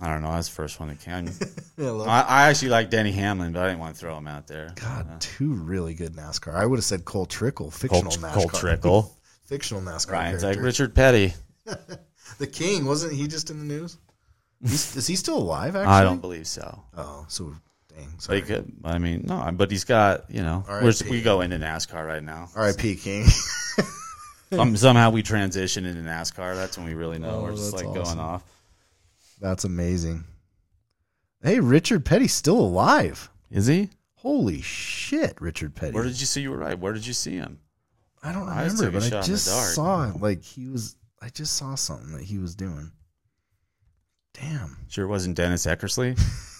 [0.00, 0.32] I don't know.
[0.32, 1.30] That's the first one that came.
[1.76, 4.48] Yeah, I, I actually like Denny Hamlin, but I didn't want to throw him out
[4.48, 4.72] there.
[4.74, 6.54] God, two really good NASCAR.
[6.56, 8.34] I would have said Cole Trickle, fictional Colt, NASCAR.
[8.34, 9.16] Colt Trickle.
[9.44, 10.10] fictional NASCAR.
[10.10, 10.58] Ryan's like.
[10.58, 11.34] Richard Petty.
[12.38, 13.96] The King wasn't he just in the news?
[14.60, 15.76] He's, is he still alive?
[15.76, 16.82] Actually, I don't believe so.
[16.96, 17.54] Oh, so
[17.94, 18.08] dang.
[18.18, 18.40] Sorry.
[18.40, 18.72] he could.
[18.84, 19.50] I mean, no.
[19.54, 20.30] But he's got.
[20.30, 20.64] You know,
[21.08, 22.48] we go into NASCAR right now.
[22.54, 22.96] R.I.P.
[22.96, 23.26] King.
[24.52, 26.54] Some, somehow we transition into NASCAR.
[26.54, 28.02] That's when we really know Oh, we're just like awesome.
[28.02, 28.42] going off.
[29.40, 30.24] That's amazing.
[31.42, 33.28] Hey, Richard Petty's still alive.
[33.50, 33.90] Is he?
[34.16, 35.92] Holy shit, Richard Petty.
[35.92, 36.42] Where did you see?
[36.42, 36.78] You were right.
[36.78, 37.58] Where did you see him?
[38.22, 40.96] I don't I remember, but I shot in the just saw like he was.
[41.20, 42.90] I just saw something that he was doing.
[44.34, 46.18] Damn, Sure, wasn't Dennis Eckersley.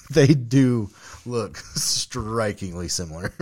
[0.11, 0.89] they do
[1.27, 3.33] look strikingly similar.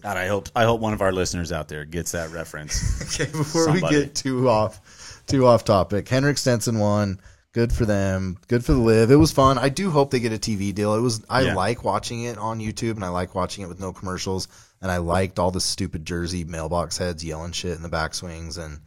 [0.00, 3.02] God, I hope I hope one of our listeners out there gets that reference.
[3.20, 3.96] okay, before Somebody.
[3.96, 7.20] we get too off, too off topic, Henrik Stenson won.
[7.52, 8.38] Good for them.
[8.48, 9.10] Good for the LIV.
[9.10, 9.58] It was fun.
[9.58, 10.94] I do hope they get a TV deal.
[10.94, 11.22] It was.
[11.28, 11.54] I Yeah.
[11.54, 14.48] like watching it on YouTube, and I like watching it with no commercials.
[14.80, 18.56] And I liked all the stupid Jersey mailbox heads yelling shit in the backswings.
[18.58, 18.80] And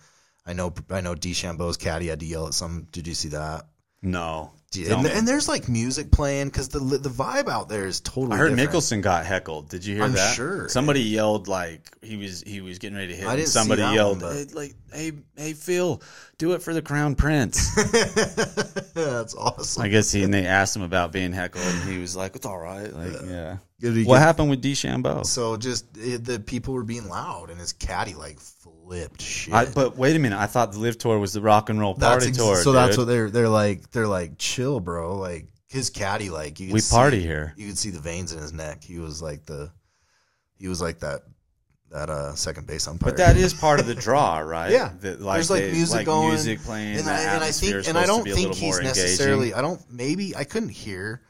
[0.47, 2.87] I know, I know, DeChambeau's caddy had to yell at some.
[2.91, 3.67] Did you see that?
[4.01, 8.33] No, And, and there's like music playing because the the vibe out there is totally.
[8.33, 8.71] I heard different.
[8.71, 9.69] Mickelson got heckled.
[9.69, 10.35] Did you hear I'm that?
[10.35, 10.69] sure.
[10.69, 13.27] Somebody yelled like he was he was getting ready to hit.
[13.27, 16.01] I didn't see somebody that yelled one, but- uh, like, "Hey, hey, Phil,
[16.37, 17.75] do it for the Crown Prince."
[18.93, 19.83] That's awesome.
[19.83, 22.45] I guess he and they asked him about being heckled, and he was like, "It's
[22.45, 23.57] all right." Like, yeah.
[23.79, 25.25] He What happened with DeChambeau?
[25.25, 29.53] So just it, the people were being loud, and his caddy like flipped shit.
[29.53, 31.93] I, but wait a minute, I thought the LIV Tour was the rock and roll
[31.93, 32.55] party ex- tour.
[32.55, 33.91] So that's what they're they're like.
[33.91, 35.17] They're like, chill, bro.
[35.17, 36.71] Like his caddy, like you.
[36.73, 37.53] We see- party here.
[37.57, 38.83] You could see the veins in his neck.
[38.83, 39.71] He was like the,
[40.57, 41.23] he was like that,
[41.91, 43.11] that uh second base umpire.
[43.11, 44.71] But that is part of the draw, right?
[44.71, 44.91] yeah.
[45.01, 47.97] That, There's like they- music like going, music playing, and I, and I think, and
[47.97, 49.47] I don't think he's necessarily.
[49.47, 49.57] engaging.
[49.59, 49.81] I don't.
[49.91, 51.21] Maybe I couldn't hear.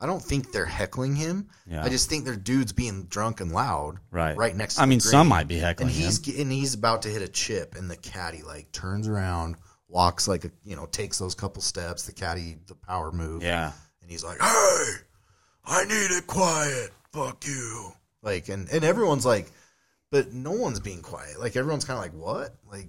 [0.00, 1.48] I don't think they're heckling him.
[1.66, 1.82] Yeah.
[1.82, 3.98] I just think they're dudes being drunk and loud.
[4.10, 4.36] Right.
[4.36, 4.74] Right next.
[4.74, 4.82] to him.
[4.82, 5.10] I mean, green.
[5.10, 6.40] some might be heckling and he's him.
[6.42, 9.56] and he's about to hit a chip, and the caddy like turns around,
[9.88, 12.04] walks like a you know takes those couple steps.
[12.06, 13.42] The caddy, the power move.
[13.42, 13.72] Yeah.
[14.02, 14.84] and he's like, "Hey,
[15.64, 16.90] I need it quiet.
[17.12, 17.92] Fuck you."
[18.22, 19.50] Like, and and everyone's like,
[20.14, 21.40] but no one's being quiet.
[21.40, 22.88] Like everyone's kind of like, "What?" Like,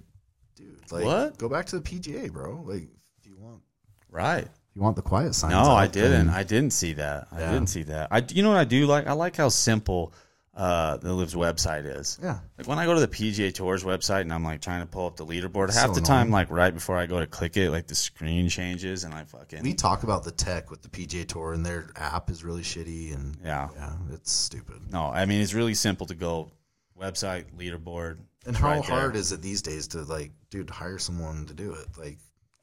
[0.54, 1.38] dude, like, What?
[1.38, 2.62] Go back to the PGA, bro.
[2.64, 2.88] Like,
[3.18, 3.62] if you want,
[4.10, 4.44] Right.
[4.44, 5.50] if you want the quiet signs.
[5.52, 6.28] No, I didn't.
[6.30, 7.26] I didn't see that.
[7.32, 7.52] I Yeah.
[7.52, 8.08] didn't see that.
[8.12, 9.08] I, you know what I do like?
[9.08, 10.12] I like how simple
[10.54, 12.18] uh, the LIV's website is.
[12.22, 12.38] Yeah.
[12.56, 15.06] Like when I go to the PGA Tours website and I'm like trying to pull
[15.06, 17.70] up the leaderboard, half so the time, like right before I go to click it,
[17.70, 21.26] like the screen changes and I fucking We talk about the tech with the PGA
[21.28, 23.68] Tour, and their app is really shitty, and Yeah.
[23.76, 24.80] yeah, it's stupid.
[24.90, 25.02] no.
[25.08, 26.50] I mean, it's really simple to go
[27.00, 28.18] website leaderboard.
[28.46, 31.72] And how right hard is it these days to like, dude, hire someone to do
[31.74, 31.86] it?
[31.98, 32.18] Like,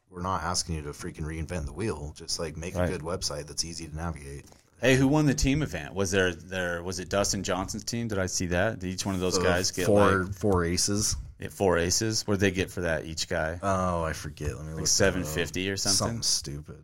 [0.10, 2.14] we're not asking you to freaking reinvent the wheel.
[2.16, 2.88] Just like make Right.
[2.88, 4.46] a good website that's easy to navigate.
[4.80, 5.94] Hey, who won the team event?
[5.94, 8.08] Was there there was it Dustin Johnson's team?
[8.10, 8.80] Did I see that?
[8.80, 11.16] Did each one of those So guys get four like four aces.
[11.52, 12.28] four aces?
[12.28, 13.60] What did they get for that each guy?
[13.62, 14.50] Oh, I forget.
[14.56, 14.76] Let me look.
[14.76, 15.28] like that seven up.
[15.28, 15.78] or something.
[15.78, 16.84] Something stupid.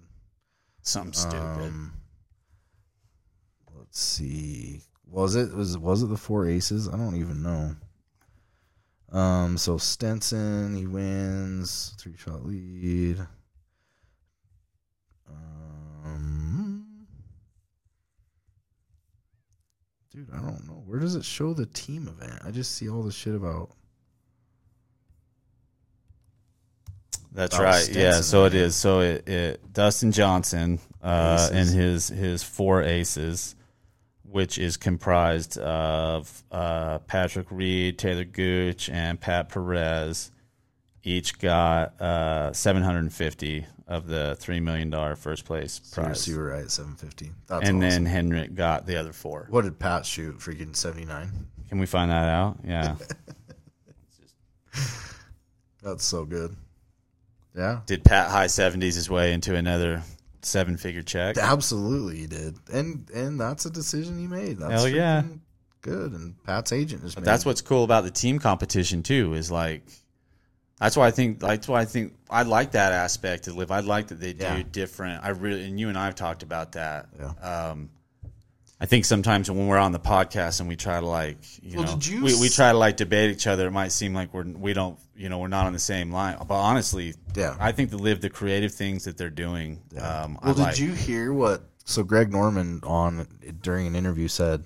[0.82, 1.38] Something stupid.
[1.40, 1.94] Um,
[3.78, 4.82] let's see.
[5.12, 6.88] Was it was was it the four aces?
[6.88, 7.76] I don't even know.
[9.12, 9.58] Um.
[9.58, 13.20] So Stenson he wins three shot lead.
[15.28, 16.86] Um.
[20.12, 20.84] Dude, I don't know.
[20.86, 22.42] Where does it show the team event?
[22.46, 23.72] I just see all the shit about.
[27.32, 27.76] That's Oh, right.
[27.76, 28.76] Stenson, yeah, so it is.
[28.76, 33.56] So it, it Dustin Johnson uh, and his his four aces,
[34.30, 40.32] which is comprised of uh, Patrick Reed, Taylor Gooch, and Pat Perez.
[41.04, 46.22] Each got uh, seven hundred and fifty of the three million dollar first place prize,
[46.22, 47.32] so you were right at seven fifty.
[47.48, 48.04] That's and awesome.
[48.04, 49.48] then Henrik got the other four.
[49.50, 50.38] what did Pat shoot?
[50.40, 51.32] Freaking seventy nine.
[51.70, 52.58] Can we find that out?
[52.66, 52.96] Yeah.
[55.84, 56.56] That's so good.
[57.56, 57.80] Yeah.
[57.86, 60.04] Did Pat high seventies his way into another
[60.42, 61.38] seven figure check?
[61.38, 64.58] Absolutely, he did, and and that's a decision he made.
[64.58, 65.24] That's Hell yeah.
[65.82, 66.12] good.
[66.14, 67.16] And Pat's agent is.
[67.16, 69.34] That's what's cool about the team competition too.
[69.34, 69.84] Is like
[70.80, 73.72] that's why I think that's why I think I like that aspect of LIV.
[73.72, 74.64] I like that they do Yeah.
[74.72, 75.24] different.
[75.24, 77.08] I really and you and I have talked about that.
[77.20, 77.32] Yeah.
[77.70, 77.90] Um,
[78.82, 81.98] I think sometimes when we're on the podcast and we try to like you Well,
[81.98, 84.44] know you we, we try to like debate each other, it might seem like we're
[84.46, 86.38] we don't you know we're not on the same line.
[86.48, 87.56] But honestly, Yeah.
[87.60, 89.82] I think the LIV the creative things that they're doing.
[90.00, 90.80] Um, Well, I did like.
[90.80, 91.64] you hear what?
[91.86, 93.28] So Greg Norman on
[93.62, 94.64] during an interview said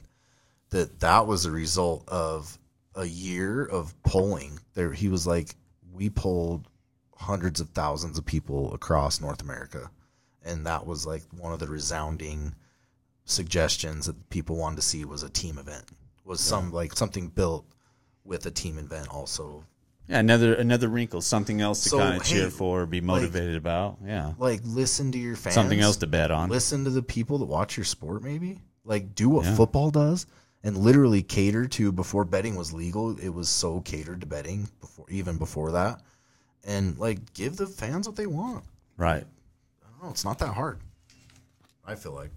[0.69, 2.57] that that was a result of
[2.95, 4.59] a year of polling.
[4.75, 5.55] There, he was like,
[5.91, 6.67] we polled
[7.17, 9.89] hundreds of thousands of people across North America,
[10.43, 12.53] and that was like one of the resounding
[13.25, 15.83] suggestions that people wanted to see was a team event.
[16.25, 17.65] Was some like something built
[18.23, 19.65] with a team event also
[20.07, 23.97] Yeah, another another wrinkle, something else to So, kind of cheer for, be motivated about.
[24.05, 25.55] Yeah, like listen to your fans.
[25.55, 26.49] something else to bet on.
[26.49, 29.55] listen to the people that watch your sport maybe like do what Yeah.
[29.55, 30.25] football does
[30.63, 35.05] and literally cater to before betting was legal it was so catered to betting before
[35.09, 36.01] even before that
[36.65, 38.63] and like give the fans what they want
[38.97, 39.23] Right.
[39.83, 40.79] i don't know it's not that hard
[41.85, 42.31] i feel like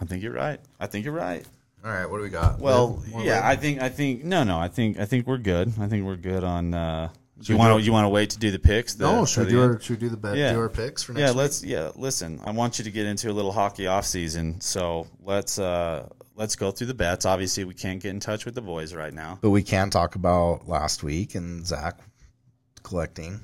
[0.00, 0.60] I think you're right.
[0.78, 1.44] I think you're right.
[1.84, 2.58] All right, what do we got?
[2.58, 3.44] Well, More yeah, LIV?
[3.44, 5.72] I think I think no, no, I think I think we're good.
[5.80, 6.74] I think we're good on.
[6.74, 7.10] Uh,
[7.40, 8.94] do you want to you want to wait to do the picks?
[8.94, 10.52] The, no, should we do our should we do the bet, Yeah.
[10.52, 11.36] do our picks for next yeah, week?
[11.36, 11.90] let's yeah.
[11.94, 16.08] Listen, I want you to get into a little hockey off season, so let's uh
[16.34, 17.24] let's go through the bets.
[17.26, 19.38] Obviously, we can't get in touch with the boys right now.
[19.40, 22.00] But we can talk about last week and Zach
[22.82, 23.38] collecting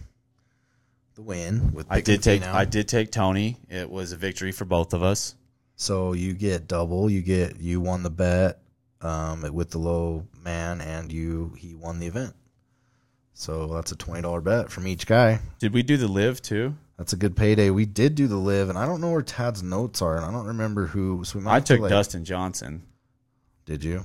[1.15, 1.87] the win with.
[1.89, 2.53] I did take Finau.
[2.53, 3.59] I did take Tony.
[3.71, 5.37] It was a victory for both of us.
[5.77, 7.11] So you get double.
[7.11, 8.61] You get you won the bet
[9.01, 12.35] um, with the low man, and you he won the event.
[13.33, 15.41] So that's a twenty dollar bet from each guy.
[15.59, 16.75] Did we do the LIV too?
[16.97, 17.71] That's a good payday.
[17.71, 20.31] We did do the LIV, and I don't know where Tad's notes are, and I
[20.31, 21.25] don't remember who.
[21.25, 22.83] So we might I have to, took like- Dustin Johnson.
[23.67, 24.05] Did you?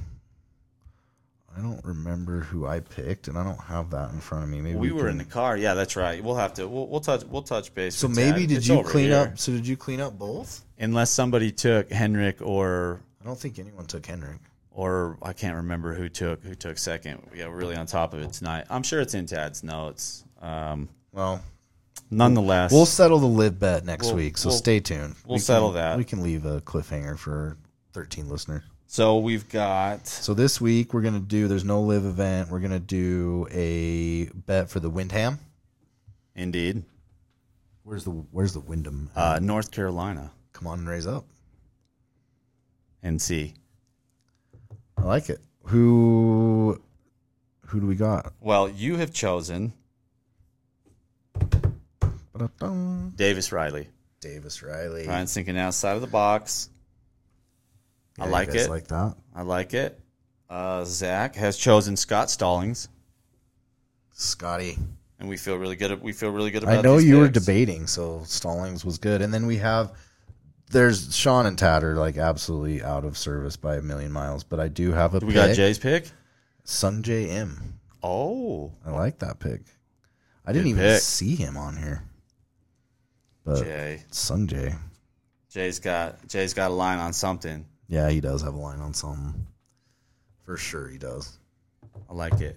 [1.56, 4.62] I don't remember who I picked, and I don't have that in front of me.
[4.62, 5.58] Maybe We were can- in the car.
[5.58, 6.24] Yeah, that's right.
[6.24, 6.68] We'll have to.
[6.68, 7.24] We'll, we'll touch.
[7.26, 7.96] We'll touch base.
[7.96, 8.50] So maybe Tad.
[8.50, 9.18] did It's you clean here.
[9.18, 9.38] up?
[9.40, 10.64] So did you clean up both?
[10.80, 14.40] Unless somebody took Henrik or I don't think anyone took Henrik.
[14.72, 17.22] or I can't remember who took who took second.
[17.36, 18.66] Yeah, we're really on top of it tonight.
[18.70, 20.24] I'm sure it's in Tad's notes.
[20.42, 21.42] Um, Well,
[22.10, 25.16] nonetheless, we'll settle the LIV bet next We'll- week, so we'll- stay tuned.
[25.26, 25.98] we'll We settle can- that.
[25.98, 27.58] We can leave a cliffhanger for
[27.94, 28.64] 13 listeners.
[28.88, 31.48] so we've got So this week we're gonna do.
[31.50, 32.50] There's no LIV event.
[32.50, 35.40] We're gonna do a bet for the Wyndham.
[36.36, 36.84] indeed
[37.84, 39.10] Where's the Where's the Wyndham?
[39.16, 41.26] uh, North Carolina Come on and raise up.
[43.02, 43.54] and see.
[44.98, 45.40] I like it.
[45.68, 46.82] Who
[47.68, 48.34] Who do we got?
[48.42, 49.72] Well, you have chosen
[52.34, 53.14] Ba-da-dum.
[53.16, 53.88] Davis Riley.
[54.20, 55.08] Davis Riley.
[55.08, 56.70] Ryan's thinking outside of the box.
[58.18, 58.70] Yeah, I you like guys it.
[58.70, 59.16] Like that.
[59.34, 59.98] I like it.
[60.50, 62.90] Uh, Zach has chosen Scott Stallings,
[64.12, 64.78] Scotty.
[65.20, 66.02] and we feel really good.
[66.02, 66.80] We feel really good about.
[66.80, 67.46] I know these you were picks.
[67.46, 69.94] debating, so Stallings was good, and then we have
[70.70, 74.60] there's Sean and Tad are like absolutely out of service by a million miles, but
[74.60, 75.36] I do have a We pick.
[75.36, 76.10] got Jay's pick.
[76.66, 77.80] Sungjae Im.
[78.04, 79.62] Oh, I like that pick.
[80.46, 81.02] I didn't Good even pick.
[81.02, 82.04] see him on here,
[83.44, 84.04] but Jay.
[84.12, 84.78] Sungjae.
[85.52, 87.66] Jay's got Jay's got a line on something.
[87.88, 89.48] Yeah, he does have a line on something.
[90.46, 91.38] For sure, he does.
[92.10, 92.56] I like it.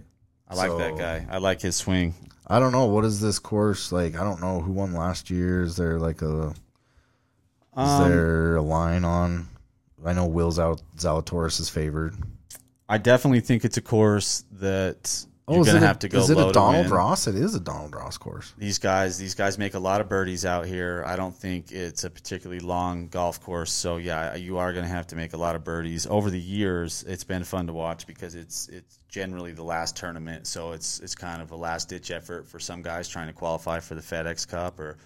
[0.49, 1.27] I like that guy.
[1.31, 2.15] I like his swing.
[2.47, 4.15] I don't know what is this course like.
[4.15, 5.63] I don't know who won last year.
[5.63, 6.53] Is there like a
[7.77, 9.49] is Um, there a line on?
[10.05, 10.82] I know Will's out.
[10.97, 12.15] Zalatoris is favored.
[12.89, 16.31] I definitely think it's a course that Oh, you're gonna a- have to go Is
[16.31, 16.90] it a Donald.
[16.90, 17.27] Ross?
[17.27, 18.53] It is a Donald Ross course.
[18.59, 21.03] These guys, these guys make a lot of birdies out here.
[21.07, 24.90] I don't think it's a particularly long golf course, so yeah, you are going to
[24.90, 26.07] have to make a lot of birdies.
[26.07, 30.47] Over the years, it's been fun to watch because it's it's generally the last tournament,
[30.47, 33.81] so it's it's kind of a last ditch effort for some guys trying to qualify
[33.81, 34.97] for the FedEx Cup or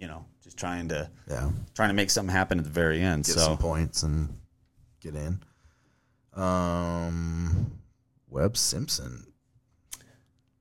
[0.00, 3.24] you know just trying to Yeah, trying to make something happen at the very end.
[3.24, 4.28] get so some points and
[5.00, 5.40] get in.
[6.34, 7.72] Um,
[8.28, 9.26] Webb Simpson.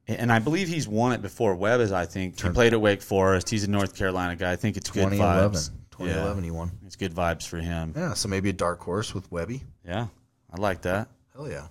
[0.07, 1.55] and I believe he's won it before.
[1.55, 3.49] Webb is, I think, he played at Wake Forest.
[3.49, 4.51] He's a North Carolina guy.
[4.51, 5.69] I think it's good vibes.
[5.91, 6.71] 2011 Yeah, he won.
[6.85, 7.93] it's good vibes for him.
[7.95, 9.63] Yeah, so maybe a dark horse with Webby.
[9.85, 10.07] Yeah,
[10.51, 11.09] I like that.
[11.35, 11.67] Hell yeah.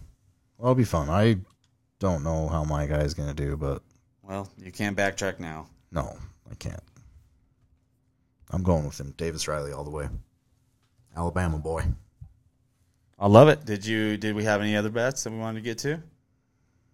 [0.56, 1.08] Well, it'll be fun.
[1.10, 1.36] I
[1.98, 3.82] don't know how my guy's going to do, but
[4.22, 5.66] Well, you can't backtrack now.
[5.90, 6.16] no,
[6.50, 6.80] I can't.
[8.50, 9.14] I'm going with him.
[9.16, 10.08] Davis Riley all the way.
[11.16, 11.84] Alabama boy.
[13.18, 13.64] I love it.
[13.64, 14.16] Did you?
[14.16, 16.02] Did we have any other bets that we wanted to get to?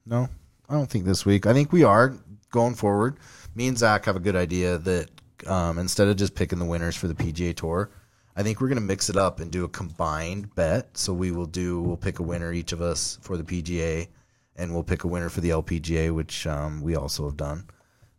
[0.06, 0.28] No,
[0.68, 1.47] I don't think this week.
[1.47, 2.14] I think we are
[2.51, 3.18] going forward.
[3.55, 5.10] Me and Zach have a good idea that
[5.47, 7.90] um, instead of just picking the winners for the PGA Tour,
[8.36, 10.97] I think we're going to mix it up and do a combined bet.
[10.97, 14.09] So we will do, we'll pick a winner each of us for the PGA,
[14.56, 17.66] and we'll pick a winner for the LPGA, which um, we also have done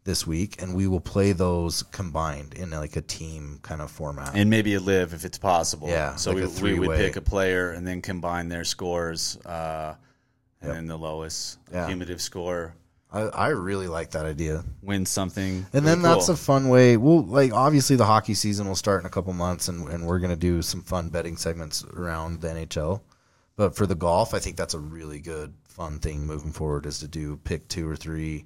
[0.06, 4.32] this week, and we will play those combined in like a team kind of format.
[4.36, 5.90] And maybe a LIV if it's possible.
[5.90, 9.96] Yeah, So like we, we would pick a player and then combine their scores, uh,
[10.62, 11.88] and then the lowest Yeah.
[11.88, 12.76] cumulative score
[13.12, 14.66] I, I really like that idea.
[14.82, 15.66] Win something.
[15.72, 16.34] And then that's cool.
[16.34, 16.98] a fun way.
[16.98, 20.20] We'll like obviously the hockey season will start in a couple months, and, and we're
[20.20, 23.02] gonna do some fun betting segments around the NHL.
[23.56, 27.00] But for the golf, I think that's a really good fun thing moving forward is
[27.00, 28.46] to do pick two or three,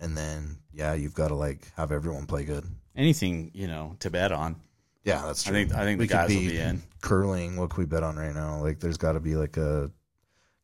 [0.00, 2.64] and then yeah, you've got to like have everyone play good.
[2.96, 4.56] anything you know to bet on.
[5.04, 5.56] Yeah, that's true.
[5.56, 6.82] I think- I think the could guys will be in.
[7.00, 7.56] curling.
[7.56, 8.60] What can we bet on right now?
[8.60, 9.90] Like, there's got to be like a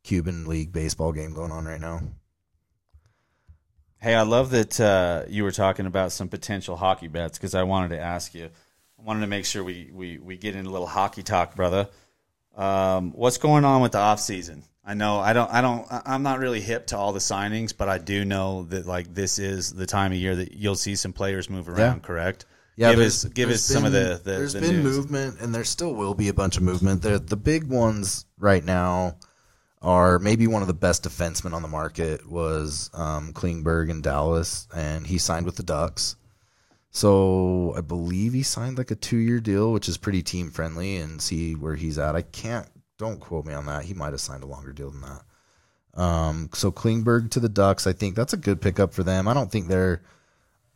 [0.04, 2.00] Cuban League baseball game going on right now.
[3.98, 7.62] Hey, I love that uh, you were talking about some potential hockey bets because I
[7.62, 8.50] wanted to ask you.
[8.98, 11.88] I wanted to make sure we, we, we get into a little hockey talk, brother.
[12.54, 14.64] Um, what's going on with the off season?
[14.88, 17.88] I know I don't I don't I'm not really hip to all the signings, but
[17.88, 21.12] I do know that like this is the time of year that you'll see some
[21.12, 21.96] players move around.
[21.96, 22.06] Yeah.
[22.06, 22.46] Correct?
[22.76, 24.96] Yeah, give us give us some of the the, There's the been news.
[24.96, 27.02] movement, and there still will be a bunch of movement.
[27.02, 29.16] The the big ones right now
[29.82, 34.68] are maybe one of the best defensemen on the market was um, Klingberg in Dallas,
[34.74, 36.16] and he signed with the Ducks.
[36.90, 40.96] So I believe he signed like a two year deal, which is pretty team friendly,
[40.96, 42.14] and see where he's at.
[42.14, 42.68] I can't
[42.98, 43.84] don't quote me on that.
[43.84, 46.00] He might have signed a longer deal than that.
[46.00, 49.28] Um, so Klingberg to the Ducks, I think that's a good pickup for them.
[49.28, 50.02] I don't think they're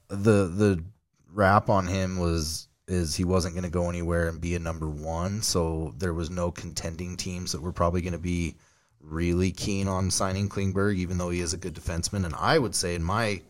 [0.08, 0.84] the the
[1.32, 4.88] rap on him was is he wasn't going to go anywhere and be a number
[4.88, 5.42] one.
[5.42, 8.56] So there was no contending teams that were probably going to be
[9.00, 12.24] really keen on signing Klingberg, even though he is a good defenseman.
[12.24, 13.42] And I would say, in my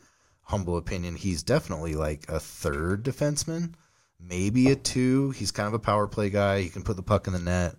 [0.42, 3.72] humble opinion, he's definitely like a third defenseman,
[4.20, 5.30] maybe a two.
[5.30, 6.60] He's kind of a power play guy.
[6.60, 7.76] He can put the puck in the net.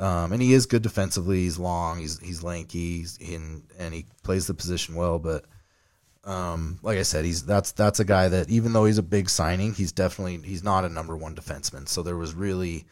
[0.00, 1.42] Um, and he is good defensively.
[1.42, 1.98] He's long.
[1.98, 2.98] He's he's lanky.
[2.98, 5.18] He's in, and he plays the position well.
[5.18, 5.44] But
[6.24, 9.28] um, like I said, he's that's that's a guy that even though he's a big
[9.28, 11.86] signing, he's definitely he's not a number one defenseman.
[11.86, 12.86] So there was really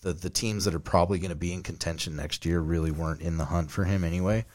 [0.00, 3.20] the the teams that are probably going to be in contention next year really weren't
[3.20, 4.46] in the hunt for him anyway.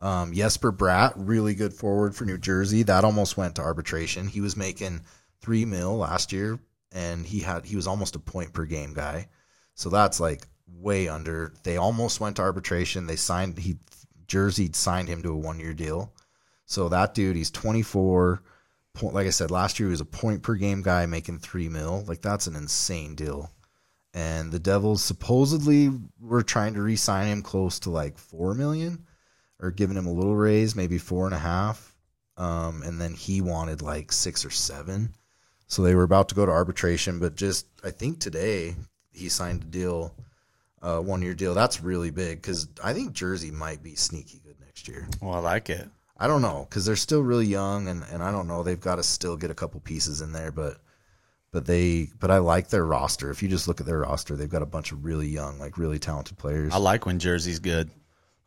[0.00, 2.84] Um, Jesper Bratt, really good forward for New Jersey.
[2.84, 4.28] That almost went to arbitration.
[4.28, 5.02] He was making
[5.40, 6.60] three mil last year,
[6.92, 9.28] and he had he was almost a point per game guy.
[9.74, 10.46] So that's like
[10.80, 11.52] way under.
[11.62, 13.06] They almost went to arbitration.
[13.06, 13.78] They signed he
[14.26, 16.12] Jersey signed him to a one year deal.
[16.66, 18.42] So that dude, he's 24.
[18.92, 21.68] Point, like I said, last year he was a point per game guy making three
[21.68, 22.04] mil.
[22.06, 23.50] Like that's an insane deal.
[24.12, 25.90] And the Devils supposedly
[26.20, 29.06] were trying to re-sign him close to like four million,
[29.60, 31.94] or giving him a little raise, maybe four and a half.
[32.36, 35.14] Um, and then he wanted like six or seven.
[35.66, 38.74] So they were about to go to arbitration, but just I think today
[39.12, 40.14] he signed a deal,
[40.82, 41.54] uh, one year deal.
[41.54, 45.08] That's really big because I think Jersey might be sneaky good next year.
[45.20, 45.88] Well, I like it.
[46.16, 48.62] I don't know because they're still really young, and, and I don't know.
[48.62, 50.78] They've got to still get a couple pieces in there, but
[51.52, 53.30] but they but I like their roster.
[53.30, 55.78] If you just look at their roster, they've got a bunch of really young, like
[55.78, 56.72] really talented players.
[56.74, 57.90] I like when Jersey's good.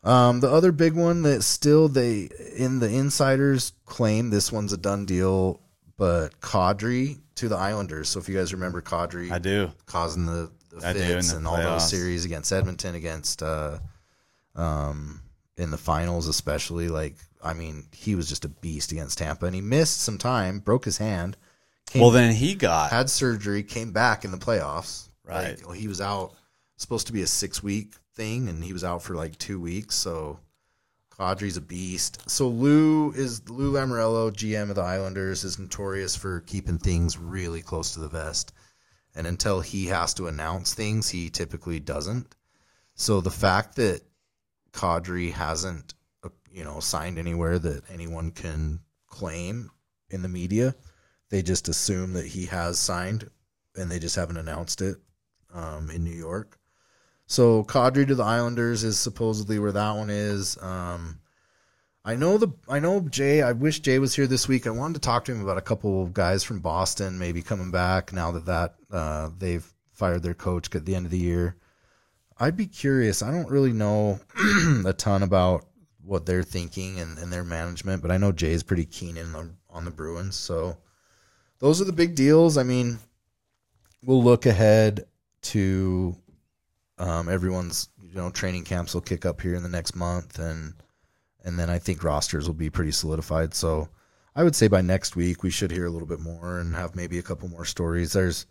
[0.04, 4.76] Um, the other big one that still they in the insiders claim this one's a
[4.76, 5.60] done deal,
[5.96, 8.08] but Kadri to the Islanders.
[8.10, 9.70] So if you guys remember Kadri, I do.
[9.86, 13.42] causing the, the I do, in fits the and all those series against Edmonton, against
[13.42, 13.78] uh,
[14.54, 15.20] um,
[15.56, 16.88] in the finals especially.
[16.88, 20.60] Like, I mean, he was just a beast against Tampa, and he missed some time,
[20.60, 21.36] broke his hand,
[21.86, 25.08] came, Well, then he got had surgery, came back in the playoffs.
[25.24, 25.64] Right.
[25.66, 26.34] Like, he was out
[26.76, 29.94] supposed to be a six week thing, and he was out for like two weeks.
[29.94, 30.38] So.
[31.16, 32.28] Kadri's a beast.
[32.28, 37.62] So Lou is Lou Lamoriello, GM of the Islanders, is notorious for keeping things really
[37.62, 38.52] close to the vest
[39.14, 42.34] and until he has to announce things, he typically doesn't.
[42.94, 44.02] So the fact that
[44.72, 49.70] Kadri hasn't, uh, you know, signed anywhere that anyone can claim
[50.10, 50.74] in the media,
[51.30, 53.30] they just assume that he has signed,
[53.76, 54.96] and they just haven't announced it
[55.52, 56.58] um, in New York.
[57.26, 60.58] So Kadri to the Islanders is supposedly where that one is.
[60.60, 61.20] Um,
[62.04, 63.40] I know the I know Jay.
[63.40, 64.66] I wish Jay was here this week.
[64.66, 67.70] I wanted to talk to him about a couple of guys from Boston maybe coming
[67.70, 71.56] back now that that uh, they've fired their coach at the end of the year.
[72.38, 73.22] I'd be curious.
[73.22, 74.20] I don't really know
[74.86, 75.66] a ton about
[76.02, 79.56] what they're thinking and, and their management, but I know Jay's pretty keen in on,
[79.70, 80.36] on the Bruins.
[80.36, 80.76] So
[81.60, 82.58] those are the big deals.
[82.58, 82.98] I mean,
[84.02, 85.06] we'll look ahead
[85.42, 86.14] to
[86.98, 90.74] um, everyone's you know training camps will kick up here in the next month, and
[91.44, 93.54] and then I think rosters will be pretty solidified.
[93.54, 93.88] So
[94.34, 96.96] I would say by next week we should hear a little bit more and have
[96.96, 98.12] maybe a couple more stories.
[98.12, 98.46] There's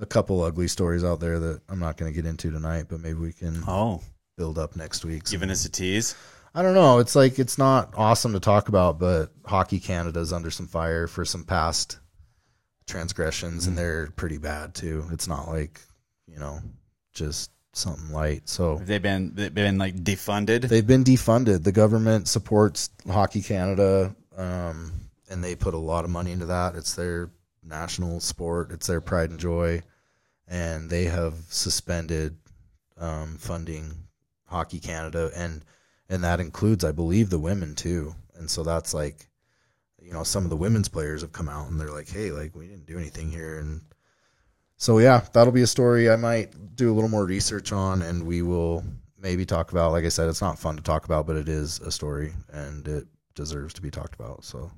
[0.00, 3.00] a couple ugly stories out there that I'm not going to get into tonight, but
[3.00, 4.02] maybe we can oh
[4.36, 5.24] build up next week.
[5.24, 6.14] giving us a tease.
[6.54, 6.98] I don't know.
[6.98, 11.24] It's like it's not awesome to talk about, but Hockey Canada's under some fire for
[11.24, 11.98] some past
[12.86, 13.78] transgressions, and mm.
[13.78, 15.04] they're pretty bad too.
[15.10, 15.80] It's not like
[16.26, 16.60] you know
[17.12, 18.48] just something light.
[18.48, 20.68] So they've they been they've been like defunded?
[20.68, 21.64] they've been defunded.
[21.64, 24.92] The government supports Hockey Canada, um,
[25.30, 26.74] and they put a lot of money into that.
[26.74, 27.30] It's their
[27.62, 28.70] national sport.
[28.72, 29.82] It's their pride and joy,
[30.48, 32.36] and they have suspended
[32.98, 33.92] um, funding
[34.46, 35.64] Hockey Canada, and
[36.08, 38.14] and that includes, I believe, the women too.
[38.36, 39.28] And so that's like,
[40.00, 42.54] you know, some of the women's players have come out and they're like, hey, like
[42.54, 43.80] we didn't do anything here, and
[44.76, 48.26] so yeah, that'll be a story I might do a little more research on, and
[48.26, 48.84] we will
[49.18, 49.92] maybe talk about.
[49.92, 52.86] Like I said, it's not fun to talk about, but it is a story, and
[52.86, 54.44] it deserves to be talked about.
[54.44, 54.70] So,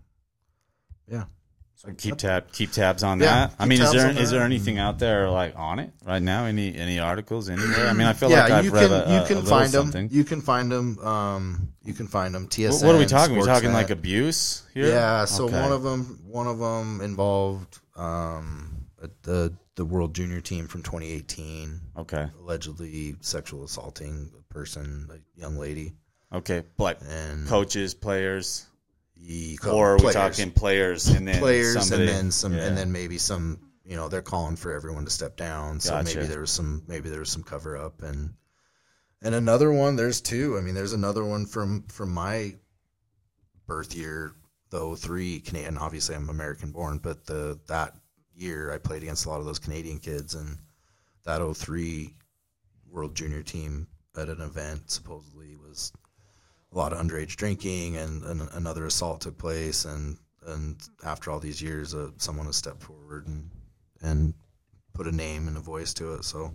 [1.10, 1.24] yeah,
[1.74, 3.54] So keep tab keep tabs on Yeah, that.
[3.58, 6.44] I mean, is there is there anything out there like on it right now?
[6.44, 7.86] Any any articles anywhere?
[7.88, 9.70] I mean, I feel yeah, like I've you read can a, you can a find
[9.70, 10.08] something.
[10.08, 10.16] them.
[10.16, 10.98] You can find them.
[11.00, 12.48] Um, you can find them.
[12.48, 12.72] TSN.
[12.82, 13.36] What, what are we talking?
[13.36, 14.88] We're talking like abuse here.
[14.88, 15.60] Yeah, so Okay.
[15.60, 18.86] one of them, one of them involved um,
[19.22, 22.28] the the World Junior team from 2018 Okay.
[22.40, 25.92] allegedly sexual assaulting a person, a young lady,
[26.32, 26.64] Okay.
[26.78, 28.66] Like and coaches, players,
[29.14, 32.64] he, or are we talking players and then players somebody, and then some Yeah.
[32.64, 36.04] and then maybe some you know they're calling for everyone to step down so Gotcha.
[36.16, 38.34] maybe there was some maybe there was some cover up and
[39.22, 42.56] and another one there's two i mean there's another one from from my
[43.66, 44.32] birth year
[44.70, 47.94] the 03 canadian obviously i'm american born but the that
[48.36, 50.58] year i played against a lot of those canadian kids and
[51.24, 52.14] that 03
[52.90, 53.86] world junior team
[54.16, 55.92] at an event supposedly was
[56.72, 61.40] a lot of underage drinking and, and another assault took place and and after all
[61.40, 63.50] these years uh, someone has stepped forward and
[64.02, 64.34] and
[64.96, 66.24] put a name and a voice to it.
[66.24, 66.54] So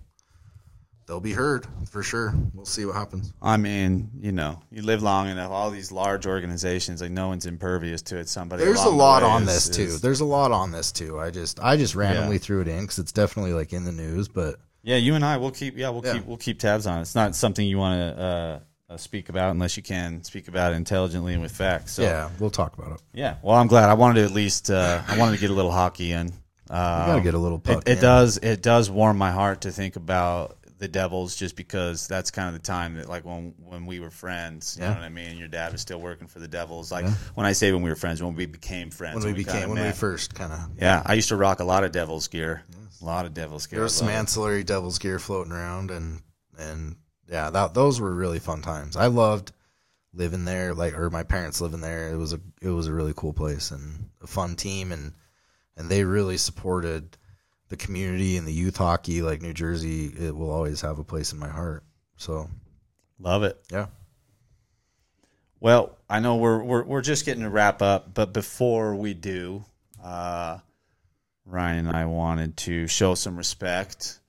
[1.11, 5.03] they'll be heard for sure we'll see what happens I mean, you know, you live
[5.03, 5.51] long enough.
[5.51, 8.29] All these large organizations, like no one's impervious to it.
[8.29, 8.63] Somebody.
[8.63, 11.19] there's a along the lot on is- this too there's a lot on this too
[11.19, 12.41] i just i just randomly Yeah.
[12.41, 15.35] threw it in because it's definitely like in the news but Yeah, you and I
[15.37, 15.77] will keep.
[15.77, 16.13] Yeah, we'll Yeah.
[16.13, 16.25] keep.
[16.25, 17.01] We'll keep tabs on it.
[17.01, 18.59] It's not something you want to uh,
[18.93, 21.91] uh, speak about unless you can speak about it intelligently and with facts.
[21.93, 23.35] So, yeah we'll talk about it Yeah.
[23.43, 23.89] Well, I'm glad.
[23.89, 24.71] I wanted to at least.
[24.71, 26.31] Uh, I wanted to get a little hockey in.
[26.69, 28.37] Uh, gotta get a little puck It, it does.
[28.37, 32.53] It does warm my heart to think about the Devils, just because that's kind of
[32.53, 34.75] the time that, like, when when we were friends.
[34.77, 34.89] You Yeah.
[34.89, 35.37] know what I mean?
[35.37, 36.91] Your dad was still working for the Devils.
[36.91, 37.05] Like
[37.35, 39.69] when I say when we were friends, when we became friends, when we kinda became
[39.69, 42.63] when we first kind of Yeah, I used to rock a lot of Devils gear.
[43.01, 43.77] A lot of Devils gear.
[43.77, 46.21] there was some ancillary devil's gear floating around and
[46.59, 46.95] and
[47.27, 49.51] yeah that those were really fun times i loved
[50.13, 53.13] living there like or my parents living there it was a it was a really
[53.15, 55.13] cool place and a fun team and
[55.77, 57.17] and they really supported
[57.71, 61.33] the community and the youth hockey like new jersey it will always have a place
[61.33, 61.83] in my heart
[62.17, 62.47] so
[63.21, 63.59] Love it.
[63.71, 63.87] yeah
[65.59, 69.63] Well, I know we're we're we're just getting to wrap up, but before we do,
[70.03, 70.57] uh,
[71.45, 74.19] Ryan and I wanted to show some respect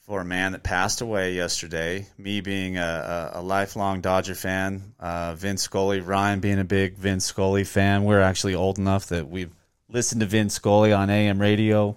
[0.00, 2.06] for a man that passed away yesterday.
[2.18, 6.96] Me being a, a, a lifelong Dodger fan, uh, Vin Scully, Ryan being a big
[6.96, 8.04] Vin Scully fan.
[8.04, 9.54] We're actually old enough that we've
[9.88, 11.96] listened to Vin Scully on AM radio.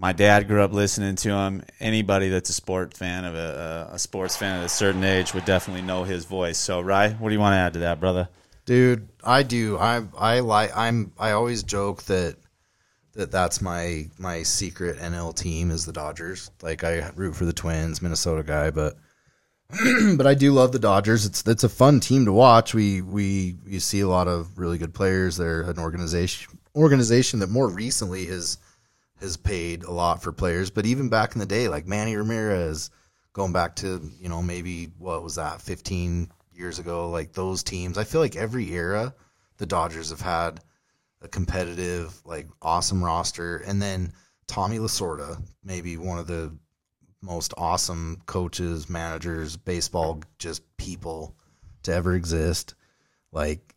[0.00, 1.62] My dad grew up listening to him.
[1.78, 5.44] Anybody that's a sport fan of a, a, sports fan at a certain age would
[5.44, 6.56] definitely know his voice.
[6.56, 8.28] So, Rye, what do you want to add to that, brother?
[8.70, 12.36] dude i do i i like i'm i always joke that
[13.14, 17.52] that that's my my secret nl team is the dodgers like i root for the
[17.52, 18.96] twins minnesota guy but
[20.16, 23.56] but i do love the dodgers it's it's a fun team to watch we we
[23.66, 28.26] you see a lot of really good players they're an organization organization that more recently
[28.26, 28.58] has
[29.20, 30.70] has paid a lot for players.
[30.70, 32.90] But even back in the day like manny ramirez
[33.32, 37.96] going back to you know maybe what was that 15 years ago like those teams
[37.96, 39.14] i feel like every era
[39.56, 40.60] the dodgers have had
[41.22, 43.58] a competitive like awesome roster.
[43.58, 44.12] And then
[44.46, 46.52] tommy lasorda maybe one of the
[47.22, 51.36] most awesome coaches managers baseball just people
[51.82, 52.74] to ever exist.
[53.32, 53.74] Like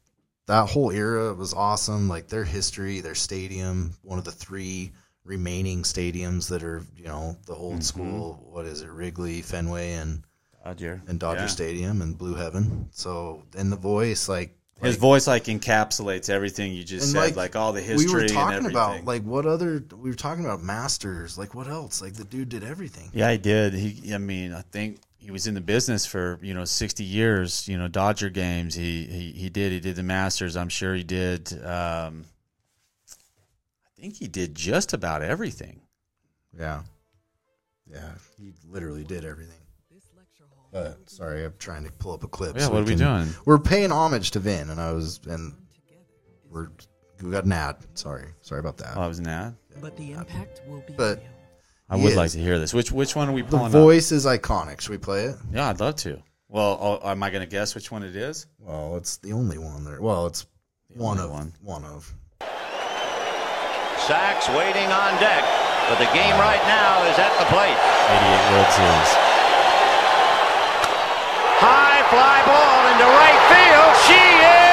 [0.48, 2.08] that whole era was awesome.
[2.08, 4.94] Like their history their stadium one of the three
[5.26, 10.24] remaining stadiums that are you know the old school what is it wrigley fenway and
[10.66, 11.02] Dodger.
[11.08, 11.48] and Dodger Yeah.
[11.48, 12.88] Stadium and Blue Heaven.
[12.92, 17.56] So and the voice, like His like- voice like encapsulates everything you just said, like,
[17.58, 18.08] all the history.
[18.08, 22.02] we were talking about like what other we were talking about masters, like what else?
[22.02, 23.10] Like the dude did everything.
[23.14, 23.74] Yeah, he did.
[23.74, 27.68] He, I mean, I think he was in the business for you know sixty years.
[27.68, 28.74] You know, Dodger games.
[28.74, 29.72] He he he did.
[29.74, 30.56] He did the Masters.
[30.56, 31.52] I'm sure he did.
[31.66, 32.24] Um,
[34.04, 35.80] think he did just about everything.
[36.60, 36.82] Yeah,
[37.90, 39.56] yeah, he literally did everything.
[40.74, 42.58] But sorry, I'm trying to pull up a clip.
[42.58, 43.36] Yeah, what are we can- doing?
[43.46, 45.54] We're paying homage to Vin, and I was and
[46.50, 46.68] we're
[47.22, 47.78] we got an ad.
[47.94, 48.98] Sorry, sorry about that.
[48.98, 49.56] Oh, I was an ad.
[49.80, 51.28] But the impact will be But real.
[51.90, 52.16] I would is.
[52.18, 52.74] like to hear this.
[52.74, 53.66] Which which one are we the pulling?
[53.68, 53.72] up?
[53.72, 54.82] voice is iconic.
[54.82, 55.36] Should we play it?
[55.54, 56.22] Yeah, I'd love to.
[56.50, 58.48] Well, oh, am I going to guess which one it is?
[58.60, 60.02] Well, it's the only one there.
[60.02, 60.46] Well, it's
[60.90, 61.54] one only of one.
[61.62, 62.14] one of.
[64.08, 65.46] Sax waiting on deck,
[65.88, 67.72] but the game right now is at the plate.
[67.72, 69.12] 88 World Series.
[71.64, 73.96] High fly ball into right field.
[74.04, 74.73] She is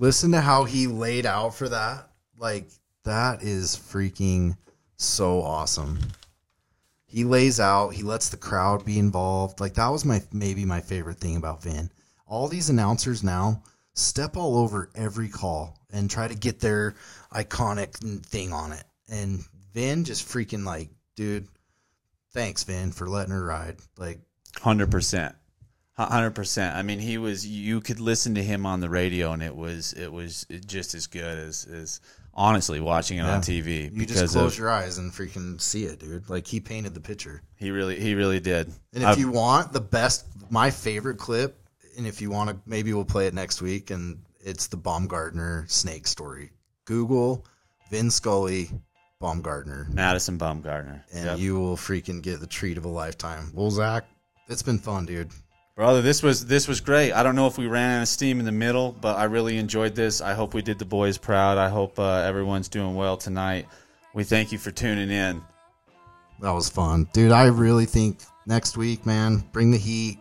[0.00, 2.08] Listen to how he laid out for that.
[2.38, 2.70] Like
[3.04, 4.56] that is freaking
[4.96, 5.98] so awesome.
[7.04, 7.90] He lays out.
[7.90, 9.60] He lets the crowd be involved.
[9.60, 11.90] Like that was my maybe my favorite thing about Vin.
[12.26, 13.62] All these announcers now
[13.92, 16.94] step all over every call and try to get their
[17.30, 17.92] iconic
[18.24, 18.84] thing on it.
[19.10, 19.44] And
[19.74, 21.46] Vin just freaking like, dude,
[22.32, 23.76] thanks Vin for letting her ride.
[23.98, 24.20] Like
[24.62, 25.34] Hundred percent,
[26.08, 26.76] hundred percent.
[26.76, 27.46] I mean, he was.
[27.46, 31.06] You could listen to him on the radio, and it was it was just as
[31.06, 32.00] good as as
[32.32, 35.98] honestly watching it on TV you just close of, your eyes and freaking see it,
[35.98, 36.30] dude.
[36.30, 37.42] Like he painted the picture.
[37.56, 38.68] he really he really did.
[38.94, 41.58] And if I've- you want the best, my favorite clip,
[41.98, 45.68] and if you want to, maybe we'll play it next week, and it's the Bumgarner
[45.70, 46.50] snake story.
[46.84, 47.44] Google
[47.90, 48.70] Vin Scully
[49.20, 51.38] Bumgarner, Madison Bumgarner, and Yep.
[51.40, 53.50] you will freaking get the treat of a lifetime.
[53.52, 54.04] Well, Zach,
[54.48, 55.30] it's been fun, dude.
[55.80, 57.12] Brother, this was this was great.
[57.12, 59.56] I don't know if we ran out of steam in the middle, but I really
[59.56, 60.20] enjoyed this.
[60.20, 61.56] I hope we did the boys proud.
[61.56, 63.66] I hope uh, everyone's doing well tonight.
[64.12, 65.40] We thank you for tuning in.
[66.42, 67.32] That was fun, dude.
[67.32, 70.18] I really think next week, man, bring the heat.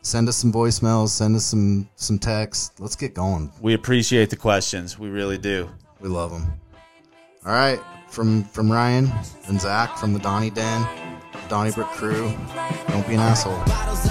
[0.00, 1.10] Send us some voicemails.
[1.10, 2.80] Send us some some text.
[2.80, 3.52] Let's get going.
[3.60, 4.98] We appreciate the questions.
[4.98, 5.68] We really do.
[6.00, 6.50] We love them.
[7.44, 9.12] All right, from from Ryan
[9.46, 10.88] and Zach from the Donnie Den,
[11.52, 12.32] Donniebrook crew.
[12.88, 13.60] Don't be an asshole.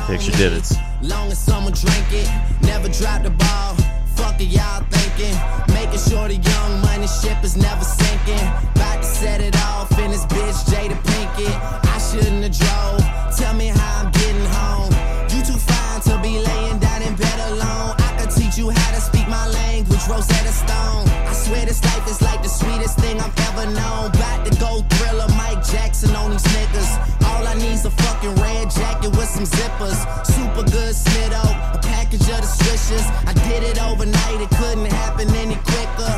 [0.05, 0.75] Fix your divots.
[1.01, 2.29] Long as someone drink it,
[2.61, 3.73] never drop the ball.
[4.13, 5.33] Fuck it, y'all thinking.
[5.73, 8.45] Making sure the young money ship is never sinking.
[8.75, 11.57] About to set it off in this bitch, Jada Pinkett.
[11.89, 13.01] I shouldn't have drove.
[13.35, 14.93] Tell me how I'm getting home.
[15.33, 17.95] You too fine to be laying down in bed alone.
[17.97, 19.70] I could teach you how to speak my language,
[20.07, 21.07] Rosetta Stone.
[21.29, 24.09] I swear this life is like the sweetest thing I've ever known.
[24.09, 26.91] About to go thriller, Mike Jackson on these niggas.
[27.29, 29.99] All I need's a fucking red jacket with some zippers.
[30.25, 31.43] Super good Smitto,
[31.75, 33.05] a package of the swishers.
[33.27, 36.13] I did it overnight, it couldn't happen any quicker.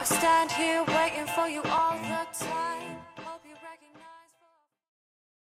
[0.00, 0.84] I stand here